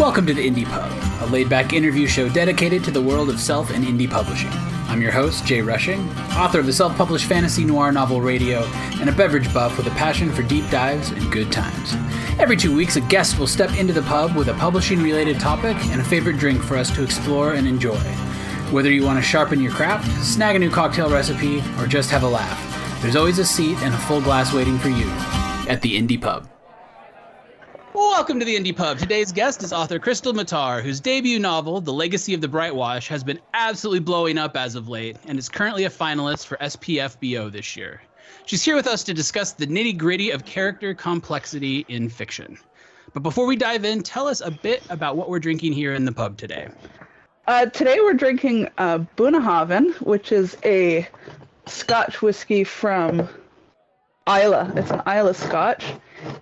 Welcome 0.00 0.24
to 0.28 0.32
the 0.32 0.48
Indie 0.48 0.64
Pub, 0.64 0.90
a 1.20 1.30
laid 1.30 1.50
back 1.50 1.74
interview 1.74 2.06
show 2.06 2.30
dedicated 2.30 2.82
to 2.84 2.90
the 2.90 3.02
world 3.02 3.28
of 3.28 3.38
self 3.38 3.68
and 3.68 3.84
indie 3.84 4.10
publishing. 4.10 4.48
I'm 4.88 5.02
your 5.02 5.12
host, 5.12 5.44
Jay 5.44 5.60
Rushing, 5.60 6.08
author 6.38 6.58
of 6.58 6.64
the 6.64 6.72
self 6.72 6.96
published 6.96 7.26
fantasy 7.26 7.66
noir 7.66 7.92
novel 7.92 8.22
Radio, 8.22 8.62
and 8.98 9.10
a 9.10 9.12
beverage 9.12 9.52
buff 9.52 9.76
with 9.76 9.86
a 9.88 9.90
passion 9.90 10.32
for 10.32 10.42
deep 10.42 10.68
dives 10.70 11.10
and 11.10 11.30
good 11.30 11.52
times. 11.52 11.92
Every 12.40 12.56
two 12.56 12.74
weeks, 12.74 12.96
a 12.96 13.02
guest 13.02 13.38
will 13.38 13.46
step 13.46 13.76
into 13.76 13.92
the 13.92 14.00
pub 14.00 14.34
with 14.34 14.48
a 14.48 14.54
publishing 14.54 15.02
related 15.02 15.38
topic 15.38 15.76
and 15.88 16.00
a 16.00 16.04
favorite 16.04 16.38
drink 16.38 16.62
for 16.62 16.78
us 16.78 16.90
to 16.92 17.04
explore 17.04 17.52
and 17.52 17.68
enjoy. 17.68 18.00
Whether 18.72 18.90
you 18.90 19.04
want 19.04 19.18
to 19.18 19.22
sharpen 19.22 19.60
your 19.60 19.72
craft, 19.72 20.24
snag 20.24 20.56
a 20.56 20.58
new 20.60 20.70
cocktail 20.70 21.10
recipe, 21.10 21.62
or 21.78 21.86
just 21.86 22.10
have 22.10 22.22
a 22.22 22.26
laugh, 22.26 23.02
there's 23.02 23.16
always 23.16 23.38
a 23.38 23.44
seat 23.44 23.76
and 23.82 23.92
a 23.92 23.98
full 23.98 24.22
glass 24.22 24.54
waiting 24.54 24.78
for 24.78 24.88
you 24.88 25.10
at 25.68 25.82
the 25.82 26.00
Indie 26.00 26.18
Pub. 26.18 26.48
Welcome 28.10 28.40
to 28.40 28.44
the 28.44 28.56
Indie 28.56 28.76
Pub. 28.76 28.98
Today's 28.98 29.30
guest 29.30 29.62
is 29.62 29.72
author 29.72 30.00
Krystle 30.00 30.34
Matar, 30.34 30.82
whose 30.82 30.98
debut 30.98 31.38
novel, 31.38 31.80
The 31.80 31.92
Legacy 31.92 32.34
of 32.34 32.40
the 32.40 32.48
Brightwash, 32.48 33.06
has 33.06 33.22
been 33.22 33.38
absolutely 33.54 34.00
blowing 34.00 34.36
up 34.36 34.56
as 34.56 34.74
of 34.74 34.88
late 34.88 35.16
and 35.28 35.38
is 35.38 35.48
currently 35.48 35.84
a 35.84 35.90
finalist 35.90 36.46
for 36.46 36.56
SPFBO 36.56 37.52
this 37.52 37.76
year. 37.76 38.02
She's 38.46 38.64
here 38.64 38.74
with 38.74 38.88
us 38.88 39.04
to 39.04 39.14
discuss 39.14 39.52
the 39.52 39.68
nitty 39.68 39.96
gritty 39.96 40.32
of 40.32 40.44
character 40.44 40.92
complexity 40.92 41.86
in 41.88 42.08
fiction. 42.08 42.58
But 43.14 43.22
before 43.22 43.46
we 43.46 43.54
dive 43.54 43.84
in, 43.84 44.02
tell 44.02 44.26
us 44.26 44.40
a 44.40 44.50
bit 44.50 44.82
about 44.90 45.16
what 45.16 45.30
we're 45.30 45.38
drinking 45.38 45.72
here 45.72 45.94
in 45.94 46.04
the 46.04 46.12
pub 46.12 46.36
today. 46.36 46.68
Uh, 47.46 47.66
today 47.66 48.00
we're 48.00 48.14
drinking 48.14 48.68
uh, 48.76 48.98
Bunnahabhain, 49.16 49.98
which 50.00 50.32
is 50.32 50.56
a 50.64 51.08
Scotch 51.66 52.20
whiskey 52.20 52.64
from 52.64 53.28
Islay. 54.26 54.68
It's 54.74 54.90
an 54.90 55.00
Islay 55.06 55.32
Scotch, 55.32 55.84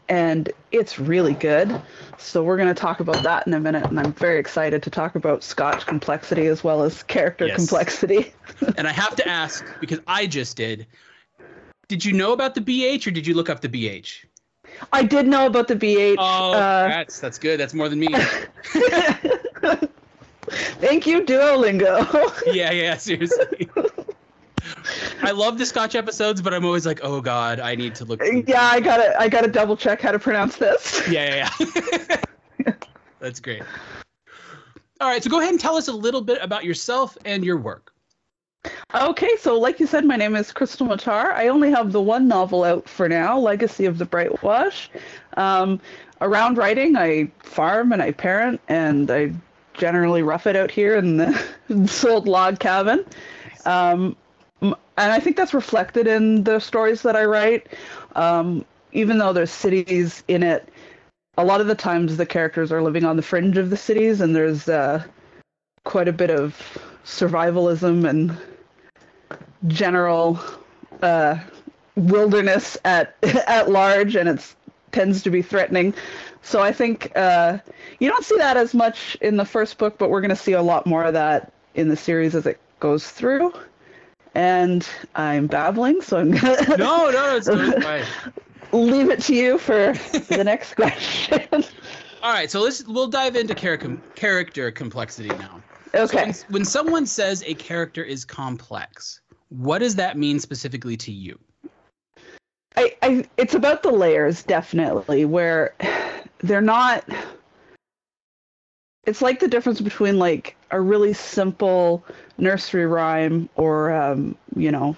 and 0.08 0.52
it's 0.70 0.98
really 0.98 1.34
good. 1.34 1.80
So 2.18 2.42
we're 2.42 2.56
going 2.56 2.68
to 2.68 2.80
talk 2.80 3.00
about 3.00 3.22
that 3.22 3.46
in 3.46 3.54
a 3.54 3.60
minute, 3.60 3.88
and 3.90 3.98
I'm 3.98 4.12
very 4.12 4.38
excited 4.38 4.82
to 4.82 4.90
talk 4.90 5.14
about 5.14 5.42
Scotch 5.42 5.86
complexity 5.86 6.46
as 6.46 6.64
well 6.64 6.82
as 6.82 7.02
character 7.02 7.46
Yes. 7.46 7.56
complexity. 7.56 8.32
and 8.76 8.86
I 8.88 8.92
have 8.92 9.14
to 9.16 9.28
ask, 9.28 9.64
because 9.80 10.00
I 10.06 10.26
just 10.26 10.56
did, 10.56 10.86
did 11.88 12.04
you 12.04 12.12
know 12.12 12.32
about 12.32 12.54
the 12.54 12.60
BH 12.60 13.06
or 13.06 13.10
did 13.10 13.26
you 13.26 13.34
look 13.34 13.48
up 13.48 13.60
the 13.60 13.68
BH? 13.68 14.24
I 14.92 15.02
did 15.02 15.26
know 15.26 15.46
about 15.46 15.68
the 15.68 15.76
BH. 15.76 16.16
Oh, 16.18 16.52
uh, 16.52 16.88
that's 16.88 17.18
that's 17.18 17.38
good. 17.38 17.58
That's 17.58 17.74
more 17.74 17.88
than 17.88 17.98
me. 17.98 18.14
thank 20.80 21.06
you, 21.06 21.22
Duolingo. 21.22 22.06
yeah, 22.54 22.70
yeah, 22.70 22.96
seriously. 22.96 23.68
I 25.22 25.32
love 25.32 25.58
the 25.58 25.66
Scotch 25.66 25.94
episodes, 25.94 26.40
but 26.40 26.54
I'm 26.54 26.64
always 26.64 26.86
like, 26.86 27.00
oh 27.02 27.20
god, 27.20 27.60
I 27.60 27.74
need 27.74 27.94
to 27.96 28.04
look. 28.04 28.22
yeah, 28.46 28.62
I 28.62 28.80
gotta, 28.80 29.18
I 29.20 29.28
gotta 29.28 29.48
double 29.48 29.76
check 29.76 30.00
how 30.00 30.12
to 30.12 30.18
pronounce 30.18 30.56
this. 30.56 31.02
Yeah, 31.08 31.48
yeah, 31.60 31.66
yeah. 32.66 32.72
That's 33.20 33.40
great. 33.40 33.62
All 35.00 35.08
right, 35.08 35.22
so 35.22 35.30
go 35.30 35.38
ahead 35.40 35.50
and 35.50 35.60
tell 35.60 35.76
us 35.76 35.88
a 35.88 35.92
little 35.92 36.20
bit 36.20 36.38
about 36.42 36.64
yourself 36.64 37.16
and 37.24 37.44
your 37.44 37.56
work. 37.56 37.92
Okay, 38.94 39.36
so 39.38 39.58
like 39.58 39.78
you 39.78 39.86
said, 39.86 40.04
my 40.04 40.16
name 40.16 40.34
is 40.34 40.52
Krystle 40.52 40.88
Matar. 40.88 41.32
I 41.32 41.48
only 41.48 41.70
have 41.70 41.92
the 41.92 42.02
one 42.02 42.26
novel 42.26 42.64
out 42.64 42.88
for 42.88 43.08
now, 43.08 43.38
Legacy 43.38 43.84
of 43.86 43.98
the 43.98 44.06
Brightwash. 44.06 44.88
Um, 45.36 45.80
around 46.20 46.58
writing, 46.58 46.96
I 46.96 47.30
farm 47.42 47.92
and 47.92 48.02
I 48.02 48.12
parent, 48.12 48.60
and 48.68 49.10
I 49.10 49.32
generally 49.74 50.22
rough 50.22 50.46
it 50.46 50.56
out 50.56 50.70
here 50.70 50.96
in 50.96 51.16
the 51.16 52.04
old 52.08 52.26
log 52.26 52.58
cabin. 52.58 53.04
Um, 53.64 54.16
and 54.98 55.12
I 55.12 55.20
think 55.20 55.36
that's 55.36 55.54
reflected 55.54 56.06
in 56.06 56.44
the 56.44 56.58
stories 56.58 57.02
that 57.02 57.16
I 57.16 57.24
write. 57.24 57.68
Um, 58.16 58.64
even 58.92 59.18
though 59.18 59.32
there's 59.32 59.50
cities 59.50 60.24
in 60.28 60.42
it, 60.42 60.68
a 61.36 61.44
lot 61.44 61.60
of 61.60 61.68
the 61.68 61.74
times 61.74 62.16
the 62.16 62.26
characters 62.26 62.72
are 62.72 62.82
living 62.82 63.04
on 63.04 63.16
the 63.16 63.22
fringe 63.22 63.56
of 63.58 63.70
the 63.70 63.76
cities, 63.76 64.20
and 64.20 64.34
there's 64.34 64.68
uh, 64.68 65.04
quite 65.84 66.08
a 66.08 66.12
bit 66.12 66.30
of 66.30 66.60
survivalism 67.04 68.08
and 68.08 68.36
general 69.68 70.40
uh, 71.00 71.38
wilderness 71.94 72.76
at 72.84 73.14
at 73.22 73.70
large, 73.70 74.16
and 74.16 74.28
it 74.28 74.54
tends 74.90 75.22
to 75.22 75.30
be 75.30 75.42
threatening. 75.42 75.94
So 76.42 76.60
I 76.60 76.72
think 76.72 77.12
uh, 77.14 77.58
you 78.00 78.08
don't 78.08 78.24
see 78.24 78.38
that 78.38 78.56
as 78.56 78.74
much 78.74 79.16
in 79.20 79.36
the 79.36 79.44
first 79.44 79.78
book, 79.78 79.96
but 79.98 80.10
we're 80.10 80.22
going 80.22 80.30
to 80.30 80.36
see 80.36 80.52
a 80.52 80.62
lot 80.62 80.86
more 80.86 81.04
of 81.04 81.12
that 81.12 81.52
in 81.74 81.88
the 81.88 81.96
series 81.96 82.34
as 82.34 82.46
it 82.46 82.58
goes 82.80 83.08
through. 83.08 83.52
And 84.38 84.88
I'm 85.16 85.48
babbling, 85.48 86.00
so 86.00 86.18
I'm 86.18 86.30
to 86.30 86.76
No, 86.78 87.10
no, 87.10 87.36
it's 87.36 87.48
fine. 87.48 88.04
leave 88.70 89.10
it 89.10 89.20
to 89.22 89.34
you 89.34 89.58
for 89.58 89.94
the 90.28 90.44
next 90.44 90.74
question. 90.74 91.42
All 92.22 92.32
right, 92.32 92.48
so 92.48 92.60
let's 92.60 92.84
we'll 92.86 93.08
dive 93.08 93.34
into 93.34 93.56
character 93.56 93.98
character 94.14 94.70
complexity 94.70 95.30
now. 95.30 95.60
So 95.90 96.04
okay. 96.04 96.26
when, 96.26 96.34
when 96.50 96.64
someone 96.64 97.04
says 97.04 97.42
a 97.48 97.54
character 97.54 98.04
is 98.04 98.24
complex, 98.24 99.22
what 99.48 99.80
does 99.80 99.96
that 99.96 100.16
mean 100.16 100.38
specifically 100.38 100.96
to 100.98 101.10
you? 101.10 101.36
I, 102.76 102.94
I 103.02 103.24
it's 103.38 103.54
about 103.54 103.82
the 103.82 103.90
layers 103.90 104.44
definitely 104.44 105.24
where 105.24 105.74
they're 106.38 106.60
not 106.60 107.04
it's 109.02 109.20
like 109.20 109.40
the 109.40 109.48
difference 109.48 109.80
between 109.80 110.20
like 110.20 110.54
a 110.70 110.80
really 110.80 111.12
simple 111.12 112.04
nursery 112.36 112.86
rhyme 112.86 113.48
or 113.56 113.92
um, 113.92 114.36
you 114.56 114.70
know 114.70 114.96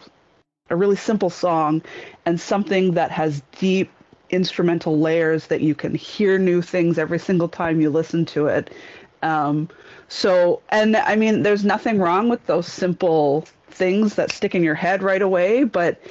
a 0.70 0.76
really 0.76 0.96
simple 0.96 1.30
song 1.30 1.82
and 2.26 2.40
something 2.40 2.92
that 2.92 3.10
has 3.10 3.42
deep 3.58 3.90
instrumental 4.30 4.98
layers 5.00 5.48
that 5.48 5.60
you 5.60 5.74
can 5.74 5.94
hear 5.94 6.38
new 6.38 6.62
things 6.62 6.98
every 6.98 7.18
single 7.18 7.48
time 7.48 7.80
you 7.80 7.90
listen 7.90 8.24
to 8.24 8.46
it. 8.46 8.70
Um, 9.22 9.68
so 10.10 10.60
and 10.70 10.96
i 10.96 11.14
mean 11.16 11.42
there's 11.42 11.64
nothing 11.64 11.98
wrong 11.98 12.28
with 12.28 12.44
those 12.46 12.66
simple 12.66 13.46
things 13.68 14.16
that 14.16 14.30
stick 14.32 14.54
in 14.54 14.62
your 14.62 14.74
head 14.74 15.02
right 15.02 15.22
away 15.22 15.62
but 15.62 16.02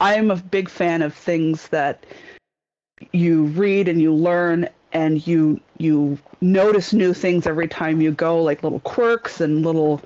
i'm 0.00 0.30
a 0.30 0.36
big 0.36 0.68
fan 0.68 1.02
of 1.02 1.12
things 1.12 1.68
that 1.68 2.06
you 3.12 3.44
read 3.46 3.88
and 3.88 4.00
you 4.00 4.14
learn 4.14 4.68
and 4.92 5.26
you 5.26 5.60
you 5.78 6.18
notice 6.40 6.92
new 6.92 7.12
things 7.12 7.46
every 7.46 7.68
time 7.68 8.00
you 8.00 8.10
go 8.10 8.42
like 8.42 8.62
little 8.62 8.80
quirks 8.80 9.40
and 9.40 9.64
little 9.64 10.00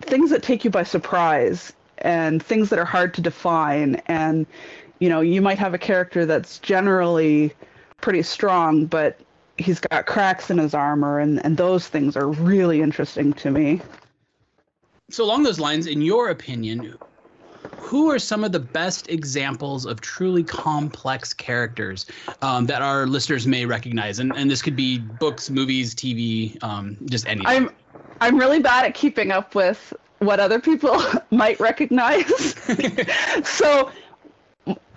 things 0.00 0.30
that 0.30 0.42
take 0.42 0.64
you 0.64 0.70
by 0.70 0.82
surprise 0.82 1.72
and 1.98 2.42
things 2.42 2.70
that 2.70 2.78
are 2.78 2.84
hard 2.84 3.14
to 3.14 3.20
define. 3.20 3.96
And 4.06 4.46
you 4.98 5.08
know 5.08 5.20
you 5.20 5.40
might 5.40 5.58
have 5.58 5.74
a 5.74 5.78
character 5.78 6.26
that's 6.26 6.58
generally 6.58 7.52
pretty 8.00 8.22
strong 8.22 8.86
but 8.86 9.18
he's 9.58 9.80
got 9.80 10.06
cracks 10.06 10.50
in 10.50 10.58
his 10.58 10.74
armor 10.74 11.18
and 11.18 11.44
and 11.44 11.56
those 11.56 11.88
things 11.88 12.16
are 12.16 12.28
really 12.28 12.82
interesting 12.82 13.32
to 13.34 13.50
me. 13.50 13.80
So 15.08 15.24
along 15.24 15.44
those 15.44 15.60
lines, 15.60 15.86
in 15.86 16.02
your 16.02 16.30
opinion, 16.30 16.98
who 17.86 18.10
are 18.10 18.18
some 18.18 18.42
of 18.42 18.50
the 18.50 18.58
best 18.58 19.08
examples 19.08 19.86
of 19.86 20.00
truly 20.00 20.42
complex 20.42 21.32
characters 21.32 22.04
um, 22.42 22.66
that 22.66 22.82
our 22.82 23.06
listeners 23.06 23.46
may 23.46 23.64
recognize? 23.64 24.18
And, 24.18 24.32
and 24.36 24.50
this 24.50 24.60
could 24.60 24.74
be 24.74 24.98
books, 24.98 25.50
movies, 25.50 25.94
TV, 25.94 26.60
um, 26.64 26.96
just 27.06 27.26
anything. 27.28 27.46
i'm 27.46 27.70
i'm 28.20 28.36
really 28.36 28.58
bad 28.58 28.84
at 28.86 28.94
keeping 28.94 29.30
up 29.30 29.54
with 29.54 29.92
what 30.18 30.40
other 30.40 30.58
people 30.58 31.00
might 31.30 31.60
recognize 31.60 32.56
so 33.44 33.90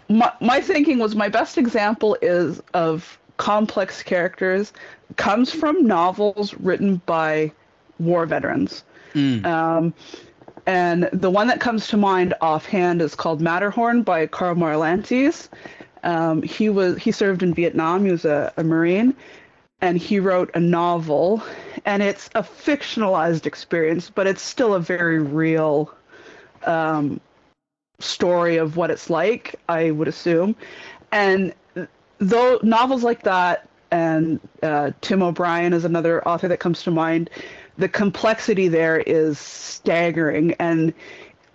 my, 0.09 0.31
my 0.41 0.59
thinking 0.59 0.97
was 0.97 1.15
my 1.15 1.29
best 1.29 1.57
example 1.57 2.17
is 2.21 2.61
of 2.73 3.19
complex 3.37 4.01
characters 4.01 4.73
comes 5.17 5.51
from 5.51 5.85
novels 5.85 6.55
written 6.55 7.01
by 7.05 7.51
war 7.99 8.25
veterans 8.25 8.83
Mm. 9.15 9.43
um, 9.43 9.93
and 10.65 11.09
the 11.13 11.29
one 11.29 11.47
that 11.47 11.59
comes 11.59 11.87
to 11.87 11.97
mind 11.97 12.33
offhand 12.41 13.01
is 13.01 13.15
called 13.15 13.41
matterhorn 13.41 14.03
by 14.03 14.25
karl 14.27 14.55
marlantes. 14.55 15.49
Um, 16.03 16.41
he 16.41 16.69
was 16.69 16.97
he 16.97 17.11
served 17.11 17.43
in 17.43 17.53
vietnam. 17.53 18.05
He 18.05 18.11
was 18.11 18.25
a, 18.25 18.53
a 18.57 18.63
marine. 18.63 19.15
And 19.81 19.97
he 19.97 20.19
wrote 20.19 20.51
a 20.55 20.59
novel. 20.59 21.41
And 21.85 22.03
it's 22.03 22.29
a 22.35 22.43
fictionalized 22.43 23.45
experience 23.45 24.09
but 24.09 24.27
it's 24.27 24.41
still 24.41 24.73
a 24.73 24.79
very 24.79 25.19
real 25.19 25.93
um, 26.65 27.21
story 27.99 28.57
of 28.57 28.77
what 28.77 28.91
it's 28.91 29.09
like 29.09 29.55
i 29.67 29.91
would 29.91 30.07
assume. 30.07 30.55
And 31.11 31.53
though 32.19 32.59
novels 32.63 33.03
like 33.03 33.23
that 33.23 33.67
and 33.91 34.39
uh, 34.61 34.91
tim 35.01 35.23
o'brien 35.23 35.73
is 35.73 35.83
another 35.83 36.25
author 36.27 36.47
that 36.47 36.59
comes 36.59 36.83
to 36.83 36.91
mind 36.91 37.29
the 37.79 37.89
complexity 37.89 38.67
there 38.67 38.99
is 38.99 39.39
staggering 39.39 40.53
and 40.59 40.93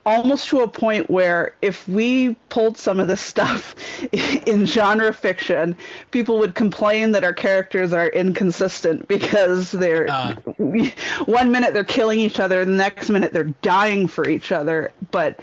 almost 0.07 0.49
to 0.49 0.61
a 0.61 0.69
point 0.69 1.09
where 1.09 1.55
if 1.63 1.89
we 1.89 2.35
pulled 2.51 2.77
some 2.77 3.01
of 3.01 3.09
this 3.09 3.23
stuff 3.23 3.75
in 4.47 4.67
genre 4.67 5.13
fiction, 5.15 5.75
people 6.11 6.39
would 6.39 6.55
complain 6.55 7.13
that 7.13 7.25
our 7.25 7.33
characters 7.33 7.93
are 7.95 8.09
inconsistent 8.09 9.07
because 9.09 9.71
they're 9.71 10.07
Uh. 10.11 10.35
one 11.27 11.51
minute 11.53 11.73
they're 11.73 11.85
killing 11.85 12.21
each 12.21 12.39
other, 12.41 12.65
the 12.67 12.73
next 12.73 13.09
minute 13.09 13.33
they're 13.33 13.55
dying 13.63 14.07
for 14.09 14.29
each 14.29 14.53
other. 14.53 14.93
But 15.11 15.41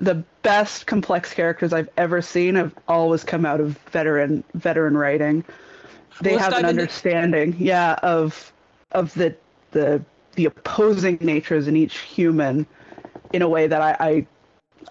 the 0.00 0.14
best 0.42 0.86
complex 0.86 1.34
characters 1.34 1.72
I've 1.74 1.88
ever 1.98 2.22
seen 2.22 2.54
have 2.54 2.72
always 2.86 3.24
come 3.24 3.44
out 3.44 3.60
of 3.60 3.76
veteran 3.90 4.42
veteran 4.54 4.96
writing. 4.96 5.44
They 6.22 6.30
Well, 6.36 6.38
have 6.44 6.52
an 6.54 6.58
into- 6.60 6.68
understanding, 6.70 7.56
yeah, 7.58 7.96
of 8.02 8.52
of 8.92 9.12
the 9.14 9.34
the 9.72 10.02
the 10.38 10.46
opposing 10.46 11.18
natures 11.20 11.66
in 11.66 11.76
each 11.76 11.98
human 11.98 12.64
in 13.32 13.42
a 13.42 13.48
way 13.48 13.66
that 13.66 13.82
I, 13.82 13.96
I 13.98 14.26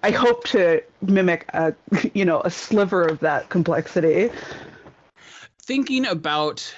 I 0.02 0.10
hope 0.10 0.44
to 0.48 0.82
mimic 1.00 1.46
a 1.54 1.74
you 2.14 2.24
know 2.24 2.42
a 2.42 2.50
sliver 2.50 3.02
of 3.02 3.20
that 3.20 3.48
complexity. 3.48 4.30
Thinking 5.62 6.06
about 6.06 6.72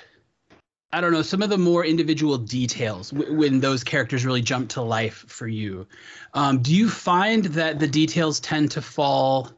I 0.92 1.00
don't 1.00 1.12
know 1.12 1.22
some 1.22 1.42
of 1.42 1.50
the 1.50 1.58
more 1.58 1.84
individual 1.84 2.38
details 2.38 3.10
w- 3.10 3.34
when 3.34 3.58
those 3.58 3.82
characters 3.82 4.24
really 4.24 4.42
jump 4.42 4.70
to 4.70 4.82
life 4.82 5.24
for 5.26 5.48
you. 5.48 5.86
Um, 6.34 6.62
do 6.62 6.72
you 6.74 6.88
find 6.88 7.46
that 7.46 7.80
the 7.80 7.88
details 7.88 8.38
tend 8.38 8.70
to 8.72 8.82
fall 8.82 9.50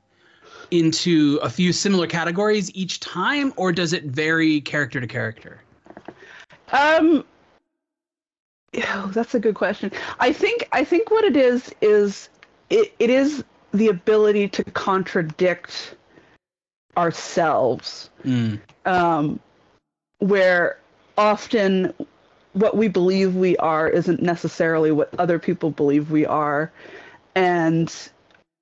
into 0.70 1.38
a 1.42 1.50
few 1.50 1.74
similar 1.74 2.06
categories 2.06 2.70
each 2.74 3.00
time, 3.00 3.52
or 3.56 3.72
does 3.72 3.92
it 3.92 4.04
vary 4.04 4.62
character 4.62 5.00
to 5.00 5.06
character? 5.06 5.60
Um, 6.72 7.24
oh, 8.76 9.10
that's 9.14 9.34
a 9.34 9.40
good 9.40 9.54
question. 9.54 9.92
I 10.20 10.32
think 10.32 10.68
I 10.72 10.84
think 10.84 11.10
what 11.10 11.24
it 11.24 11.36
is 11.36 11.74
is 11.80 12.28
it, 12.70 12.92
it 12.98 13.10
is 13.10 13.44
the 13.72 13.88
ability 13.88 14.48
to 14.48 14.64
contradict 14.64 15.94
ourselves. 16.96 18.10
Mm. 18.24 18.60
Um, 18.84 19.40
where 20.18 20.78
often 21.16 21.92
what 22.52 22.76
we 22.76 22.88
believe 22.88 23.34
we 23.34 23.56
are 23.56 23.88
isn't 23.88 24.22
necessarily 24.22 24.92
what 24.92 25.12
other 25.18 25.38
people 25.38 25.70
believe 25.70 26.10
we 26.10 26.26
are, 26.26 26.70
and 27.34 28.10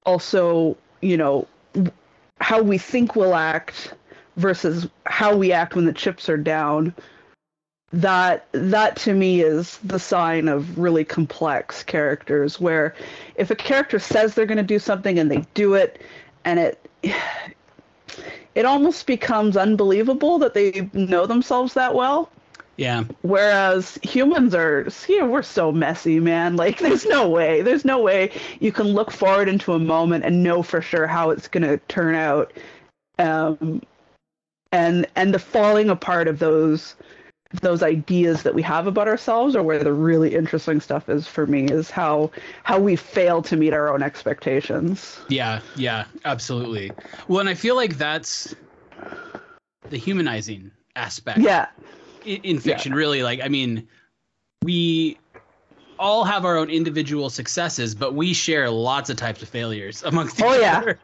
also 0.06 0.76
you 1.02 1.16
know 1.16 1.46
how 2.40 2.62
we 2.62 2.78
think 2.78 3.16
we'll 3.16 3.34
act 3.34 3.94
versus 4.36 4.88
how 5.06 5.36
we 5.36 5.52
act 5.52 5.74
when 5.74 5.84
the 5.84 5.92
chips 5.92 6.28
are 6.28 6.36
down 6.36 6.94
that 7.92 8.46
that 8.52 8.96
to 8.96 9.14
me 9.14 9.40
is 9.40 9.78
the 9.78 9.98
sign 9.98 10.46
of 10.48 10.78
really 10.78 11.04
complex 11.04 11.82
characters 11.82 12.60
where 12.60 12.94
if 13.34 13.50
a 13.50 13.56
character 13.56 13.98
says 13.98 14.34
they're 14.34 14.46
going 14.46 14.56
to 14.58 14.62
do 14.62 14.78
something 14.78 15.18
and 15.18 15.30
they 15.30 15.44
do 15.54 15.74
it 15.74 16.00
and 16.44 16.60
it 16.60 16.88
it 18.54 18.64
almost 18.64 19.06
becomes 19.06 19.56
unbelievable 19.56 20.38
that 20.38 20.54
they 20.54 20.88
know 20.92 21.26
themselves 21.26 21.74
that 21.74 21.94
well. 21.94 22.30
Yeah. 22.76 23.04
whereas 23.20 23.98
humans 24.02 24.54
are 24.54 24.88
you 25.06 25.18
know, 25.18 25.26
we're 25.26 25.42
so 25.42 25.70
messy 25.70 26.18
man. 26.18 26.56
Like 26.56 26.78
there's 26.80 27.04
no 27.04 27.28
way 27.28 27.60
there's 27.60 27.84
no 27.84 28.00
way 28.00 28.30
you 28.60 28.72
can 28.72 28.86
look 28.86 29.10
forward 29.10 29.48
into 29.48 29.72
a 29.72 29.78
moment 29.78 30.24
and 30.24 30.42
know 30.42 30.62
for 30.62 30.80
sure 30.80 31.06
how 31.06 31.30
it's 31.30 31.48
going 31.48 31.64
to 31.64 31.78
turn 31.88 32.14
out. 32.14 32.52
Um 33.18 33.82
and 34.72 35.06
and 35.16 35.34
the 35.34 35.40
falling 35.40 35.90
apart 35.90 36.28
of 36.28 36.38
those 36.38 36.94
those 37.62 37.82
ideas 37.82 38.42
that 38.44 38.54
we 38.54 38.62
have 38.62 38.86
about 38.86 39.08
ourselves 39.08 39.56
or 39.56 39.62
where 39.62 39.82
the 39.82 39.92
really 39.92 40.34
interesting 40.34 40.80
stuff 40.80 41.08
is 41.08 41.26
for 41.26 41.46
me 41.46 41.64
is 41.64 41.90
how 41.90 42.30
how 42.62 42.78
we 42.78 42.94
fail 42.94 43.42
to 43.42 43.56
meet 43.56 43.72
our 43.72 43.92
own 43.92 44.02
expectations 44.02 45.18
Yeah, 45.28 45.60
yeah, 45.76 46.04
absolutely. 46.24 46.92
Well, 47.26 47.40
and 47.40 47.48
I 47.48 47.54
feel 47.54 47.74
like 47.74 47.98
that's 47.98 48.54
the 49.88 49.96
humanizing 49.98 50.70
aspect 50.94 51.38
yeah 51.40 51.66
in, 52.24 52.42
in 52.42 52.58
fiction, 52.60 52.94
really. 52.94 53.22
Like, 53.22 53.40
I 53.42 53.48
mean, 53.48 53.88
we 54.62 55.18
all 55.98 56.24
have 56.24 56.44
our 56.44 56.56
own 56.56 56.70
individual 56.70 57.30
successes, 57.30 57.94
but 57.94 58.14
we 58.14 58.32
share 58.32 58.70
lots 58.70 59.10
of 59.10 59.16
types 59.16 59.42
of 59.42 59.48
failures 59.48 60.02
amongst 60.06 60.38
each 60.38 60.46
Oh, 60.46 60.54
yeah. 60.54 60.78
other. 60.78 61.00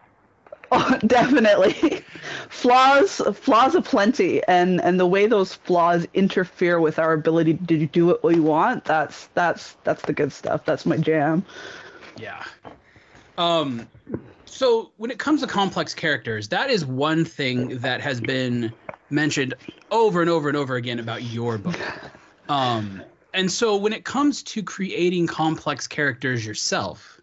Oh, 0.72 0.98
definitely. 1.06 2.02
flaws, 2.48 3.20
flaws 3.34 3.74
aplenty, 3.74 4.42
and 4.44 4.80
and 4.80 4.98
the 4.98 5.06
way 5.06 5.26
those 5.26 5.54
flaws 5.54 6.06
interfere 6.14 6.80
with 6.80 6.98
our 6.98 7.12
ability 7.12 7.54
to 7.54 7.86
do 7.86 8.06
what 8.06 8.24
we 8.24 8.40
want. 8.40 8.84
That's 8.84 9.28
that's 9.34 9.76
that's 9.84 10.02
the 10.02 10.12
good 10.12 10.32
stuff. 10.32 10.64
That's 10.64 10.86
my 10.86 10.96
jam. 10.96 11.44
Yeah. 12.18 12.44
Um 13.38 13.88
so 14.44 14.90
when 14.96 15.10
it 15.10 15.18
comes 15.18 15.40
to 15.42 15.46
complex 15.46 15.94
characters, 15.94 16.48
that 16.48 16.70
is 16.70 16.86
one 16.86 17.24
thing 17.24 17.78
that 17.78 18.00
has 18.00 18.20
been 18.20 18.72
mentioned 19.10 19.54
over 19.90 20.20
and 20.20 20.30
over 20.30 20.48
and 20.48 20.56
over 20.56 20.76
again 20.76 20.98
about 20.98 21.22
your 21.22 21.58
book. 21.58 21.78
Um 22.48 23.02
and 23.34 23.50
so 23.50 23.76
when 23.76 23.92
it 23.92 24.04
comes 24.04 24.42
to 24.44 24.62
creating 24.62 25.26
complex 25.26 25.88
characters 25.88 26.46
yourself, 26.46 27.15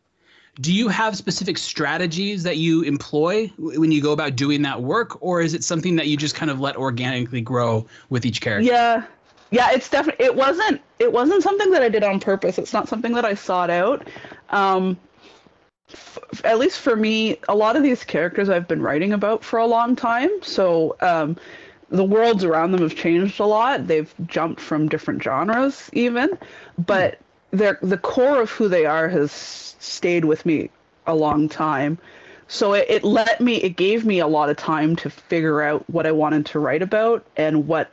do 0.59 0.71
you 0.71 0.87
have 0.87 1.17
specific 1.17 1.57
strategies 1.57 2.43
that 2.43 2.57
you 2.57 2.83
employ 2.83 3.47
when 3.57 3.91
you 3.91 4.01
go 4.01 4.11
about 4.11 4.35
doing 4.35 4.61
that 4.61 4.81
work 4.81 5.21
or 5.21 5.41
is 5.41 5.53
it 5.53 5.63
something 5.63 5.95
that 5.95 6.07
you 6.07 6.15
just 6.15 6.35
kind 6.35 6.51
of 6.51 6.59
let 6.59 6.75
organically 6.75 7.41
grow 7.41 7.85
with 8.09 8.25
each 8.25 8.39
character? 8.39 8.71
Yeah, 8.71 9.03
yeah. 9.49 9.71
It's 9.71 9.89
definitely. 9.89 10.25
It 10.25 10.35
wasn't. 10.35 10.81
It 10.99 11.11
wasn't 11.11 11.41
something 11.41 11.71
that 11.71 11.81
I 11.81 11.89
did 11.89 12.03
on 12.03 12.19
purpose. 12.19 12.57
It's 12.57 12.73
not 12.73 12.87
something 12.87 13.13
that 13.13 13.25
I 13.25 13.33
sought 13.33 13.71
out. 13.71 14.07
Um, 14.49 14.97
f- 15.91 16.41
at 16.43 16.59
least 16.59 16.79
for 16.79 16.95
me, 16.95 17.39
a 17.49 17.55
lot 17.55 17.75
of 17.75 17.81
these 17.81 18.03
characters 18.03 18.47
I've 18.47 18.67
been 18.67 18.81
writing 18.81 19.11
about 19.13 19.43
for 19.43 19.57
a 19.57 19.65
long 19.65 19.95
time. 19.95 20.29
So 20.43 20.95
um, 21.01 21.35
the 21.89 22.03
worlds 22.03 22.43
around 22.43 22.73
them 22.73 22.81
have 22.81 22.95
changed 22.95 23.39
a 23.39 23.45
lot. 23.45 23.87
They've 23.87 24.13
jumped 24.27 24.61
from 24.61 24.87
different 24.87 25.23
genres, 25.23 25.89
even, 25.93 26.37
but 26.77 27.19
they're, 27.53 27.79
the 27.81 27.97
core 27.97 28.41
of 28.41 28.49
who 28.49 28.67
they 28.67 28.85
are 28.85 29.07
has 29.07 29.31
stayed 29.79 30.25
with 30.25 30.45
me 30.45 30.69
a 31.07 31.15
long 31.15 31.47
time. 31.47 31.97
So 32.47 32.73
it, 32.73 32.85
it 32.89 33.03
let 33.03 33.39
me, 33.39 33.55
it 33.57 33.77
gave 33.77 34.05
me 34.05 34.19
a 34.19 34.27
lot 34.27 34.49
of 34.49 34.57
time 34.57 34.95
to 34.97 35.09
figure 35.09 35.61
out 35.61 35.89
what 35.89 36.05
I 36.05 36.11
wanted 36.11 36.45
to 36.47 36.59
write 36.59 36.81
about 36.81 37.25
and 37.37 37.67
what 37.67 37.89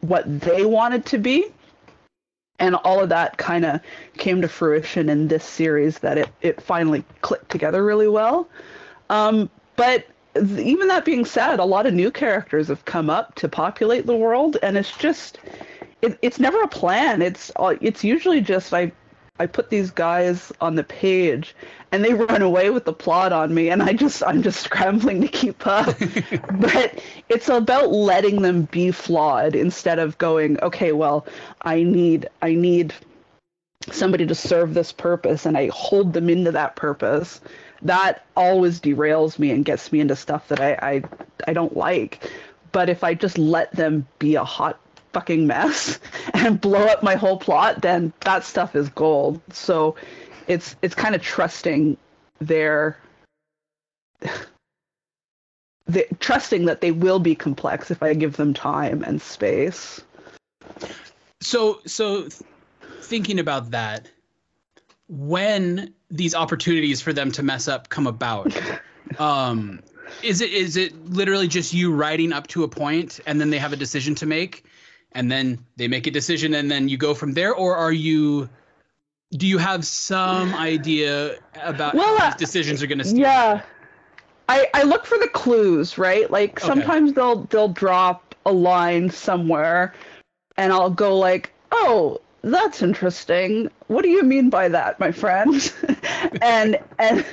what 0.00 0.40
they 0.40 0.66
wanted 0.66 1.06
to 1.06 1.18
be. 1.18 1.46
And 2.58 2.74
all 2.76 3.00
of 3.00 3.08
that 3.08 3.38
kind 3.38 3.64
of 3.64 3.80
came 4.18 4.42
to 4.42 4.48
fruition 4.48 5.08
in 5.08 5.28
this 5.28 5.44
series 5.44 5.98
that 6.00 6.18
it, 6.18 6.28
it 6.40 6.60
finally 6.60 7.04
clicked 7.22 7.50
together 7.50 7.84
really 7.84 8.08
well. 8.08 8.48
Um, 9.10 9.50
but 9.76 10.06
even 10.36 10.88
that 10.88 11.04
being 11.04 11.24
said, 11.24 11.58
a 11.58 11.64
lot 11.64 11.86
of 11.86 11.94
new 11.94 12.10
characters 12.10 12.68
have 12.68 12.84
come 12.84 13.08
up 13.08 13.34
to 13.36 13.48
populate 13.48 14.06
the 14.06 14.16
world, 14.16 14.56
and 14.62 14.76
it's 14.76 14.96
just 14.96 15.38
it, 16.04 16.18
it's 16.20 16.38
never 16.38 16.60
a 16.62 16.68
plan. 16.68 17.22
It's 17.22 17.50
uh, 17.56 17.76
it's 17.80 18.04
usually 18.04 18.40
just 18.40 18.74
I 18.74 18.92
I 19.40 19.46
put 19.46 19.70
these 19.70 19.90
guys 19.90 20.52
on 20.60 20.74
the 20.74 20.84
page 20.84 21.56
and 21.90 22.04
they 22.04 22.14
run 22.14 22.42
away 22.42 22.70
with 22.70 22.84
the 22.84 22.92
plot 22.92 23.32
on 23.32 23.54
me 23.54 23.70
and 23.70 23.82
I 23.82 23.94
just 23.94 24.22
I'm 24.22 24.42
just 24.42 24.60
scrambling 24.64 25.22
to 25.22 25.28
keep 25.28 25.66
up. 25.66 25.96
but 26.60 27.00
it's 27.28 27.48
about 27.48 27.90
letting 27.90 28.42
them 28.42 28.62
be 28.64 28.90
flawed 28.90 29.56
instead 29.56 29.98
of 29.98 30.18
going, 30.18 30.60
okay, 30.60 30.92
well, 30.92 31.26
I 31.62 31.82
need 31.82 32.28
I 32.42 32.54
need 32.54 32.94
somebody 33.90 34.26
to 34.26 34.34
serve 34.34 34.74
this 34.74 34.92
purpose 34.92 35.46
and 35.46 35.56
I 35.56 35.68
hold 35.68 36.12
them 36.12 36.28
into 36.28 36.52
that 36.52 36.76
purpose. 36.76 37.40
That 37.82 38.24
always 38.36 38.80
derails 38.80 39.38
me 39.38 39.50
and 39.50 39.64
gets 39.64 39.90
me 39.90 40.00
into 40.00 40.16
stuff 40.16 40.48
that 40.48 40.60
I 40.60 40.74
I, 40.82 41.02
I 41.48 41.54
don't 41.54 41.76
like. 41.76 42.30
But 42.72 42.88
if 42.88 43.04
I 43.04 43.14
just 43.14 43.38
let 43.38 43.72
them 43.72 44.06
be 44.18 44.34
a 44.34 44.44
hot 44.44 44.78
fucking 45.14 45.46
mess 45.46 45.98
and 46.34 46.60
blow 46.60 46.84
up 46.84 47.02
my 47.02 47.14
whole 47.14 47.38
plot, 47.38 47.80
then 47.80 48.12
that 48.20 48.44
stuff 48.44 48.76
is 48.76 48.90
gold. 48.90 49.40
So 49.50 49.96
it's 50.46 50.76
it's 50.82 50.94
kind 50.94 51.14
of 51.14 51.22
trusting 51.22 51.96
their 52.40 52.98
the, 55.86 56.06
trusting 56.20 56.66
that 56.66 56.80
they 56.80 56.90
will 56.90 57.18
be 57.18 57.34
complex 57.34 57.90
if 57.90 58.02
I 58.02 58.14
give 58.14 58.36
them 58.36 58.54
time 58.54 59.02
and 59.02 59.20
space. 59.20 60.02
So, 61.40 61.80
so 61.84 62.22
th- 62.22 62.42
thinking 63.02 63.38
about 63.38 63.70
that, 63.72 64.08
when 65.08 65.92
these 66.10 66.34
opportunities 66.34 67.02
for 67.02 67.12
them 67.12 67.30
to 67.32 67.42
mess 67.42 67.68
up 67.68 67.90
come 67.90 68.06
about, 68.06 68.56
um, 69.18 69.80
is 70.22 70.40
it 70.40 70.52
is 70.52 70.76
it 70.76 70.94
literally 71.10 71.48
just 71.48 71.74
you 71.74 71.92
writing 71.92 72.32
up 72.32 72.46
to 72.46 72.64
a 72.64 72.68
point 72.68 73.20
and 73.26 73.40
then 73.40 73.50
they 73.50 73.58
have 73.58 73.72
a 73.72 73.76
decision 73.76 74.14
to 74.16 74.26
make, 74.26 74.64
and 75.14 75.30
then 75.30 75.64
they 75.76 75.88
make 75.88 76.06
a 76.06 76.10
decision 76.10 76.54
and 76.54 76.70
then 76.70 76.88
you 76.88 76.96
go 76.96 77.14
from 77.14 77.32
there, 77.32 77.54
or 77.54 77.76
are 77.76 77.92
you? 77.92 78.48
Do 79.32 79.46
you 79.46 79.58
have 79.58 79.84
some 79.84 80.54
idea 80.54 81.36
about 81.62 81.94
Well, 81.94 82.18
how 82.18 82.26
these 82.30 82.36
decisions 82.36 82.82
are 82.82 82.86
going 82.86 83.00
to? 83.00 83.08
Yeah. 83.08 83.62
I, 84.48 84.68
I 84.74 84.82
look 84.82 85.06
for 85.06 85.18
the 85.18 85.28
clues, 85.28 85.96
right? 85.96 86.30
Like 86.30 86.58
Okay. 86.58 86.66
sometimes 86.66 87.14
they'll 87.14 87.44
they'll 87.44 87.68
drop 87.68 88.34
a 88.44 88.52
line 88.52 89.10
somewhere 89.10 89.94
and 90.56 90.72
I'll 90.72 90.90
go 90.90 91.18
like, 91.18 91.52
"Oh, 91.72 92.20
that's 92.42 92.82
interesting. 92.82 93.70
What 93.86 94.02
do 94.02 94.10
you 94.10 94.22
mean 94.22 94.50
by 94.50 94.68
that, 94.68 95.00
my 95.00 95.12
friend?" 95.12 95.72
and 96.42 96.78
and 96.98 97.24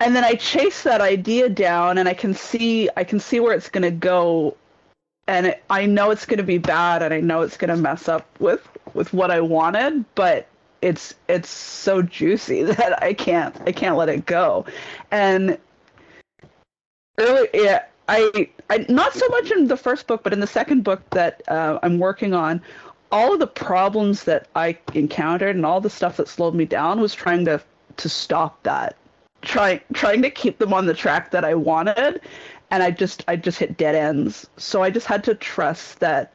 and 0.00 0.14
then 0.14 0.22
I 0.24 0.34
chase 0.34 0.82
that 0.82 1.00
idea 1.00 1.48
down 1.48 1.98
and 1.98 2.08
I 2.08 2.14
can 2.14 2.34
see 2.34 2.90
I 2.96 3.04
can 3.04 3.20
see 3.20 3.40
where 3.40 3.54
it's 3.54 3.70
going 3.70 3.82
to 3.82 3.90
go 3.90 4.56
and 5.26 5.46
it, 5.46 5.64
I 5.70 5.86
know 5.86 6.10
it's 6.10 6.26
going 6.26 6.38
to 6.38 6.44
be 6.44 6.58
bad 6.58 7.02
and 7.02 7.14
I 7.14 7.20
know 7.20 7.42
it's 7.42 7.56
going 7.56 7.70
to 7.70 7.76
mess 7.76 8.08
up 8.08 8.26
with 8.40 8.66
with 8.92 9.12
what 9.12 9.30
I 9.30 9.40
wanted, 9.40 10.04
but 10.14 10.46
it's 10.82 11.14
it's 11.28 11.48
so 11.48 12.02
juicy 12.02 12.62
that 12.64 13.02
I 13.02 13.14
can't 13.14 13.56
I 13.66 13.72
can't 13.72 13.96
let 13.96 14.08
it 14.08 14.26
go. 14.26 14.66
And 15.10 15.58
early 17.18 17.48
yeah, 17.54 17.84
I 18.08 18.48
I 18.70 18.84
not 18.88 19.14
so 19.14 19.26
much 19.28 19.50
in 19.50 19.68
the 19.68 19.76
first 19.76 20.06
book, 20.06 20.22
but 20.22 20.32
in 20.32 20.40
the 20.40 20.46
second 20.46 20.84
book 20.84 21.02
that 21.10 21.42
uh, 21.48 21.78
I'm 21.82 21.98
working 21.98 22.34
on, 22.34 22.60
all 23.10 23.32
of 23.32 23.38
the 23.38 23.46
problems 23.46 24.24
that 24.24 24.48
I 24.54 24.76
encountered 24.92 25.56
and 25.56 25.64
all 25.64 25.80
the 25.80 25.90
stuff 25.90 26.16
that 26.18 26.28
slowed 26.28 26.54
me 26.54 26.64
down 26.66 27.00
was 27.00 27.14
trying 27.14 27.44
to 27.46 27.62
to 27.96 28.08
stop 28.08 28.62
that. 28.64 28.96
Trying 29.42 29.80
trying 29.92 30.22
to 30.22 30.30
keep 30.30 30.58
them 30.58 30.72
on 30.72 30.86
the 30.86 30.94
track 30.94 31.30
that 31.30 31.44
I 31.44 31.54
wanted 31.54 32.20
and 32.70 32.82
I 32.82 32.90
just 32.90 33.24
I 33.28 33.36
just 33.36 33.58
hit 33.58 33.76
dead 33.76 33.94
ends. 33.94 34.46
So 34.56 34.82
I 34.82 34.90
just 34.90 35.06
had 35.06 35.24
to 35.24 35.34
trust 35.34 36.00
that 36.00 36.32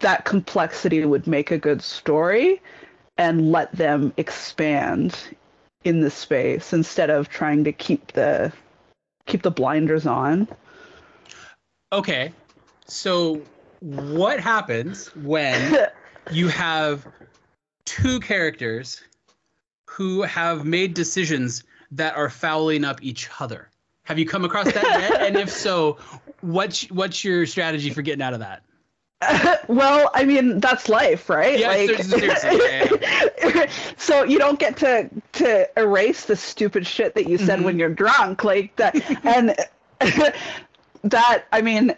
that 0.00 0.24
complexity 0.24 1.04
would 1.04 1.26
make 1.26 1.50
a 1.50 1.58
good 1.58 1.82
story 1.82 2.60
and 3.18 3.52
let 3.52 3.70
them 3.72 4.12
expand 4.16 5.16
in 5.84 6.00
the 6.00 6.10
space 6.10 6.72
instead 6.72 7.10
of 7.10 7.28
trying 7.28 7.64
to 7.64 7.72
keep 7.72 8.12
the 8.12 8.52
keep 9.26 9.42
the 9.42 9.50
blinders 9.50 10.06
on. 10.06 10.48
Okay. 11.92 12.32
So 12.86 13.42
what 13.80 14.40
happens 14.40 15.14
when 15.16 15.76
you 16.30 16.48
have 16.48 17.06
two 17.84 18.20
characters 18.20 19.02
who 19.88 20.22
have 20.22 20.64
made 20.64 20.94
decisions 20.94 21.64
that 21.90 22.16
are 22.16 22.30
fouling 22.30 22.84
up 22.84 23.02
each 23.02 23.28
other? 23.38 23.69
Have 24.10 24.18
you 24.18 24.26
come 24.26 24.44
across 24.44 24.64
that 24.64 24.82
yet? 24.82 25.22
and 25.22 25.36
if 25.36 25.50
so, 25.52 25.96
what's 26.40 26.90
what's 26.90 27.22
your 27.22 27.46
strategy 27.46 27.90
for 27.90 28.02
getting 28.02 28.22
out 28.22 28.34
of 28.34 28.40
that? 28.40 28.64
well, 29.68 30.10
I 30.12 30.24
mean, 30.24 30.58
that's 30.58 30.88
life, 30.88 31.30
right? 31.30 31.56
Yeah, 31.56 31.68
like, 31.68 32.02
seriously, 32.02 32.58
yeah, 32.60 33.70
so 33.96 34.24
you 34.24 34.40
don't 34.40 34.58
get 34.58 34.76
to 34.78 35.08
to 35.34 35.68
erase 35.78 36.24
the 36.24 36.34
stupid 36.34 36.88
shit 36.88 37.14
that 37.14 37.28
you 37.28 37.38
said 37.38 37.60
Mhm. 37.60 37.64
when 37.66 37.78
you're 37.78 37.94
drunk, 37.94 38.42
like 38.42 38.74
that, 38.76 38.96
and 39.24 39.54
that. 41.04 41.44
I 41.52 41.62
mean, 41.62 41.94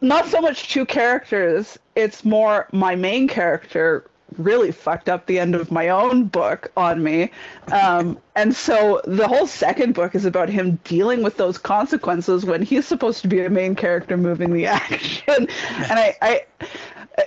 not 0.00 0.28
so 0.28 0.40
much 0.40 0.70
two 0.70 0.86
characters. 0.86 1.78
It's 1.94 2.24
more 2.24 2.66
my 2.72 2.96
main 2.96 3.28
character 3.28 4.06
really 4.38 4.72
fucked 4.72 5.08
up 5.08 5.26
the 5.26 5.38
end 5.38 5.54
of 5.54 5.70
my 5.70 5.88
own 5.88 6.24
book 6.24 6.70
on 6.76 7.02
me. 7.02 7.30
Um, 7.72 8.18
and 8.34 8.54
so 8.54 9.00
the 9.04 9.28
whole 9.28 9.46
second 9.46 9.94
book 9.94 10.14
is 10.14 10.24
about 10.24 10.48
him 10.48 10.78
dealing 10.84 11.22
with 11.22 11.36
those 11.36 11.58
consequences 11.58 12.44
when 12.44 12.62
he's 12.62 12.86
supposed 12.86 13.22
to 13.22 13.28
be 13.28 13.44
a 13.44 13.50
main 13.50 13.74
character 13.74 14.16
moving 14.16 14.52
the 14.52 14.66
action. 14.66 15.18
and 15.28 15.92
I, 15.92 16.16
I, 16.22 16.44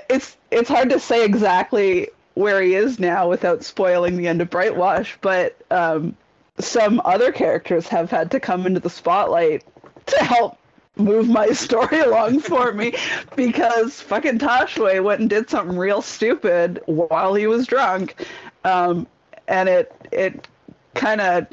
it's 0.10 0.38
it's 0.52 0.70
hard 0.70 0.90
to 0.90 1.00
say 1.00 1.26
exactly 1.26 2.10
where 2.34 2.62
he 2.62 2.76
is 2.76 3.00
now 3.00 3.28
without 3.28 3.64
spoiling 3.64 4.16
the 4.16 4.28
end 4.28 4.42
of 4.42 4.50
Brightwash, 4.50 5.16
but 5.22 5.58
um, 5.72 6.16
some 6.60 7.02
other 7.04 7.32
characters 7.32 7.88
have 7.88 8.12
had 8.12 8.32
to 8.32 8.40
come 8.40 8.66
into 8.68 8.80
the 8.80 8.90
spotlight 8.90 9.64
to 10.06 10.24
help 10.24 10.58
move 11.00 11.28
my 11.28 11.48
story 11.52 12.00
along 12.00 12.40
for 12.40 12.74
me 12.74 12.96
because 13.36 14.02
fucking 14.02 14.40
Tashué 14.40 15.04
went 15.04 15.22
and 15.22 15.30
did 15.30 15.50
something 15.50 15.78
real 15.78 16.02
stupid 16.02 16.82
while 16.86 17.34
he 17.34 17.48
was 17.48 17.68
drunk. 17.68 18.26
Um, 18.64 19.08
and 19.48 19.70
it 19.70 19.96
it 20.12 20.48
kind 20.96 21.22
of 21.22 21.48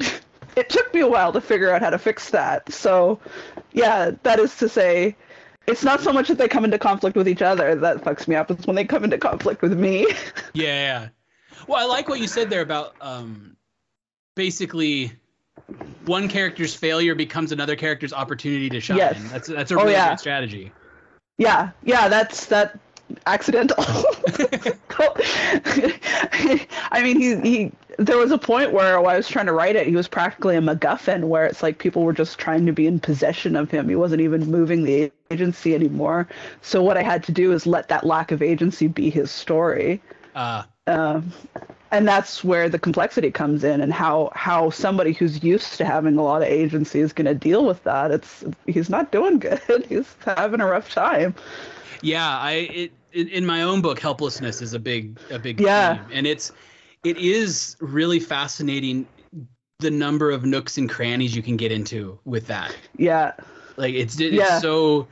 it 0.55 0.69
took 0.69 0.93
me 0.93 1.01
a 1.01 1.07
while 1.07 1.31
to 1.33 1.41
figure 1.41 1.71
out 1.71 1.81
how 1.81 1.89
to 1.89 1.97
fix 1.97 2.29
that. 2.31 2.71
So, 2.71 3.19
yeah, 3.73 4.11
that 4.23 4.39
is 4.39 4.55
to 4.57 4.69
say 4.69 5.15
it's 5.67 5.83
not 5.83 6.01
so 6.01 6.13
much 6.13 6.27
that 6.27 6.37
they 6.37 6.47
come 6.47 6.65
into 6.65 6.77
conflict 6.77 7.15
with 7.17 7.27
each 7.27 7.41
other 7.41 7.75
that 7.75 7.97
fucks 7.97 8.27
me 8.27 8.35
up. 8.35 8.51
It's 8.51 8.65
when 8.65 8.75
they 8.75 8.85
come 8.85 9.03
into 9.03 9.17
conflict 9.17 9.61
with 9.61 9.77
me. 9.77 10.07
Yeah, 10.53 10.63
yeah. 10.63 11.07
Well, 11.67 11.81
I 11.81 11.85
like 11.85 12.07
what 12.07 12.19
you 12.21 12.27
said 12.27 12.49
there 12.49 12.61
about 12.61 12.95
um, 13.01 13.57
basically 14.35 15.11
one 16.05 16.27
character's 16.27 16.75
failure 16.75 17.15
becomes 17.15 17.51
another 17.51 17.75
character's 17.75 18.13
opportunity 18.13 18.69
to 18.69 18.79
shine. 18.79 18.97
Yes. 18.97 19.31
That's 19.31 19.47
that's 19.47 19.71
a 19.71 19.75
Oh, 19.75 19.81
really 19.81 19.93
yeah. 19.93 20.09
good 20.11 20.19
strategy. 20.19 20.71
yeah, 21.37 21.71
yeah, 21.83 22.07
that's 22.07 22.45
that 22.47 22.79
accidental. 23.27 23.77
I 26.91 27.01
mean, 27.03 27.19
he 27.19 27.35
he. 27.41 27.71
There 27.97 28.17
was 28.17 28.31
a 28.31 28.37
point 28.37 28.73
where 28.73 28.99
while 28.99 29.13
I 29.13 29.17
was 29.17 29.27
trying 29.29 29.45
to 29.45 29.53
write 29.53 29.77
it, 29.77 29.87
he 29.87 29.95
was 29.95 30.07
practically 30.07 30.57
a 30.57 30.61
MacGuffin, 30.61 31.23
where 31.29 31.45
it's 31.45 31.63
like 31.63 31.77
people 31.77 32.03
were 32.03 32.11
just 32.13 32.37
trying 32.37 32.65
to 32.65 32.73
be 32.73 32.87
in 32.87 32.99
possession 32.99 33.55
of 33.55 33.71
him. 33.71 33.87
He 33.87 33.95
wasn't 33.95 34.21
even 34.21 34.51
moving 34.51 34.83
the 34.83 35.11
agency 35.31 35.73
anymore. 35.73 36.27
So 36.61 36.83
what 36.83 36.97
I 36.97 37.03
had 37.03 37.23
to 37.23 37.31
do 37.31 37.53
is 37.53 37.65
let 37.65 37.87
that 37.87 38.05
lack 38.05 38.31
of 38.31 38.41
agency 38.41 38.87
be 38.87 39.09
his 39.09 39.31
story. 39.31 40.01
Uh, 40.35 40.63
Um, 40.87 41.31
and 41.95 42.07
that's 42.07 42.43
where 42.43 42.67
the 42.69 42.77
complexity 42.79 43.31
comes 43.31 43.63
in, 43.63 43.81
and 43.81 43.93
how 43.93 44.31
how 44.35 44.69
somebody 44.69 45.13
who's 45.13 45.43
used 45.43 45.73
to 45.77 45.85
having 45.85 46.17
a 46.17 46.23
lot 46.23 46.41
of 46.41 46.47
agency 46.47 46.99
is 46.99 47.13
going 47.13 47.25
to 47.25 47.35
deal 47.35 47.65
with 47.65 47.83
that. 47.83 48.11
It's 48.11 48.43
he's 48.67 48.89
not 48.89 49.11
doing 49.11 49.39
good. 49.39 49.61
He's 49.89 50.15
having 50.25 50.61
a 50.61 50.65
rough 50.65 50.91
time. 50.91 51.33
yeah, 52.01 52.37
I 52.37 52.51
it, 52.73 52.91
in, 53.13 53.27
in 53.29 53.45
my 53.45 53.61
own 53.63 53.81
book, 53.81 53.99
helplessness 53.99 54.61
is 54.61 54.73
a 54.73 54.79
big 54.79 55.19
a 55.31 55.39
big 55.39 55.59
Yeah. 55.59 55.95
theme, 55.97 56.05
and 56.13 56.27
it's 56.27 56.51
it 57.03 57.17
is 57.17 57.75
really 57.79 58.19
fascinating 58.19 59.07
the 59.79 59.91
number 59.91 60.31
of 60.31 60.45
nooks 60.45 60.77
and 60.77 60.89
crannies 60.89 61.35
you 61.35 61.43
can 61.43 61.57
get 61.57 61.71
into 61.71 62.17
with 62.25 62.47
that. 62.47 62.75
Yeah. 62.97 63.33
Like 63.77 63.93
it's 63.93 64.19
it's 64.19 64.33
Yeah. 64.35 64.59
so 64.59 65.07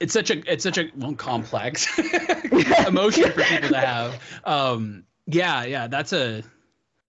it's 0.00 0.12
such 0.12 0.30
a 0.30 0.42
it's 0.52 0.62
such 0.64 0.76
a 0.78 0.90
well, 0.96 1.14
complex 1.14 1.86
emotion 2.86 3.30
for 3.32 3.42
people 3.42 3.68
to 3.70 3.78
have. 3.78 4.20
Um, 4.44 5.04
yeah, 5.26 5.64
yeah, 5.64 5.86
that's 5.86 6.12
a 6.12 6.42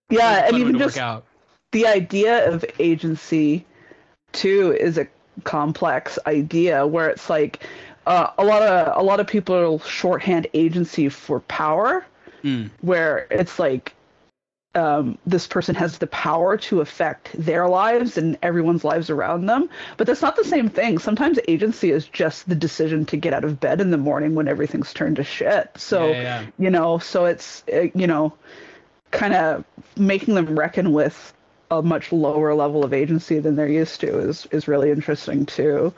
Yeah, 0.10 0.42
fun 0.48 0.56
and 0.56 0.58
even 0.58 0.78
just 0.78 0.98
out. 0.98 1.26
the 1.72 1.88
idea 1.88 2.50
of 2.50 2.64
agency 2.80 3.66
too 4.34 4.74
is 4.74 4.98
a 4.98 5.08
complex 5.44 6.18
idea 6.26 6.86
where 6.88 7.10
it's 7.10 7.30
like 7.30 7.68
uh, 8.06 8.32
a 8.38 8.46
lot 8.46 8.62
of 8.62 8.98
a 8.98 9.04
lot 9.04 9.20
of 9.20 9.28
people 9.28 9.80
shorthand 9.80 10.48
agency 10.54 11.10
for 11.10 11.40
power 11.42 12.06
Mm. 12.44 12.70
where 12.82 13.26
it's 13.32 13.58
like 13.58 13.95
um, 14.76 15.18
this 15.26 15.48
person 15.48 15.74
has 15.76 15.98
the 15.98 16.08
power 16.08 16.58
to 16.58 16.82
affect 16.82 17.32
their 17.34 17.68
lives 17.68 18.18
and 18.18 18.38
everyone's 18.42 18.84
lives 18.84 19.10
around 19.10 19.46
them. 19.46 19.70
But 19.98 20.08
that's 20.08 20.22
not 20.22 20.36
the 20.36 20.44
same 20.44 20.70
thing. 20.70 21.00
Sometimes 21.00 21.40
agency 21.48 21.92
is 21.92 22.08
just 22.08 22.48
the 22.48 22.56
decision 22.56 23.06
to 23.08 23.18
get 23.18 23.34
out 23.34 23.44
of 23.44 23.60
bed 23.60 23.82
in 23.82 23.92
the 23.92 23.98
morning 23.98 24.36
when 24.36 24.48
everything's 24.48 24.94
turned 24.94 25.16
to 25.16 25.24
shit. 25.24 25.72
So 25.78 26.08
Yeah, 26.08 26.22
yeah, 26.22 26.46
you 26.60 26.70
know 26.70 27.00
so 27.00 27.26
it's 27.26 27.64
uh, 27.74 27.88
you 27.94 28.08
know 28.08 28.34
kind 29.12 29.34
of 29.34 29.64
making 29.98 30.36
them 30.36 30.58
reckon 30.58 30.92
with 30.92 31.34
a 31.72 31.82
much 31.82 32.12
lower 32.12 32.54
level 32.54 32.84
of 32.84 32.94
agency 32.94 33.40
than 33.40 33.56
they're 33.56 33.68
used 33.68 34.02
to 34.02 34.20
is 34.20 34.46
is 34.52 34.68
really 34.68 34.92
interesting 34.92 35.46
too. 35.46 35.94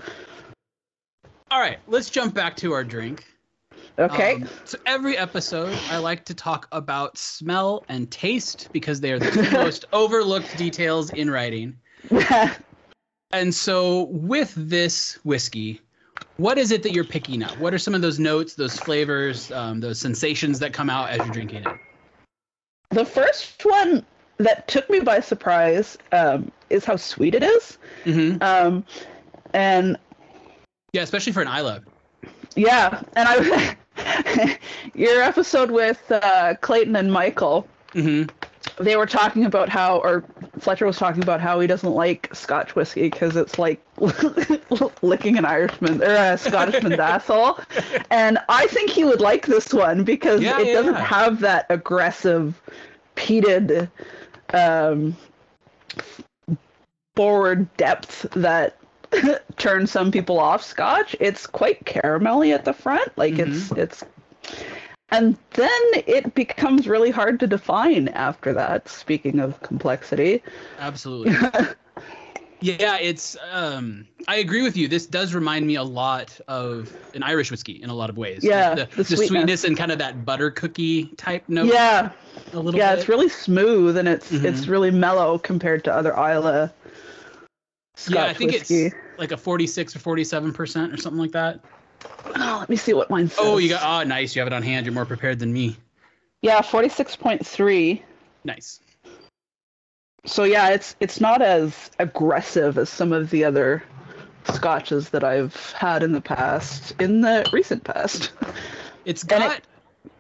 All 1.50 1.60
right, 1.60 1.80
let's 1.88 2.10
jump 2.10 2.34
back 2.34 2.58
to 2.58 2.74
our 2.74 2.84
drink. 2.84 3.26
Okay 4.00 4.34
Um, 4.34 4.50
so 4.64 4.78
every 4.86 5.18
episode, 5.18 5.82
I 5.90 5.98
like 5.98 6.26
to 6.26 6.34
talk 6.34 6.68
about 6.72 7.18
smell 7.18 7.86
and 7.90 8.10
taste 8.12 8.70
because 8.72 9.02
they 9.02 9.12
are 9.12 9.20
the 9.20 9.50
most 9.54 9.86
overlooked 9.92 10.56
details 10.56 11.10
in 11.12 11.30
writing. 11.30 11.78
And 13.34 13.54
so, 13.54 14.04
with 14.04 14.54
this 14.56 15.16
whiskey, 15.26 15.82
what 16.38 16.58
is 16.58 16.72
it 16.72 16.82
that 16.84 16.92
you're 16.94 17.04
picking 17.04 17.44
up? 17.44 17.58
What 17.58 17.74
are 17.74 17.78
some 17.78 17.94
of 17.94 18.02
those 18.02 18.20
notes, 18.20 18.56
those 18.56 18.80
flavors, 18.80 19.52
um, 19.52 19.82
those 19.82 20.00
sensations 20.00 20.60
that 20.60 20.72
come 20.72 20.90
out 20.90 21.10
as 21.10 21.26
you're 21.26 21.34
drinking 21.34 21.64
it? 21.64 21.78
the 22.92 23.04
first 23.04 23.66
one 23.66 24.06
that 24.38 24.68
took 24.68 24.90
me 24.90 25.00
by 25.02 25.20
surprise 25.20 25.98
um, 26.14 26.50
is 26.70 26.86
how 26.86 26.96
sweet 26.96 27.36
it 27.36 27.44
is 27.44 27.78
Mm-hmm. 28.06 28.42
um, 28.42 28.86
and 29.54 29.98
Yeah, 30.94 31.02
especially 31.02 31.34
for 31.34 31.42
an 31.42 31.48
Islay. 31.50 31.80
yeah 32.56 33.02
and 33.16 33.28
i 33.28 33.76
your 34.94 35.22
episode 35.22 35.72
with 35.72 36.12
uh, 36.12 36.56
clayton 36.62 36.96
and 36.96 37.12
michael 37.12 37.68
Mm-hmm. 37.94 38.84
they 38.84 38.96
were 38.96 39.06
talking 39.08 39.46
about 39.46 39.70
how, 39.70 39.98
or 40.00 40.24
Fletcher 40.60 40.86
was 40.86 40.98
talking 40.98 41.24
about 41.24 41.40
how 41.42 41.60
he 41.60 41.68
doesn't 41.68 41.94
like 41.94 42.30
Scotch 42.36 42.76
whiskey 42.76 43.10
because 43.10 43.36
it's 43.36 43.58
like 43.58 43.82
licking 45.02 45.38
an 45.38 45.46
Irishman 45.46 46.04
or 46.04 46.14
a 46.14 46.38
Scottishman's 46.38 47.00
asshole. 47.00 47.58
And 48.12 48.38
I 48.50 48.68
think 48.68 48.92
he 48.92 49.04
would 49.06 49.22
like 49.22 49.46
this 49.48 49.74
one 49.74 50.04
because 50.04 50.42
Yeah, 50.42 50.60
it 50.60 50.68
yeah, 50.68 50.74
doesn't 50.74 50.94
yeah. 50.96 51.02
have 51.02 51.40
that 51.40 51.66
aggressive, 51.70 52.62
peated, 53.16 53.90
um, 54.54 55.16
forward 57.16 57.76
depth 57.78 58.28
that 58.36 58.78
turns 59.58 59.92
some 59.92 60.12
people 60.12 60.40
off 60.40 60.64
Scotch. 60.64 61.16
It's 61.20 61.48
quite 61.48 61.84
caramelly 61.86 62.54
at 62.54 62.66
the 62.66 62.74
front, 62.74 63.18
like 63.18 63.40
it's 63.40 63.72
it's 63.72 64.04
and 65.10 65.38
then 65.52 65.82
it 65.94 66.34
becomes 66.36 66.88
really 66.88 67.12
hard 67.12 67.40
to 67.40 67.48
define 67.48 68.10
after 68.10 68.52
that 68.54 68.90
speaking 68.90 69.40
of 69.40 69.62
complexity 69.62 70.44
Absolutely. 70.80 71.34
yeah, 72.60 72.98
it's. 72.98 73.38
Um, 73.52 74.08
I 74.28 74.38
agree 74.38 74.64
with 74.64 74.76
you. 74.76 74.88
This 74.88 75.06
does 75.06 75.34
remind 75.36 75.68
me 75.68 75.76
a 75.76 75.84
lot 75.84 76.40
of 76.48 76.92
an 77.14 77.22
Irish 77.24 77.52
whiskey 77.52 77.82
in 77.84 77.90
a 77.90 77.94
lot 77.94 78.10
of 78.10 78.18
ways. 78.18 78.44
Yeah, 78.44 78.74
the, 78.76 78.86
the 78.86 78.96
the 78.98 79.04
sweetness. 79.06 79.28
sweetness. 79.28 79.64
and 79.64 79.78
kind 79.78 79.92
of 79.92 80.00
that 80.00 80.26
butter 80.26 80.50
cookie 80.52 81.06
type 81.18 81.44
note. 81.48 81.68
yeah 81.68 82.10
a 82.54 82.56
little 82.56 82.72
bit 82.72 82.78
yeah 82.80 82.92
bit. 82.92 83.00
it's 83.00 83.10
really 83.10 83.30
smooth 83.30 83.96
and 83.98 84.08
it's 84.08 84.32
Mhm. 84.32 84.44
it's 84.44 84.68
really 84.68 84.92
mellow 84.92 85.38
compared 85.38 85.84
to 85.86 85.94
other 85.94 86.12
Islay 86.14 86.70
Scotch 87.98 88.16
yeah, 88.16 88.26
I 88.26 88.34
think 88.34 88.52
whiskey 88.52 88.86
it's 88.86 88.96
like 89.18 89.32
a 89.32 89.38
46 89.38 89.96
or 89.96 90.00
47 90.00 90.54
percent 90.54 90.94
or 90.94 90.98
something 90.98 91.20
like 91.20 91.32
that. 91.32 91.62
Oh, 92.36 92.58
let 92.60 92.70
me 92.70 92.76
see 92.76 92.94
what 92.94 93.10
mine 93.10 93.28
says. 93.28 93.40
Oh, 93.42 93.58
you 93.58 93.70
got 93.70 93.82
oh 93.84 94.08
nice. 94.08 94.36
You 94.36 94.42
have 94.42 94.48
it 94.48 94.54
on 94.54 94.62
hand. 94.62 94.86
You're 94.86 94.94
more 94.94 95.06
prepared 95.06 95.40
than 95.40 95.52
me. 95.52 95.76
yeah, 96.44 96.62
forty 96.62 96.90
six 96.90 97.16
point 97.16 97.46
three. 97.46 98.04
Nice. 98.44 98.80
So 100.26 100.44
yeah, 100.44 100.70
it's 100.70 100.96
it's 101.00 101.20
not 101.20 101.42
as 101.42 101.90
aggressive 101.98 102.78
as 102.78 102.90
some 102.90 103.14
of 103.14 103.32
the 103.32 103.44
other 103.46 103.84
scotches 104.54 105.10
that 105.10 105.24
I've 105.24 105.56
had 105.72 106.04
in 106.04 106.12
the 106.12 106.22
past, 106.22 106.94
in 107.00 107.22
the 107.22 107.50
recent 107.52 107.84
past. 107.84 108.32
It's 109.06 109.24
got 109.24 109.62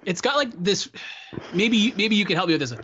it's 0.06 0.22
got 0.22 0.38
like 0.38 0.52
this 0.64 0.90
maybe 1.54 1.94
maybe 1.98 2.16
you 2.16 2.26
can 2.26 2.38
help 2.38 2.48
me 2.48 2.54
with 2.54 2.62
this. 2.62 2.74
one. 2.74 2.84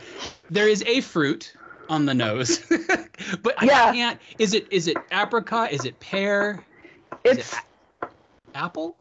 There 0.49 0.67
is 0.67 0.83
a 0.85 0.99
fruit 0.99 1.53
on 1.89 2.05
the 2.05 2.13
nose. 2.13 2.59
but 3.43 3.55
I 3.57 3.65
Yeah. 3.65 3.91
can't 3.91 4.19
is 4.39 4.53
it 4.53 4.71
is 4.71 4.87
it 4.87 4.97
apricot? 5.11 5.71
Is 5.71 5.85
it 5.85 5.99
pear? 5.99 6.63
Is 7.23 7.37
It's 7.37 7.53
it 7.53 7.59
apple? 8.55 8.97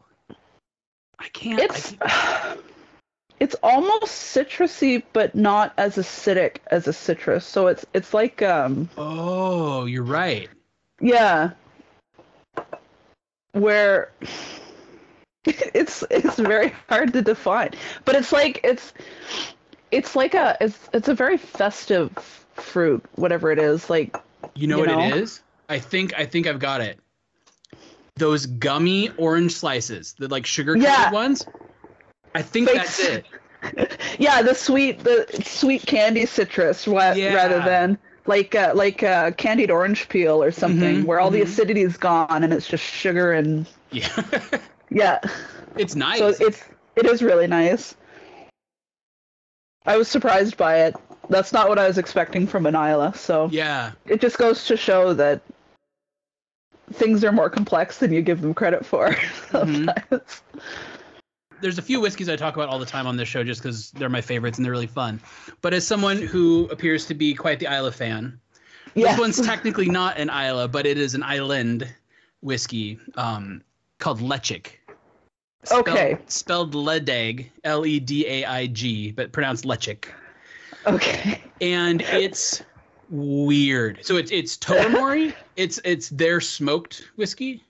I 1.19 1.27
can't 1.29 1.59
I 1.61 1.65
it's 1.65 1.91
can't- 1.91 2.59
it's 3.39 3.55
almost 3.63 4.35
citrusy, 4.35 5.03
but 5.13 5.35
not 5.35 5.73
as 5.77 5.95
acidic 5.95 6.57
as 6.67 6.87
a 6.87 6.93
citrus. 6.93 7.45
So 7.45 7.67
it's 7.67 7.85
it's 7.93 8.13
like 8.13 8.41
um 8.41 8.89
Oh, 8.97 9.85
you're 9.85 10.03
right. 10.03 10.49
yeah, 11.01 11.51
where 13.53 14.11
it's 15.45 16.03
it's 16.09 16.35
very 16.37 16.73
hard 16.89 17.13
to 17.13 17.21
define, 17.21 17.71
but 18.05 18.15
it's 18.15 18.31
like 18.31 18.61
it's 18.63 18.93
it's 19.91 20.15
like 20.15 20.33
a 20.33 20.57
it's 20.61 20.89
it's 20.93 21.07
a 21.07 21.13
very 21.15 21.37
festive 21.37 22.42
fruit, 22.55 23.03
whatever 23.15 23.51
it 23.51 23.59
is. 23.59 23.89
Like 23.89 24.15
You 24.55 24.67
know 24.67 24.77
You 24.77 24.85
what 24.87 24.91
know? 24.91 25.07
it 25.07 25.15
is? 25.17 25.41
I 25.69 25.79
think 25.79 26.13
I 26.17 26.25
think 26.25 26.47
I've 26.47 26.59
got 26.59 26.81
it. 26.81 26.99
Those 28.17 28.45
gummy 28.45 29.09
orange 29.17 29.53
slices, 29.53 30.13
the 30.13 30.27
like 30.27 30.45
sugar 30.45 30.75
coated 30.75 30.83
Yeah. 30.83 31.11
ones. 31.11 31.47
I 32.35 32.41
think 32.41 32.69
Fake 32.69 32.77
that's 32.77 32.99
it. 32.99 33.25
yeah, 34.19 34.41
the 34.41 34.53
sweet 34.53 34.99
the 34.99 35.25
sweet 35.43 35.85
candy 35.85 36.25
citrus 36.25 36.85
wa- 36.87 37.13
Yeah. 37.15 37.33
rather 37.35 37.59
than 37.61 37.97
like 38.25 38.55
uh, 38.55 38.73
like 38.75 39.03
uh, 39.03 39.31
candied 39.31 39.71
orange 39.71 40.09
peel 40.09 40.43
or 40.43 40.51
something 40.51 40.97
Mhm, 40.97 41.05
where 41.05 41.19
all 41.19 41.31
the 41.31 41.39
mhm. 41.39 41.43
acidity 41.43 41.81
is 41.81 41.97
gone 41.97 42.43
and 42.43 42.53
it's 42.53 42.67
just 42.67 42.83
sugar 42.83 43.31
and 43.33 43.65
Yeah. 43.91 44.09
yeah. 44.89 45.19
it's 45.77 45.95
nice. 45.95 46.19
So 46.19 46.27
it's 46.27 46.63
it 46.95 47.05
is 47.05 47.21
really 47.23 47.47
nice. 47.47 47.95
I 49.85 49.97
was 49.97 50.07
surprised 50.07 50.55
by 50.57 50.81
it. 50.85 50.95
That's 51.29 51.53
not 51.53 51.69
what 51.69 51.79
I 51.79 51.87
was 51.87 51.97
expecting 51.97 52.45
from 52.47 52.65
an 52.65 52.75
Islay, 52.75 53.11
so 53.15 53.47
yeah. 53.51 53.91
it 54.05 54.19
just 54.21 54.37
goes 54.37 54.65
to 54.65 54.75
show 54.77 55.13
that 55.13 55.41
things 56.91 57.23
are 57.23 57.31
more 57.31 57.49
complex 57.49 57.97
than 57.99 58.11
you 58.11 58.21
give 58.21 58.41
them 58.41 58.53
credit 58.53 58.85
for 58.85 59.09
Mm-hmm. 59.53 59.87
sometimes. 59.87 60.41
there's 61.61 61.77
a 61.77 61.81
few 61.81 62.01
whiskeys 62.01 62.27
I 62.29 62.35
talk 62.35 62.55
about 62.55 62.67
all 62.69 62.77
the 62.79 62.85
time 62.85 63.07
on 63.07 63.15
this 63.17 63.29
show 63.29 63.43
just 63.43 63.61
because 63.61 63.91
they're 63.91 64.09
my 64.09 64.21
favorites 64.21 64.57
and 64.57 64.65
they're 64.65 64.71
really 64.71 64.85
fun. 64.87 65.21
But 65.61 65.73
as 65.73 65.87
someone 65.87 66.17
who 66.17 66.67
appears 66.71 67.05
to 67.05 67.13
be 67.13 67.33
quite 67.33 67.59
the 67.59 67.67
Islay 67.67 67.91
fan, 67.91 68.39
Yeah. 68.95 69.11
this 69.11 69.19
one's 69.19 69.41
technically 69.45 69.87
not 69.89 70.17
an 70.17 70.29
Islay, 70.29 70.67
but 70.67 70.85
it 70.85 70.97
is 70.97 71.15
an 71.15 71.23
island 71.23 71.87
whiskey 72.41 72.99
um, 73.15 73.61
called 73.99 74.19
Lechik. 74.19 74.65
Spelled- 75.63 75.87
Okay. 75.87 76.17
Spelled 76.27 76.73
Ledaig, 76.73 77.49
L 77.63 77.85
E 77.85 77.99
D 78.01 78.27
A 78.27 78.43
I 78.45 78.67
G, 78.67 79.11
but 79.11 79.31
pronounced 79.31 79.63
Lechik. 79.63 80.07
Okay. 80.85 81.41
And 81.61 82.01
it's 82.01 82.63
weird. 83.09 83.99
So 84.03 84.17
it's 84.17 84.31
it's 84.31 84.57
Tobermory. 84.57 85.33
it's 85.55 85.79
it's 85.85 86.09
their 86.09 86.41
smoked 86.41 87.09
whiskey. 87.15 87.63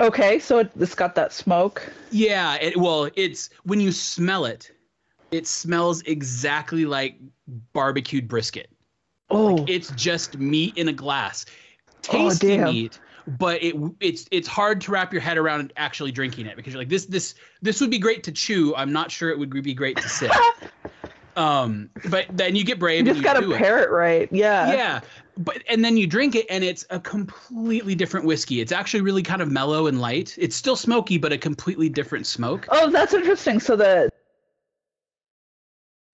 Okay, 0.00 0.38
so 0.38 0.60
it, 0.60 0.70
it's 0.78 0.94
got 0.94 1.14
that 1.16 1.32
smoke. 1.32 1.92
Yeah, 2.10 2.54
it, 2.54 2.76
well, 2.76 3.10
it's 3.16 3.50
when 3.64 3.80
you 3.80 3.92
smell 3.92 4.46
it, 4.46 4.72
it 5.30 5.46
smells 5.46 6.00
exactly 6.02 6.86
like 6.86 7.16
barbecued 7.74 8.26
brisket. 8.26 8.70
Oh, 9.28 9.64
It's 9.68 9.90
just 9.90 10.38
meat 10.38 10.76
in 10.78 10.88
a 10.88 10.92
glass, 10.92 11.44
Oh, 12.08 12.30
tasty 12.30 12.56
damn. 12.56 12.64
meat, 12.64 12.98
but 13.38 13.62
it 13.62 13.76
it's 14.00 14.26
it's 14.30 14.48
hard 14.48 14.80
to 14.82 14.90
wrap 14.90 15.12
your 15.12 15.22
head 15.22 15.36
around 15.36 15.72
actually 15.76 16.12
drinking 16.12 16.46
it 16.46 16.56
because 16.56 16.72
you're 16.72 16.80
like 16.80 16.88
this 16.88 17.04
this 17.04 17.34
this 17.60 17.80
would 17.80 17.90
be 17.90 17.98
great 17.98 18.24
to 18.24 18.32
chew. 18.32 18.74
I'm 18.74 18.92
not 18.92 19.10
sure 19.10 19.28
it 19.30 19.38
would 19.38 19.50
be 19.50 19.74
great 19.74 19.98
to 19.98 20.08
sip. 20.08 20.32
um, 21.36 21.90
but 22.08 22.26
then 22.30 22.56
you 22.56 22.64
get 22.64 22.78
brave. 22.78 23.06
you 23.06 23.12
just 23.12 23.24
gotta 23.24 23.50
it. 23.50 23.56
pair 23.56 23.82
it 23.82 23.90
right. 23.90 24.28
Yeah. 24.32 24.72
Yeah, 24.72 25.00
but 25.38 25.62
and 25.68 25.84
then 25.84 25.96
you 25.96 26.06
drink 26.06 26.34
it 26.34 26.46
and 26.50 26.62
it's 26.64 26.84
a 26.90 27.00
completely 27.00 27.94
different 27.94 28.26
whiskey. 28.26 28.60
It's 28.60 28.72
actually 28.72 29.00
really 29.00 29.22
kind 29.22 29.40
of 29.40 29.50
mellow 29.50 29.86
and 29.86 30.00
light. 30.00 30.36
It's 30.38 30.56
still 30.56 30.76
smoky, 30.76 31.18
but 31.18 31.32
a 31.32 31.38
completely 31.38 31.88
different 31.88 32.26
smoke. 32.26 32.66
Oh, 32.70 32.90
that's 32.90 33.14
interesting. 33.14 33.60
So 33.60 33.76
the 33.76 34.10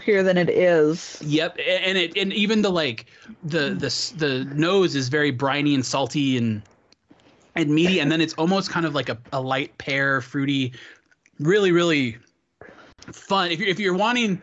here 0.07 0.23
than 0.23 0.39
it 0.39 0.49
is. 0.49 1.21
Yep, 1.23 1.59
and 1.59 1.99
it 1.99 2.17
and 2.17 2.33
even 2.33 2.63
the 2.63 2.71
like 2.71 3.07
the 3.43 3.71
the 3.71 4.15
the 4.17 4.45
nose 4.55 4.95
is 4.95 5.09
very 5.09 5.33
briny 5.33 5.75
and 5.75 5.85
salty 5.85 6.37
and 6.37 6.63
and 7.57 7.71
meaty, 7.71 8.01
and 8.01 8.13
then 8.13 8.21
it's 8.21 8.35
almost 8.35 8.71
kind 8.71 8.87
of 8.87 8.95
like 8.95 9.09
a, 9.09 9.19
a 9.33 9.41
light 9.41 9.77
pear, 9.79 10.21
fruity, 10.21 10.73
really 11.41 11.73
really 11.73 12.19
fun. 13.13 13.51
If 13.51 13.59
you're 13.59 13.69
if 13.69 13.81
you're 13.81 13.97
wanting 13.97 14.41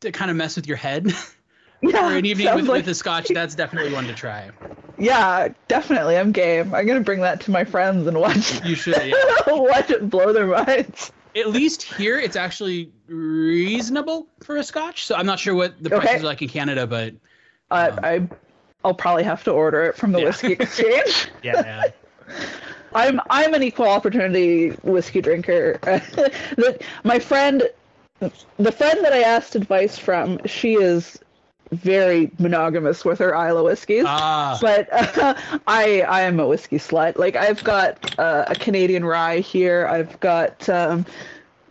to 0.00 0.12
kind 0.12 0.30
of 0.30 0.36
mess 0.36 0.56
with 0.56 0.66
your 0.66 0.76
head 0.76 1.06
Yeah. 1.82 2.10
for 2.10 2.16
an 2.16 2.26
evening 2.26 2.54
with, 2.54 2.66
like- 2.66 2.78
with 2.84 2.88
a 2.88 2.94
scotch, 2.94 3.28
that's 3.34 3.54
definitely 3.54 3.92
one 3.92 4.04
to 4.06 4.14
try. 4.14 4.50
yeah, 4.98 5.48
definitely. 5.68 6.18
I'm 6.18 6.32
game. 6.32 6.74
I'm 6.74 6.86
gonna 6.86 7.00
bring 7.00 7.20
that 7.20 7.40
to 7.42 7.50
my 7.50 7.64
friends 7.64 8.06
and 8.06 8.18
watch 8.20 8.62
You 8.64 8.74
should, 8.74 8.96
yeah. 9.06 9.14
watch 9.46 9.88
it 9.90 10.08
blow 10.10 10.32
their 10.32 10.46
minds. 10.46 11.10
At 11.36 11.48
least 11.48 11.82
here, 11.84 12.18
it's 12.18 12.34
actually 12.36 12.90
reasonable 13.06 14.26
for 14.42 14.56
a 14.56 14.64
scotch. 14.64 15.04
So 15.06 15.14
I'm 15.14 15.26
not 15.26 15.38
sure 15.38 15.54
what 15.54 15.80
the 15.82 15.94
Okay. 15.94 16.04
prices 16.06 16.22
are 16.22 16.26
like 16.26 16.42
in 16.42 16.48
Canada, 16.48 16.86
but 16.86 17.14
I, 17.70 17.88
Um, 17.88 17.98
I 18.02 18.28
I'll 18.84 18.94
probably 18.94 19.22
have 19.24 19.44
to 19.44 19.50
order 19.52 19.84
it 19.84 19.96
from 19.96 20.12
the 20.12 20.18
Yeah. 20.20 20.24
whiskey 20.26 20.52
exchange. 20.54 21.28
yeah, 21.42 21.84
I'm 22.92 23.20
I'm 23.30 23.54
an 23.54 23.62
equal 23.62 23.88
opportunity 23.88 24.70
whiskey 24.82 25.20
drinker. 25.20 25.78
my 27.04 27.18
friend, 27.20 27.62
the 28.58 28.72
friend 28.72 29.04
that 29.04 29.12
I 29.12 29.22
asked 29.22 29.54
advice 29.54 29.98
from, 29.98 30.40
she 30.46 30.74
is 30.74 31.18
very 31.72 32.30
monogamous 32.38 33.04
with 33.04 33.18
her 33.20 33.34
Islay 33.34 33.62
whiskeys. 33.62 34.04
ah, 34.06 34.58
but 34.60 34.88
uh, 34.92 35.34
I 35.66 36.02
I 36.02 36.22
am 36.22 36.40
a 36.40 36.46
whiskey 36.46 36.78
slut. 36.78 37.16
Like 37.16 37.36
I've 37.36 37.62
got 37.64 38.18
uh, 38.18 38.44
a 38.48 38.56
Canadian 38.56 39.04
rye 39.04 39.38
here. 39.38 39.86
I've 39.86 40.18
got 40.20 40.68
um, 40.68 41.06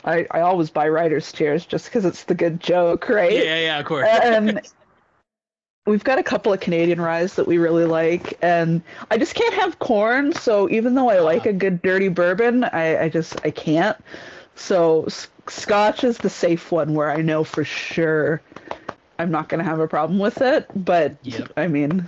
I 0.06 0.26
I 0.32 0.42
always 0.42 0.70
buy 0.70 0.88
Writer's 0.88 1.32
Tears 1.32 1.66
just 1.66 1.86
because 1.86 2.06
it's 2.06 2.24
the 2.24 2.36
good 2.36 2.60
joke, 2.60 3.10
right? 3.10 3.34
yeah, 3.34 3.44
yeah, 3.44 3.60
yeah, 3.60 3.80
of 3.80 3.86
course. 3.86 4.08
Um, 4.24 4.60
we've 5.86 6.04
got 6.04 6.20
a 6.20 6.24
couple 6.24 6.54
of 6.54 6.60
Canadian 6.60 7.02
ryes 7.02 7.36
that 7.36 7.48
we 7.48 7.58
really 7.58 7.86
like, 7.86 8.38
and 8.42 8.82
I 9.12 9.18
just 9.18 9.36
can't 9.36 9.54
have 9.56 9.80
corn. 9.80 10.34
So 10.34 10.70
even 10.70 10.96
though 10.96 11.10
I 11.10 11.20
like 11.20 11.46
a 11.46 11.54
good 11.54 11.82
dirty 11.82 12.08
bourbon, 12.08 12.64
I, 12.64 13.04
I 13.04 13.10
just 13.10 13.44
I 13.46 13.52
can't. 13.52 13.98
So 14.60 15.06
s- 15.06 15.30
Scotch 15.48 16.04
is 16.04 16.17
the 16.17 16.30
safe 16.30 16.72
one 16.72 16.93
where 16.93 17.10
I 17.12 17.22
know 17.22 17.43
for 17.43 17.63
sure 17.63 18.41
I'm 19.17 19.32
not 19.32 19.50
gonna 19.50 19.63
have 19.63 19.80
a 19.80 19.88
problem 19.88 20.19
with 20.19 20.41
it. 20.41 20.67
But 20.76 21.15
Yep. 21.24 21.54
I 21.58 21.67
mean, 21.67 22.08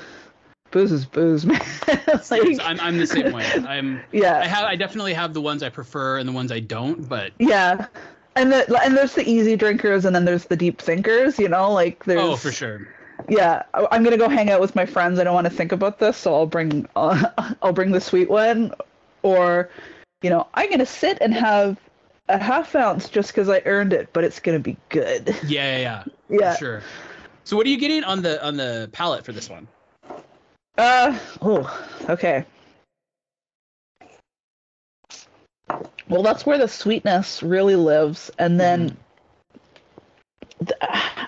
booze 0.71 0.91
is 0.91 1.05
booze, 1.05 1.45
man. 1.45 1.61
like, 2.29 2.59
I'm, 2.61 2.79
I'm 2.79 2.97
the 2.97 3.07
same 3.07 3.31
way. 3.33 3.45
I'm. 3.67 4.01
yeah. 4.11 4.39
I 4.39 4.47
have. 4.47 4.65
I 4.65 4.75
definitely 4.75 5.13
have 5.13 5.33
the 5.33 5.41
ones 5.41 5.63
I 5.63 5.69
prefer 5.69 6.17
and 6.17 6.27
the 6.27 6.33
ones 6.33 6.51
I 6.51 6.59
don't. 6.59 7.07
But 7.07 7.31
yeah. 7.39 7.87
And 8.35 8.51
the, 8.51 8.81
and 8.81 8.95
there's 8.95 9.13
the 9.15 9.29
easy 9.29 9.57
drinkers, 9.57 10.05
and 10.05 10.15
then 10.15 10.23
there's 10.23 10.45
the 10.45 10.55
deep 10.55 10.81
thinkers. 10.81 11.37
You 11.39 11.49
know, 11.49 11.71
like 11.71 12.03
there's 12.05 12.21
oh, 12.21 12.35
for 12.37 12.51
sure. 12.51 12.87
yeah 13.29 13.63
I- 13.73 13.87
i'm 13.91 14.03
gonna 14.03 14.17
go 14.17 14.27
hang 14.29 14.49
out 14.49 14.59
with 14.61 14.73
my 14.75 14.85
friends 14.85 15.19
i 15.19 15.23
don't 15.23 15.35
want 15.35 15.45
to 15.45 15.53
think 15.53 15.71
about 15.71 15.99
this 15.99 16.17
so 16.17 16.33
i'll 16.33 16.47
bring 16.47 16.87
uh, 16.95 17.53
i'll 17.61 17.71
bring 17.73 17.91
the 17.91 18.01
sweet 18.01 18.29
one 18.31 18.73
or 19.21 19.69
you 20.23 20.29
know 20.31 20.47
i'm 20.55 20.69
gonna 20.71 20.87
sit 20.87 21.19
and 21.21 21.31
have 21.33 21.77
a 22.29 22.37
half 22.37 22.75
ounce 22.75 23.09
just 23.09 23.29
because 23.29 23.49
i 23.49 23.61
earned 23.65 23.93
it 23.93 24.09
but 24.13 24.23
it's 24.23 24.39
gonna 24.39 24.59
be 24.59 24.77
good 24.89 25.35
Yeah, 25.45 25.77
yeah, 25.77 25.79
yeah. 25.79 26.03
yeah 26.39 26.55
sure. 26.55 26.81
So 27.43 27.57
what 27.57 27.65
are 27.65 27.69
you 27.69 27.77
getting 27.77 28.03
on 28.03 28.21
the 28.21 28.43
on 28.45 28.55
the 28.57 28.89
palate 28.93 29.25
for 29.25 29.31
this 29.33 29.49
one? 29.49 29.67
uh 30.77 31.17
oh 31.41 31.87
okay 32.09 32.45
well 36.07 36.23
that's 36.23 36.45
where 36.45 36.57
the 36.57 36.67
sweetness 36.67 37.43
really 37.43 37.75
lives 37.75 38.31
and 38.39 38.59
then 38.59 38.95
th- 40.59 40.71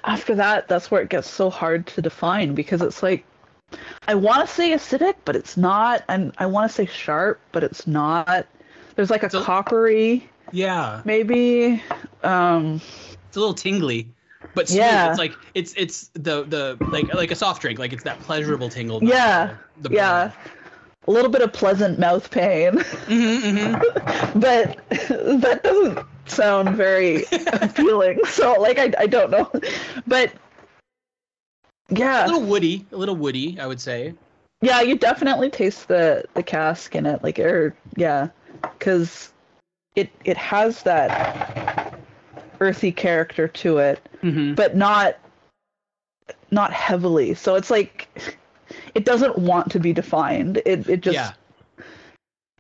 after 0.05 0.35
that 0.35 0.67
that's 0.67 0.89
where 0.91 1.01
it 1.01 1.09
gets 1.09 1.29
so 1.29 1.49
hard 1.49 1.85
to 1.87 2.01
define 2.01 2.53
because 2.55 2.81
it's 2.81 3.03
like 3.03 3.25
I 4.07 4.13
want 4.13 4.47
to 4.47 4.53
say 4.53 4.69
acidic, 4.71 5.15
but 5.25 5.35
it's 5.35 5.57
not, 5.57 6.03
and 6.07 6.31
I 6.37 6.45
want 6.45 6.69
to 6.69 6.75
say 6.75 6.85
sharp, 6.85 7.39
but 7.51 7.63
it's 7.63 7.87
not. 7.87 8.45
There's 8.95 9.09
like 9.09 9.23
a 9.23 9.31
So- 9.31 9.41
coppery, 9.41 10.29
Yeah, 10.53 11.01
maybe. 11.03 11.81
Um, 12.23 12.75
it's 13.27 13.35
a 13.35 13.39
little 13.39 13.53
tingly, 13.55 14.07
but 14.55 14.67
smooth. 14.69 14.77
Yeah. 14.79 15.09
It's 15.09 15.19
like 15.19 15.33
it's 15.53 15.73
it's 15.75 16.09
the 16.13 16.43
the 16.43 16.77
like 16.91 17.13
like 17.13 17.31
a 17.31 17.35
soft 17.35 17.61
drink. 17.61 17.79
Like 17.79 17.91
it's 17.91 18.03
that 18.03 18.19
pleasurable 18.21 18.69
tingle. 18.69 19.03
Yeah, 19.03 19.55
The, 19.81 19.89
the 19.89 19.95
yeah. 19.95 20.31
a 21.07 21.11
little 21.11 21.31
bit 21.31 21.41
of 21.41 21.51
pleasant 21.51 21.97
mouth 21.99 22.29
pain, 22.31 22.73
Mm-hmm, 22.77 24.39
but 24.39 24.77
that 24.89 25.61
doesn't 25.63 25.99
sound 26.27 26.69
very 26.77 27.25
appealing. 27.61 28.19
So 28.29 28.53
like 28.61 28.77
I 28.77 28.93
I 28.99 29.07
don't 29.07 29.31
know, 29.31 29.51
but 30.07 30.31
yeah. 31.89 32.25
A 32.25 32.27
little 32.27 32.43
woody, 32.43 32.85
a 32.91 32.95
little 32.97 33.15
woody, 33.15 33.59
I 33.59 33.67
would 33.67 33.81
say. 33.81 34.13
yeah, 34.61 34.81
you 34.81 34.97
definitely 34.97 35.49
taste 35.49 35.87
the 35.87 36.25
the 36.35 36.43
cask 36.43 36.95
in 36.95 37.05
it, 37.07 37.23
like 37.23 37.39
or 37.39 37.75
yeah, 37.97 38.29
because 38.61 39.32
it 39.95 40.09
it 40.25 40.37
has 40.37 40.83
that 40.83 41.93
earthy 42.59 42.91
character 42.91 43.47
to 43.47 43.77
it, 43.79 44.07
Mm-hmm. 44.21 44.53
but 44.55 44.75
not 44.75 45.17
not 46.51 46.71
heavily. 46.71 47.33
So 47.33 47.55
it's 47.55 47.69
like 47.69 48.07
it 48.95 49.05
doesn't 49.05 49.37
want 49.37 49.71
to 49.71 49.79
be 49.79 49.93
defined. 49.93 50.57
It 50.65 50.87
it 50.87 51.01
just 51.01 51.15
yeah, 51.15 51.31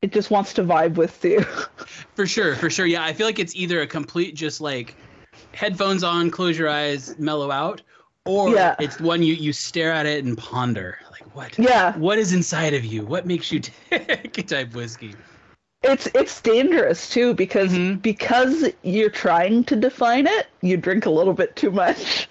it 0.01 0.11
just 0.11 0.29
wants 0.31 0.53
to 0.55 0.63
vibe 0.63 0.95
with 0.95 1.23
you. 1.23 1.41
for 2.15 2.27
sure, 2.27 2.55
for 2.55 2.69
sure. 2.69 2.85
Yeah, 2.85 3.03
I 3.03 3.13
feel 3.13 3.25
like 3.27 3.39
it's 3.39 3.55
either 3.55 3.81
a 3.81 3.87
complete 3.87 4.35
just 4.35 4.59
like 4.61 4.95
headphones 5.53 6.03
on, 6.03 6.29
close 6.29 6.57
your 6.57 6.69
eyes, 6.69 7.17
mellow 7.17 7.49
out, 7.51 7.81
or 8.25 8.49
Yeah. 8.49 8.75
it's 8.79 8.99
one 8.99 9.23
you 9.23 9.33
you 9.33 9.53
stare 9.53 9.91
at 9.91 10.05
it 10.05 10.25
and 10.25 10.37
ponder 10.37 10.97
like 11.11 11.35
what 11.35 11.57
yeah, 11.57 11.97
what 11.97 12.17
is 12.19 12.33
inside 12.33 12.73
of 12.73 12.83
you? 12.83 13.05
What 13.05 13.25
makes 13.25 13.51
you 13.51 13.59
tick 13.89 14.45
type 14.47 14.73
whiskey? 14.73 15.15
It's 15.83 16.07
it's 16.15 16.41
dangerous 16.41 17.09
too 17.09 17.33
because 17.33 17.71
Mhm. 17.73 18.01
because 18.01 18.69
you're 18.83 19.09
trying 19.09 19.63
to 19.65 19.75
define 19.75 20.27
it, 20.27 20.47
you 20.61 20.77
drink 20.77 21.05
a 21.05 21.09
little 21.09 21.33
bit 21.33 21.55
too 21.55 21.71
much. 21.71 22.27